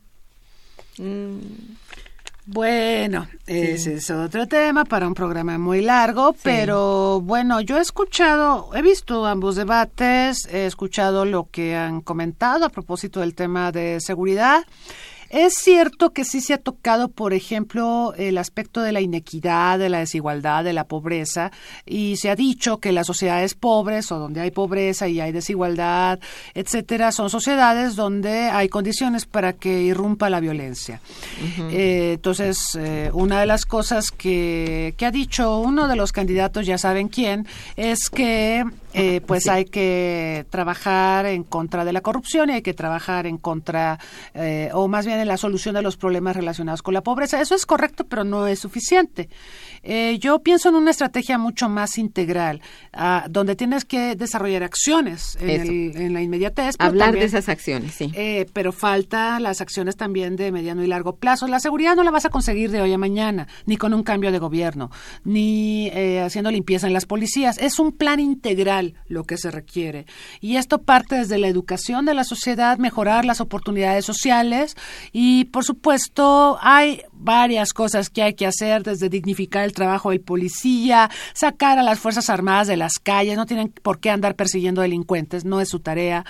Mm, 0.97 1.39
Bueno, 2.47 3.27
ese 3.47 3.95
es 3.95 4.11
otro 4.11 4.47
tema 4.47 4.85
para 4.85 5.07
un 5.07 5.15
programa 5.15 5.57
muy 5.57 5.81
largo, 5.81 6.35
pero 6.43 7.19
bueno, 7.19 7.59
yo 7.59 7.79
he 7.79 7.81
escuchado, 7.81 8.69
he 8.75 8.83
visto 8.83 9.25
ambos 9.25 9.55
debates, 9.55 10.45
he 10.53 10.67
escuchado 10.67 11.25
lo 11.25 11.49
que 11.49 11.75
han 11.75 12.01
comentado 12.01 12.63
a 12.65 12.69
propósito 12.69 13.21
del 13.21 13.33
tema 13.33 13.71
de 13.71 13.97
seguridad. 13.99 14.63
Es 15.35 15.55
cierto 15.55 16.11
que 16.11 16.23
sí 16.23 16.39
se 16.39 16.53
ha 16.53 16.57
tocado, 16.57 17.09
por 17.09 17.33
ejemplo, 17.33 18.13
el 18.15 18.37
aspecto 18.37 18.81
de 18.81 18.93
la 18.93 19.01
inequidad, 19.01 19.77
de 19.77 19.89
la 19.89 19.99
desigualdad, 19.99 20.63
de 20.63 20.71
la 20.71 20.85
pobreza, 20.85 21.51
y 21.85 22.15
se 22.15 22.29
ha 22.29 22.37
dicho 22.37 22.77
que 22.77 22.93
las 22.93 23.07
sociedades 23.07 23.53
pobres 23.53 24.13
o 24.13 24.17
donde 24.17 24.39
hay 24.39 24.51
pobreza 24.51 25.09
y 25.09 25.19
hay 25.19 25.33
desigualdad, 25.33 26.21
etcétera, 26.53 27.11
son 27.11 27.29
sociedades 27.29 27.97
donde 27.97 28.45
hay 28.45 28.69
condiciones 28.69 29.25
para 29.25 29.51
que 29.51 29.81
irrumpa 29.81 30.29
la 30.29 30.39
violencia. 30.39 31.01
Eh, 31.69 32.13
entonces, 32.13 32.57
eh, 32.79 33.09
una 33.11 33.41
de 33.41 33.45
las 33.45 33.65
cosas 33.65 34.11
que, 34.11 34.93
que 34.95 35.05
ha 35.05 35.11
dicho 35.11 35.59
uno 35.59 35.89
de 35.89 35.97
los 35.97 36.13
candidatos, 36.13 36.65
ya 36.65 36.77
saben 36.77 37.09
quién, 37.09 37.45
es 37.75 38.09
que 38.09 38.63
eh, 38.95 39.21
pues 39.25 39.47
hay 39.47 39.65
que 39.65 40.45
trabajar 40.49 41.25
en 41.25 41.43
contra 41.43 41.85
de 41.85 41.93
la 41.93 42.01
corrupción 42.01 42.49
y 42.49 42.53
hay 42.53 42.61
que 42.61 42.73
trabajar 42.73 43.27
en 43.27 43.37
contra, 43.37 43.99
eh, 44.33 44.69
o 44.73 44.87
más 44.87 45.05
bien 45.05 45.19
en 45.19 45.27
la 45.27 45.37
solución 45.37 45.75
de 45.75 45.81
los 45.81 45.97
problemas 45.97 46.35
relacionados 46.35 46.81
con 46.81 46.93
la 46.93 47.01
pobreza. 47.01 47.41
Eso 47.41 47.55
es 47.55 47.65
correcto, 47.65 48.05
pero 48.05 48.23
no 48.23 48.47
es 48.47 48.59
suficiente. 48.59 49.29
Eh, 49.83 50.17
yo 50.19 50.39
pienso 50.39 50.69
en 50.69 50.75
una 50.75 50.91
estrategia 50.91 51.37
mucho 51.37 51.69
más 51.69 51.97
integral, 51.97 52.61
ah, 52.93 53.25
donde 53.29 53.55
tienes 53.55 53.85
que 53.85 54.15
desarrollar 54.15 54.63
acciones 54.63 55.37
en, 55.39 56.13
la 56.13 56.21
inmediatez. 56.21 56.75
Hablar 56.79 57.13
de 57.13 57.23
esas 57.23 57.49
acciones, 57.49 57.93
sí. 57.93 58.11
Eh, 58.15 58.47
pero 58.53 58.71
falta 58.71 59.39
las 59.39 59.61
acciones 59.61 59.95
también 59.95 60.35
de 60.35 60.51
mediano 60.51 60.83
y 60.83 60.87
largo 60.87 61.17
plazo. 61.17 61.47
La 61.47 61.59
seguridad 61.59 61.95
no 61.95 62.03
la 62.03 62.11
vas 62.11 62.25
a 62.25 62.29
conseguir 62.29 62.71
de 62.71 62.81
hoy 62.81 62.93
a 62.93 62.97
mañana, 62.97 63.47
ni 63.65 63.77
con 63.77 63.93
un 63.93 64.03
cambio 64.03 64.31
de 64.31 64.39
gobierno, 64.39 64.89
ni 65.23 65.87
eh, 65.89 66.21
haciendo 66.21 66.49
limpieza 66.51 66.87
en 66.87 66.93
las 66.93 67.05
policías. 67.05 67.57
Es 67.57 67.79
un 67.79 67.91
plan 67.91 68.19
integral 68.19 68.84
lo 69.07 69.23
que 69.23 69.37
se 69.37 69.51
requiere. 69.51 70.05
Y 70.41 70.57
esto 70.57 70.83
parte 70.83 71.15
desde 71.15 71.37
la 71.37 71.47
educación 71.47 72.05
de 72.05 72.13
la 72.13 72.23
sociedad, 72.23 72.77
mejorar 72.77 73.25
las 73.25 73.41
oportunidades 73.41 74.05
sociales 74.05 74.75
y, 75.11 75.45
por 75.45 75.63
supuesto, 75.63 76.57
hay 76.61 77.01
varias 77.13 77.73
cosas 77.73 78.09
que 78.09 78.21
hay 78.21 78.33
que 78.33 78.45
hacer, 78.45 78.83
desde 78.83 79.09
dignificar 79.09 79.63
el 79.63 79.73
trabajo 79.73 80.11
del 80.11 80.21
policía, 80.21 81.09
sacar 81.33 81.79
a 81.79 81.83
las 81.83 81.99
Fuerzas 81.99 82.29
Armadas 82.29 82.67
de 82.67 82.77
las 82.77 82.99
calles, 83.01 83.37
no 83.37 83.45
tienen 83.45 83.69
por 83.69 83.99
qué 83.99 84.09
andar 84.09 84.35
persiguiendo 84.35 84.81
delincuentes, 84.81 85.45
no 85.45 85.61
es 85.61 85.69
su 85.69 85.79
tarea. 85.79 86.25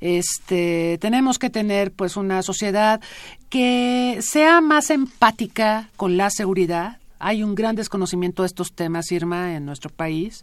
Este, 0.00 0.98
tenemos 1.00 1.38
que 1.38 1.50
tener 1.50 1.92
pues 1.92 2.16
una 2.16 2.42
sociedad 2.42 3.00
que 3.48 4.18
sea 4.20 4.60
más 4.60 4.90
empática 4.90 5.90
con 5.96 6.16
la 6.16 6.30
seguridad. 6.30 6.98
Hay 7.18 7.42
un 7.42 7.54
gran 7.54 7.76
desconocimiento 7.76 8.42
de 8.42 8.48
estos 8.48 8.72
temas, 8.72 9.10
Irma, 9.10 9.54
en 9.54 9.64
nuestro 9.64 9.90
país 9.90 10.42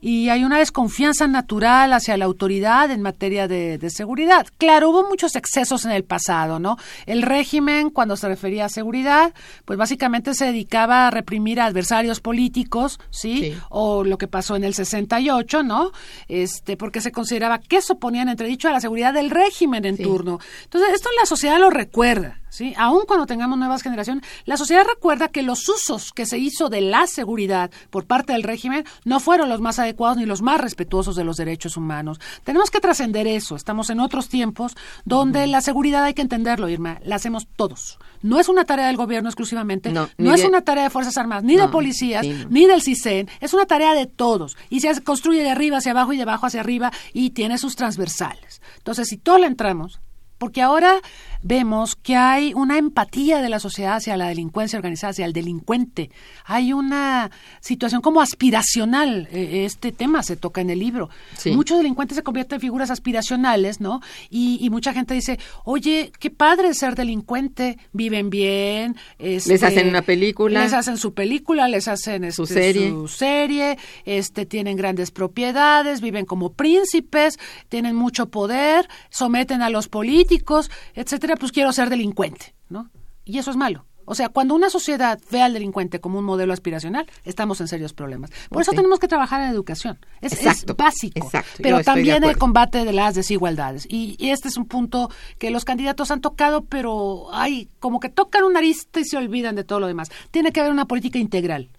y 0.00 0.28
hay 0.28 0.44
una 0.44 0.58
desconfianza 0.58 1.26
natural 1.26 1.92
hacia 1.92 2.16
la 2.16 2.24
autoridad 2.24 2.90
en 2.90 3.02
materia 3.02 3.48
de, 3.48 3.78
seguridad. 3.90 4.46
Claro, 4.58 4.90
hubo 4.90 5.08
muchos 5.08 5.36
excesos 5.36 5.84
en 5.84 5.92
el 5.92 6.04
pasado, 6.04 6.58
¿no? 6.58 6.76
El 7.06 7.22
régimen, 7.22 7.90
cuando 7.90 8.16
se 8.16 8.28
refería 8.28 8.66
a 8.66 8.68
seguridad, 8.68 9.34
pues 9.64 9.78
básicamente 9.78 10.34
se 10.34 10.46
dedicaba 10.46 11.06
a 11.06 11.10
reprimir 11.10 11.60
a 11.60 11.66
adversarios 11.66 12.20
políticos, 12.20 12.98
¿sí? 13.10 13.54
O 13.68 14.04
lo 14.04 14.18
que 14.18 14.28
pasó 14.28 14.56
en 14.56 14.64
el 14.64 14.74
68, 14.74 15.62
¿no? 15.62 15.92
Este, 16.28 16.76
porque 16.76 17.00
se 17.00 17.12
consideraba 17.12 17.58
que 17.58 17.76
eso 17.76 17.98
ponía 17.98 18.22
en 18.22 18.28
entredicho 18.28 18.68
a 18.68 18.72
la 18.72 18.80
seguridad 18.80 19.12
del 19.12 19.30
régimen 19.30 19.84
en 19.84 19.98
turno. 19.98 20.38
Entonces, 20.64 20.94
esto 20.94 21.08
la 21.18 21.26
sociedad 21.26 21.58
lo 21.58 21.70
recuerda. 21.70 22.40
¿Sí? 22.54 22.72
Aún 22.76 23.02
cuando 23.06 23.26
tengamos 23.26 23.58
nuevas 23.58 23.82
generaciones, 23.82 24.24
la 24.44 24.56
sociedad 24.56 24.84
recuerda 24.88 25.28
que 25.28 25.42
los 25.42 25.68
usos 25.68 26.12
que 26.12 26.24
se 26.24 26.38
hizo 26.38 26.68
de 26.68 26.80
la 26.80 27.06
seguridad 27.06 27.70
por 27.90 28.06
parte 28.06 28.32
del 28.32 28.44
régimen 28.44 28.84
no 29.04 29.18
fueron 29.18 29.48
los 29.48 29.60
más 29.60 29.80
adecuados 29.80 30.16
ni 30.16 30.24
los 30.24 30.40
más 30.40 30.60
respetuosos 30.60 31.16
de 31.16 31.24
los 31.24 31.36
derechos 31.36 31.76
humanos. 31.76 32.20
Tenemos 32.44 32.70
que 32.70 32.80
trascender 32.80 33.26
eso. 33.26 33.56
Estamos 33.56 33.90
en 33.90 33.98
otros 33.98 34.28
tiempos 34.28 34.76
donde 35.04 35.48
la 35.48 35.60
seguridad 35.60 36.04
hay 36.04 36.14
que 36.14 36.22
entenderlo, 36.22 36.68
Irma, 36.68 37.00
la 37.04 37.16
hacemos 37.16 37.48
todos. 37.56 37.98
No 38.22 38.38
es 38.38 38.48
una 38.48 38.64
tarea 38.64 38.86
del 38.86 38.96
gobierno 38.96 39.28
exclusivamente, 39.28 39.92
no, 39.92 40.08
es 40.32 40.44
una 40.44 40.62
tarea 40.62 40.84
de 40.84 40.90
Fuerzas 40.90 41.18
Armadas, 41.18 41.44
ni 41.44 41.56
de 41.56 41.68
policías, 41.68 42.24
ni 42.48 42.66
del 42.66 42.82
CISEN, 42.82 43.28
es 43.40 43.52
una 43.52 43.66
tarea 43.66 43.94
de 43.94 44.06
todos. 44.06 44.56
Y 44.70 44.80
se 44.80 45.02
construye 45.02 45.42
de 45.42 45.50
arriba 45.50 45.78
hacia 45.78 45.90
abajo 45.90 46.12
y 46.12 46.16
de 46.16 46.22
abajo 46.22 46.46
hacia 46.46 46.60
arriba 46.60 46.92
y 47.12 47.30
tiene 47.30 47.58
sus 47.58 47.76
transversales. 47.76 48.62
Entonces, 48.78 49.08
si 49.08 49.18
todos 49.18 49.40
le 49.40 49.46
entramos, 49.46 50.00
porque 50.38 50.62
ahora 50.62 51.00
vemos 51.44 51.94
que 51.94 52.16
hay 52.16 52.54
una 52.54 52.78
empatía 52.78 53.42
de 53.42 53.50
la 53.50 53.60
sociedad 53.60 53.96
hacia 53.96 54.16
la 54.16 54.28
delincuencia 54.28 54.78
organizada, 54.78 55.10
hacia 55.10 55.26
el 55.26 55.34
delincuente. 55.34 56.10
Hay 56.46 56.72
una 56.72 57.30
situación 57.60 58.00
como 58.00 58.22
aspiracional. 58.22 59.28
E, 59.30 59.66
este 59.66 59.92
tema 59.92 60.22
se 60.22 60.36
toca 60.36 60.62
en 60.62 60.70
el 60.70 60.78
libro. 60.78 61.10
Muchos 61.52 61.76
delincuentes 61.76 62.16
se 62.16 62.22
convierten 62.22 62.56
en 62.56 62.60
figuras 62.62 62.90
aspiracionales, 62.90 63.80
¿no? 63.80 64.00
Y, 64.30 64.68
mucha 64.70 64.92
gente 64.92 65.14
dice, 65.14 65.38
oye, 65.64 66.10
qué 66.18 66.30
padre 66.30 66.74
ser 66.74 66.96
delincuente, 66.96 67.78
viven 67.92 68.30
bien. 68.30 68.96
Este, 69.18 69.50
les 69.50 69.62
hacen 69.62 69.88
una 69.88 70.02
película. 70.02 70.62
Les 70.62 70.72
hacen 70.72 70.96
su 70.96 71.12
película, 71.12 71.68
les 71.68 71.86
hacen 71.86 72.32
su, 72.32 72.44
este, 72.44 72.54
serie. 72.54 72.88
su 72.88 73.06
serie, 73.06 73.78
este, 74.04 74.46
tienen 74.46 74.76
grandes 74.76 75.10
propiedades, 75.10 76.00
viven 76.00 76.24
como 76.24 76.54
príncipes, 76.54 77.38
tienen 77.68 77.94
mucho 77.94 78.30
poder, 78.30 78.88
someten 79.10 79.62
a 79.62 79.68
los 79.68 79.88
políticos, 79.88 80.70
etcétera 80.94 81.33
pues 81.36 81.52
quiero 81.52 81.72
ser 81.72 81.90
delincuente, 81.90 82.54
¿no? 82.68 82.90
Y 83.24 83.38
eso 83.38 83.50
es 83.50 83.56
malo. 83.56 83.86
O 84.06 84.14
sea, 84.14 84.28
cuando 84.28 84.54
una 84.54 84.70
sociedad 84.70 85.18
ve 85.30 85.40
al 85.40 85.54
delincuente 85.54 86.00
como 86.00 86.18
un 86.18 86.24
modelo 86.24 86.52
aspiracional, 86.52 87.06
estamos 87.24 87.60
en 87.60 87.68
serios 87.68 87.94
problemas. 87.94 88.30
Por 88.50 88.62
eso 88.62 88.72
tenemos 88.72 88.98
que 88.98 89.08
trabajar 89.08 89.40
en 89.42 89.48
educación. 89.48 89.98
Es, 90.20 90.66
básico. 90.76 91.30
Pero 91.58 91.82
también 91.82 92.22
el 92.24 92.36
combate 92.36 92.84
de 92.84 92.92
las 92.92 93.14
desigualdades. 93.14 93.86
Y, 93.88 94.16
este 94.18 94.48
es 94.48 94.56
un 94.56 94.66
punto 94.66 95.10
que 95.38 95.50
los 95.50 95.64
candidatos 95.64 96.10
han 96.10 96.20
tocado, 96.20 96.64
pero 96.64 97.32
hay 97.32 97.68
como 97.78 98.00
que 98.00 98.08
tocan 98.08 98.44
una 98.44 98.58
arista 98.58 99.00
y 99.00 99.04
se 99.04 99.16
olvidan 99.16 99.54
de 99.54 99.64
todo 99.64 99.80
lo 99.80 99.86
demás. 99.86 100.10
Tiene 100.30 100.52
que 100.52 100.60
haber 100.60 100.72
una 100.72 100.86
política 100.86 101.18
integral. 101.18 101.70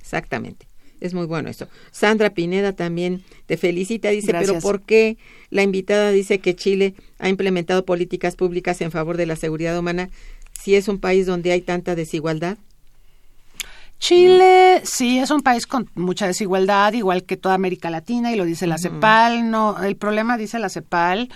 Exactamente. 0.00 0.67
Es 1.00 1.14
muy 1.14 1.26
bueno 1.26 1.48
esto. 1.48 1.68
Sandra 1.90 2.30
Pineda 2.30 2.72
también 2.72 3.22
te 3.46 3.56
felicita, 3.56 4.08
dice, 4.10 4.32
pero 4.32 4.58
¿por 4.60 4.82
qué 4.82 5.16
la 5.50 5.62
invitada 5.62 6.10
dice 6.10 6.40
que 6.40 6.56
Chile 6.56 6.94
ha 7.18 7.28
implementado 7.28 7.84
políticas 7.84 8.36
públicas 8.36 8.80
en 8.80 8.90
favor 8.90 9.16
de 9.16 9.26
la 9.26 9.36
seguridad 9.36 9.78
humana 9.78 10.10
si 10.52 10.74
es 10.74 10.88
un 10.88 10.98
país 10.98 11.26
donde 11.26 11.52
hay 11.52 11.60
tanta 11.60 11.94
desigualdad? 11.94 12.58
Chile 13.98 14.80
sí 14.84 15.18
es 15.18 15.30
un 15.30 15.42
país 15.42 15.66
con 15.66 15.90
mucha 15.94 16.26
desigualdad, 16.26 16.92
igual 16.92 17.24
que 17.24 17.36
toda 17.36 17.54
América 17.54 17.90
Latina, 17.90 18.32
y 18.32 18.36
lo 18.36 18.44
dice 18.44 18.66
la 18.66 18.78
CEPAL. 18.78 19.50
No, 19.50 19.82
el 19.82 19.96
problema 19.96 20.38
dice 20.38 20.58
la 20.58 20.68
CEPAL 20.68 21.28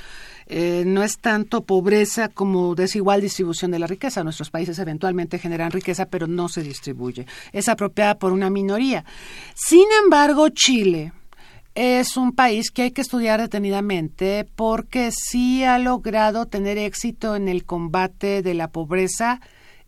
eh, 0.47 0.85
no 0.87 1.03
es 1.03 1.19
tanto 1.19 1.65
pobreza 1.65 2.29
como 2.29 2.75
desigual 2.75 3.21
distribución 3.21 3.71
de 3.71 3.79
la 3.79 3.87
riqueza. 3.87 4.25
Nuestros 4.25 4.51
países 4.51 4.79
eventualmente 4.79 5.39
generan 5.39 5.71
riqueza, 5.71 6.07
pero 6.07 6.27
no 6.27 6.49
se 6.49 6.63
distribuye. 6.63 7.27
Es 7.53 7.69
apropiada 7.69 8.19
por 8.19 8.33
una 8.33 8.51
minoría. 8.51 9.05
Sin 9.55 9.87
embargo, 10.03 10.49
Chile 10.51 11.13
es 11.75 12.17
un 12.17 12.33
país 12.33 12.71
que 12.71 12.83
hay 12.83 12.91
que 12.91 13.01
estudiar 13.01 13.41
detenidamente 13.41 14.47
porque 14.57 15.11
sí 15.11 15.65
ha 15.65 15.79
logrado 15.79 16.47
tener 16.47 16.77
éxito 16.77 17.35
en 17.35 17.49
el 17.49 17.65
combate 17.65 18.43
de 18.43 18.55
la 18.55 18.69
pobreza 18.69 19.41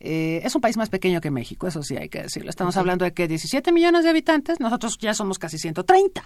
eh, 0.06 0.42
es 0.44 0.54
un 0.54 0.60
país 0.60 0.76
más 0.76 0.90
pequeño 0.90 1.22
que 1.22 1.30
México, 1.30 1.66
eso 1.66 1.82
sí 1.82 1.96
hay 1.96 2.10
que 2.10 2.22
decirlo. 2.22 2.50
Estamos 2.50 2.76
hablando 2.76 3.06
de 3.06 3.14
que 3.14 3.26
17 3.26 3.72
millones 3.72 4.04
de 4.04 4.10
habitantes, 4.10 4.60
nosotros 4.60 4.98
ya 4.98 5.14
somos 5.14 5.38
casi 5.38 5.58
130. 5.58 6.22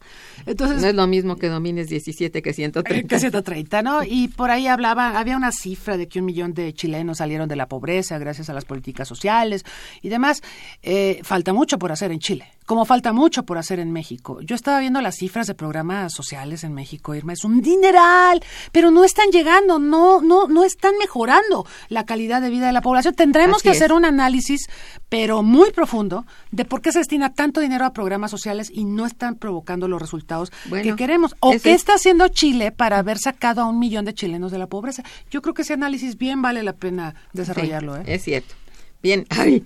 Entonces, 0.47 0.83
no 0.83 0.89
es 0.89 0.95
lo 0.97 1.07
mismo 1.07 1.37
que 1.37 1.49
domines 1.49 1.89
17 1.89 2.43
que 2.43 2.53
130. 2.53 3.09
Que 3.09 3.21
130, 3.21 3.83
¿no? 3.83 4.03
Y 4.03 4.29
por 4.29 4.51
ahí 4.51 4.67
hablaba, 4.67 5.19
había 5.19 5.37
una 5.37 5.53
cifra 5.53 5.97
de 5.97 6.09
que 6.09 6.19
un 6.19 6.25
millón 6.25 6.55
de 6.55 6.75
chilenos 6.75 7.19
salieron 7.19 7.49
de 7.49 7.55
la 7.55 7.69
pobreza 7.69 8.19
gracias 8.19 8.51
a 8.51 8.53
las 8.53 8.65
políticas 8.65 9.07
sociales 9.07 9.65
y 10.03 10.09
demás. 10.09 10.43
Eh, 10.83 11.21
falta 11.23 11.53
mucho 11.53 11.79
por 11.79 11.93
hacer 11.93 12.11
en 12.11 12.19
Chile 12.19 12.59
como 12.69 12.85
falta 12.85 13.15
mucho 13.15 13.45
por 13.45 13.57
hacer 13.57 13.81
en 13.81 13.93
México. 13.93 14.41
Yo 14.43 14.55
estaba 14.55 14.79
viendo 14.79 15.01
las 15.01 15.17
cifras 15.17 15.47
de 15.47 15.55
programas 15.55 16.13
sociales 16.13 16.65
en 16.65 16.75
México, 16.75 17.15
Irma, 17.15 17.33
es 17.33 17.43
un 17.43 17.63
dineral, 17.63 18.45
pero 18.73 18.91
no 18.91 19.05
están 19.05 19.31
llegando, 19.31 19.79
no, 19.79 20.21
no, 20.21 20.49
no 20.49 20.65
están 20.65 20.99
mejorando 20.99 21.67
la 21.89 22.05
calidad 22.05 22.43
de 22.43 22.51
vida 22.51 22.67
de 22.67 22.75
la 22.75 22.83
población. 22.83 23.15
Tendremos 23.15 23.63
que 23.71 23.77
hacer 23.77 23.93
un 23.93 24.05
análisis, 24.05 24.69
pero 25.09 25.43
muy 25.43 25.71
profundo, 25.71 26.27
de 26.51 26.65
por 26.65 26.81
qué 26.81 26.93
se 26.93 26.99
destina 26.99 27.33
tanto 27.33 27.61
dinero 27.61 27.85
a 27.85 27.93
programas 27.93 28.31
sociales 28.31 28.71
y 28.73 28.85
no 28.85 29.07
están 29.07 29.37
provocando 29.37 29.89
los 29.89 30.01
resultados 30.01 30.51
que 30.71 30.97
queremos. 30.97 31.37
O 31.41 31.53
qué 31.53 31.75
está 31.75 31.95
haciendo 31.95 32.29
Chile 32.29 32.73
para 32.73 32.99
haber 32.99 33.19
sacado 33.19 33.63
a 33.63 33.67
un 33.67 33.79
millón 33.79 34.05
de 34.05 34.15
chilenos 34.15 34.53
de 34.53 34.59
la 34.59 34.67
pobreza. 34.67 35.03
Yo 35.31 35.43
creo 35.43 35.55
que 35.55 35.63
ese 35.63 35.75
análisis 35.75 36.17
bien 36.17 36.43
vale 36.43 36.63
la 36.63 36.75
pena 36.75 37.15
desarrollarlo. 37.33 37.97
¿eh? 37.97 38.05
Es 38.07 38.25
cierto. 38.25 38.55
Bien, 39.03 39.27
ay, 39.31 39.65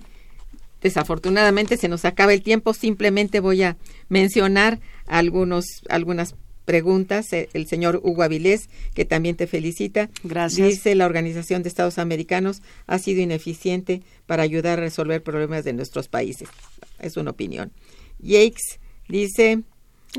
Desafortunadamente 0.83 1.77
se 1.77 1.87
nos 1.87 2.03
acaba 2.03 2.33
el 2.33 2.43
tiempo, 2.43 2.73
simplemente 2.73 3.39
voy 3.39 3.63
a 3.63 3.77
mencionar 4.09 4.81
algunos, 5.07 5.65
algunas 5.87 6.35
preguntas, 6.65 7.31
eh, 7.33 7.49
el 7.53 7.67
señor 7.67 8.01
Hugo 8.03 8.23
Avilés, 8.23 8.69
que 8.93 9.05
también 9.05 9.35
te 9.35 9.47
felicita. 9.47 10.09
Gracias. 10.23 10.67
Dice, 10.67 10.95
la 10.95 11.05
Organización 11.05 11.63
de 11.63 11.69
Estados 11.69 11.97
Americanos 11.97 12.61
ha 12.87 12.99
sido 12.99 13.21
ineficiente 13.21 14.01
para 14.25 14.43
ayudar 14.43 14.79
a 14.79 14.81
resolver 14.81 15.21
problemas 15.23 15.63
de 15.63 15.73
nuestros 15.73 16.07
países. 16.07 16.49
Es 16.99 17.17
una 17.17 17.31
opinión. 17.31 17.71
Yakes 18.19 18.79
dice, 19.07 19.63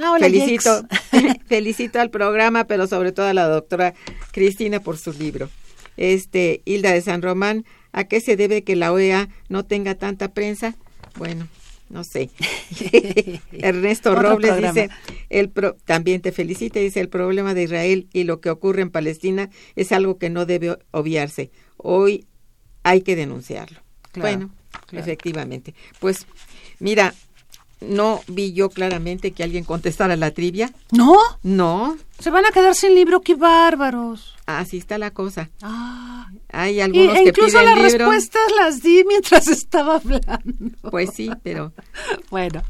Ah, 0.02 0.12
hola, 0.12 0.26
felicito, 0.26 0.86
felicito 1.46 2.00
al 2.00 2.10
programa, 2.10 2.64
pero 2.64 2.86
sobre 2.86 3.12
todo 3.12 3.26
a 3.26 3.34
la 3.34 3.46
doctora 3.46 3.94
Cristina 4.32 4.80
por 4.80 4.98
su 4.98 5.12
libro. 5.12 5.50
Este, 5.96 6.62
Hilda 6.64 6.92
de 6.92 7.00
San 7.00 7.22
Román, 7.22 7.64
¿a 7.92 8.04
qué 8.04 8.20
se 8.20 8.36
debe 8.36 8.64
que 8.64 8.74
la 8.74 8.92
OEA 8.92 9.28
no 9.48 9.64
tenga 9.64 9.94
tanta 9.94 10.32
prensa? 10.32 10.74
Bueno, 11.16 11.48
no 11.88 12.04
sé. 12.04 12.30
Ernesto 13.52 14.14
Robles 14.14 14.50
programa. 14.50 14.72
dice, 14.82 14.90
el 15.30 15.48
pro- 15.50 15.76
también 15.84 16.20
te 16.20 16.32
felicita, 16.32 16.80
dice, 16.80 17.00
el 17.00 17.08
problema 17.08 17.54
de 17.54 17.64
Israel 17.64 18.08
y 18.12 18.24
lo 18.24 18.40
que 18.40 18.50
ocurre 18.50 18.82
en 18.82 18.90
Palestina 18.90 19.50
es 19.76 19.92
algo 19.92 20.18
que 20.18 20.30
no 20.30 20.46
debe 20.46 20.78
obviarse. 20.90 21.50
Hoy 21.76 22.26
hay 22.82 23.02
que 23.02 23.16
denunciarlo. 23.16 23.80
Claro, 24.12 24.28
bueno, 24.38 24.50
claro. 24.86 25.04
efectivamente. 25.04 25.74
Pues 26.00 26.26
mira, 26.78 27.14
no 27.88 28.20
vi 28.28 28.52
yo 28.52 28.70
claramente 28.70 29.32
que 29.32 29.42
alguien 29.42 29.64
contestara 29.64 30.16
la 30.16 30.30
trivia. 30.32 30.72
¿No? 30.92 31.16
No, 31.42 31.96
Se 32.18 32.30
van 32.30 32.44
a 32.46 32.50
quedar 32.50 32.74
sin 32.74 32.94
libro, 32.94 33.20
qué 33.20 33.34
bárbaros. 33.34 34.34
así 34.46 34.78
está 34.78 34.98
la 34.98 35.10
cosa. 35.12 35.50
Ah. 35.62 36.28
Hay 36.50 36.76
Y, 36.76 36.80
algunos 36.80 37.16
e 37.16 37.22
que 37.24 37.28
incluso 37.30 37.58
piden 37.58 37.64
las 37.64 37.92
libro. 37.92 38.06
respuestas 38.10 38.42
las 38.56 38.82
di 38.82 39.04
mientras 39.06 39.48
estaba 39.58 39.96
hablando. 39.96 40.30
Pues 40.90 41.10
sí, 41.14 41.30
pero 41.42 41.72
Bueno, 42.30 42.62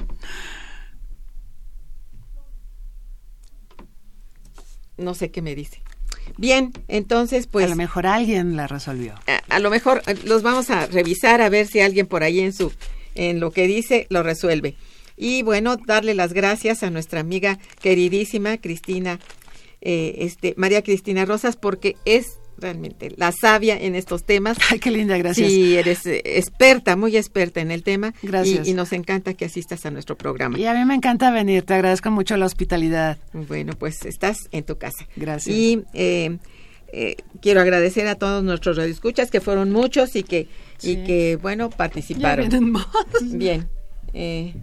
no 4.97 5.15
sé 5.15 5.31
qué 5.31 5.43
me 5.43 5.55
dice. 5.55 5.83
Bien, 6.39 6.73
entonces 6.89 7.47
pues 7.47 7.67
a 7.67 7.69
lo 7.69 7.77
mejor 7.77 8.07
alguien 8.07 8.57
la 8.57 8.67
resolvió. 8.67 9.15
a, 9.27 9.43
a 9.55 9.59
lo 9.59 9.71
mejor 9.71 10.03
eh, 10.07 10.17
los 10.25 10.43
vamos 10.43 10.71
a 10.71 10.87
revisar 10.87 11.41
a 11.43 11.49
ver 11.49 11.67
si 11.67 11.81
alguien 11.81 12.07
por 12.07 12.23
ahí 12.23 12.41
en 12.41 12.53
su 12.53 12.73
en 13.15 13.41
lo 13.41 13.51
que 13.51 13.67
dice 13.67 14.07
lo 14.11 14.23
resuelve. 14.23 14.77
Y 15.17 15.43
bueno, 15.43 15.77
darle 15.77 16.15
las 16.15 16.33
gracias 16.33 16.83
a 16.83 16.91
nuestra 16.91 17.21
amiga 17.21 17.59
queridísima 17.81 18.59
Cristina, 18.59 19.21
eh, 19.81 20.17
este 20.19 20.55
María 20.57 20.83
Cristina 20.83 21.25
Rosas, 21.25 21.57
porque 21.57 21.97
es 22.05 22.39
realmente 22.57 23.13
la 23.17 23.33
sabia 23.33 23.77
en 23.77 23.95
estos 23.95 24.25
temas. 24.25 24.57
Ay, 24.71 24.79
qué 24.79 24.91
linda, 24.91 25.17
gracias. 25.19 25.49
Sí, 25.49 25.77
eres 25.77 26.07
eh, 26.07 26.23
experta, 26.25 26.97
muy 26.97 27.17
experta 27.17 27.61
en 27.61 27.71
el 27.71 27.83
tema. 27.83 28.15
Gracias. 28.23 28.67
Y, 28.67 28.71
y 28.71 28.75
nos 28.75 28.93
encanta 28.93 29.35
que 29.35 29.45
asistas 29.45 29.85
a 29.87 29.91
nuestro 29.91 30.17
programa. 30.17 30.59
Y 30.59 30.67
a 30.67 30.75
mí 30.75 30.85
me 30.85 30.95
encanta 30.95 31.31
venir, 31.31 31.63
te 31.65 31.75
agradezco 31.75 32.11
mucho 32.11 32.37
la 32.37 32.47
hospitalidad. 32.47 33.19
Bueno, 33.33 33.73
pues 33.79 34.05
estás 34.07 34.39
en 34.53 34.65
tu 34.65 34.79
casa. 34.79 35.07
Gracias. 35.17 35.55
Y 35.55 35.83
eh, 35.95 36.39
eh, 36.93 37.17
quiero 37.43 37.61
agradecer 37.61 38.07
a 38.07 38.15
todos 38.15 38.43
nuestros 38.45 38.77
radioescuchas, 38.77 39.31
que 39.31 39.41
fueron 39.41 39.71
muchos 39.73 40.15
y 40.17 40.23
que, 40.23 40.49
Sí. 40.79 40.93
y 40.93 41.05
que 41.05 41.37
bueno, 41.43 41.71
Ya 41.71 41.77
participaron. 41.77 42.49
vienen 42.49 42.71
más. 42.73 42.87
Bien. 43.23 43.69
eh, 44.13 44.55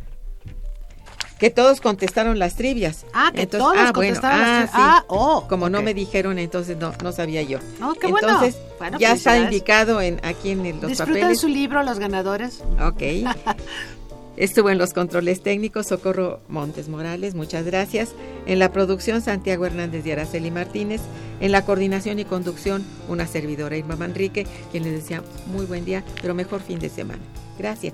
que 1.42 1.50
todos 1.50 1.82
contestaron 1.82 2.38
las 2.38 2.56
trivias. 2.56 3.04
Ah, 3.14 3.32
que 3.34 3.48
todos 3.48 3.74
bueno, 3.74 3.92
contestaron 3.94 4.40
las 4.40 4.48
ah, 4.48 4.68
sí. 4.68 4.72
ah, 4.80 5.06
oh, 5.08 5.48
Como 5.50 5.70
no 5.70 5.82
me 5.82 5.96
dijeron, 5.96 6.38
entonces 6.38 6.78
no, 6.78 6.94
no 7.04 7.12
sabía 7.12 7.42
yo. 7.42 7.58
Oh, 7.82 7.94
qué 7.96 8.08
bueno. 8.08 8.28
entonces, 8.30 8.62
Bueno, 8.78 9.00
ya 9.00 9.14
está 9.14 9.40
indicado 9.40 10.02
en, 10.02 10.22
aquí 10.24 10.52
en 10.52 10.68
el- 10.68 10.80
los 10.80 10.90
Disfrutan 10.90 11.16
papeles. 11.16 11.40
su 11.42 11.48
libro, 11.48 11.82
los 11.82 11.98
ganadores. 11.98 12.62
Ok. 12.80 13.02
Estuvo 14.38 14.70
en 14.70 14.78
los 14.78 14.94
controles 14.94 15.42
técnicos 15.42 15.88
Socorro 15.88 16.42
Montes 16.48 16.88
Morales, 16.90 17.34
muchas 17.34 17.66
gracias. 17.66 18.10
En 18.46 18.60
la 18.60 18.72
producción 18.72 19.22
Santiago 19.22 19.66
Hernández 19.66 20.06
y 20.06 20.12
Araceli 20.12 20.52
Martínez. 20.52 21.02
En 21.40 21.52
la 21.52 21.66
coordinación 21.66 22.20
y 22.20 22.26
conducción 22.26 22.86
una 23.10 23.26
servidora 23.26 23.76
Irma 23.76 23.96
Manrique, 23.96 24.46
quien 24.72 24.84
les 24.84 24.94
decía 24.94 25.24
muy 25.48 25.66
buen 25.66 25.86
día, 25.86 26.04
pero 26.22 26.36
mejor 26.36 26.62
fin 26.62 26.78
de 26.78 26.90
semana. 26.90 27.22
Gracias. 27.58 27.94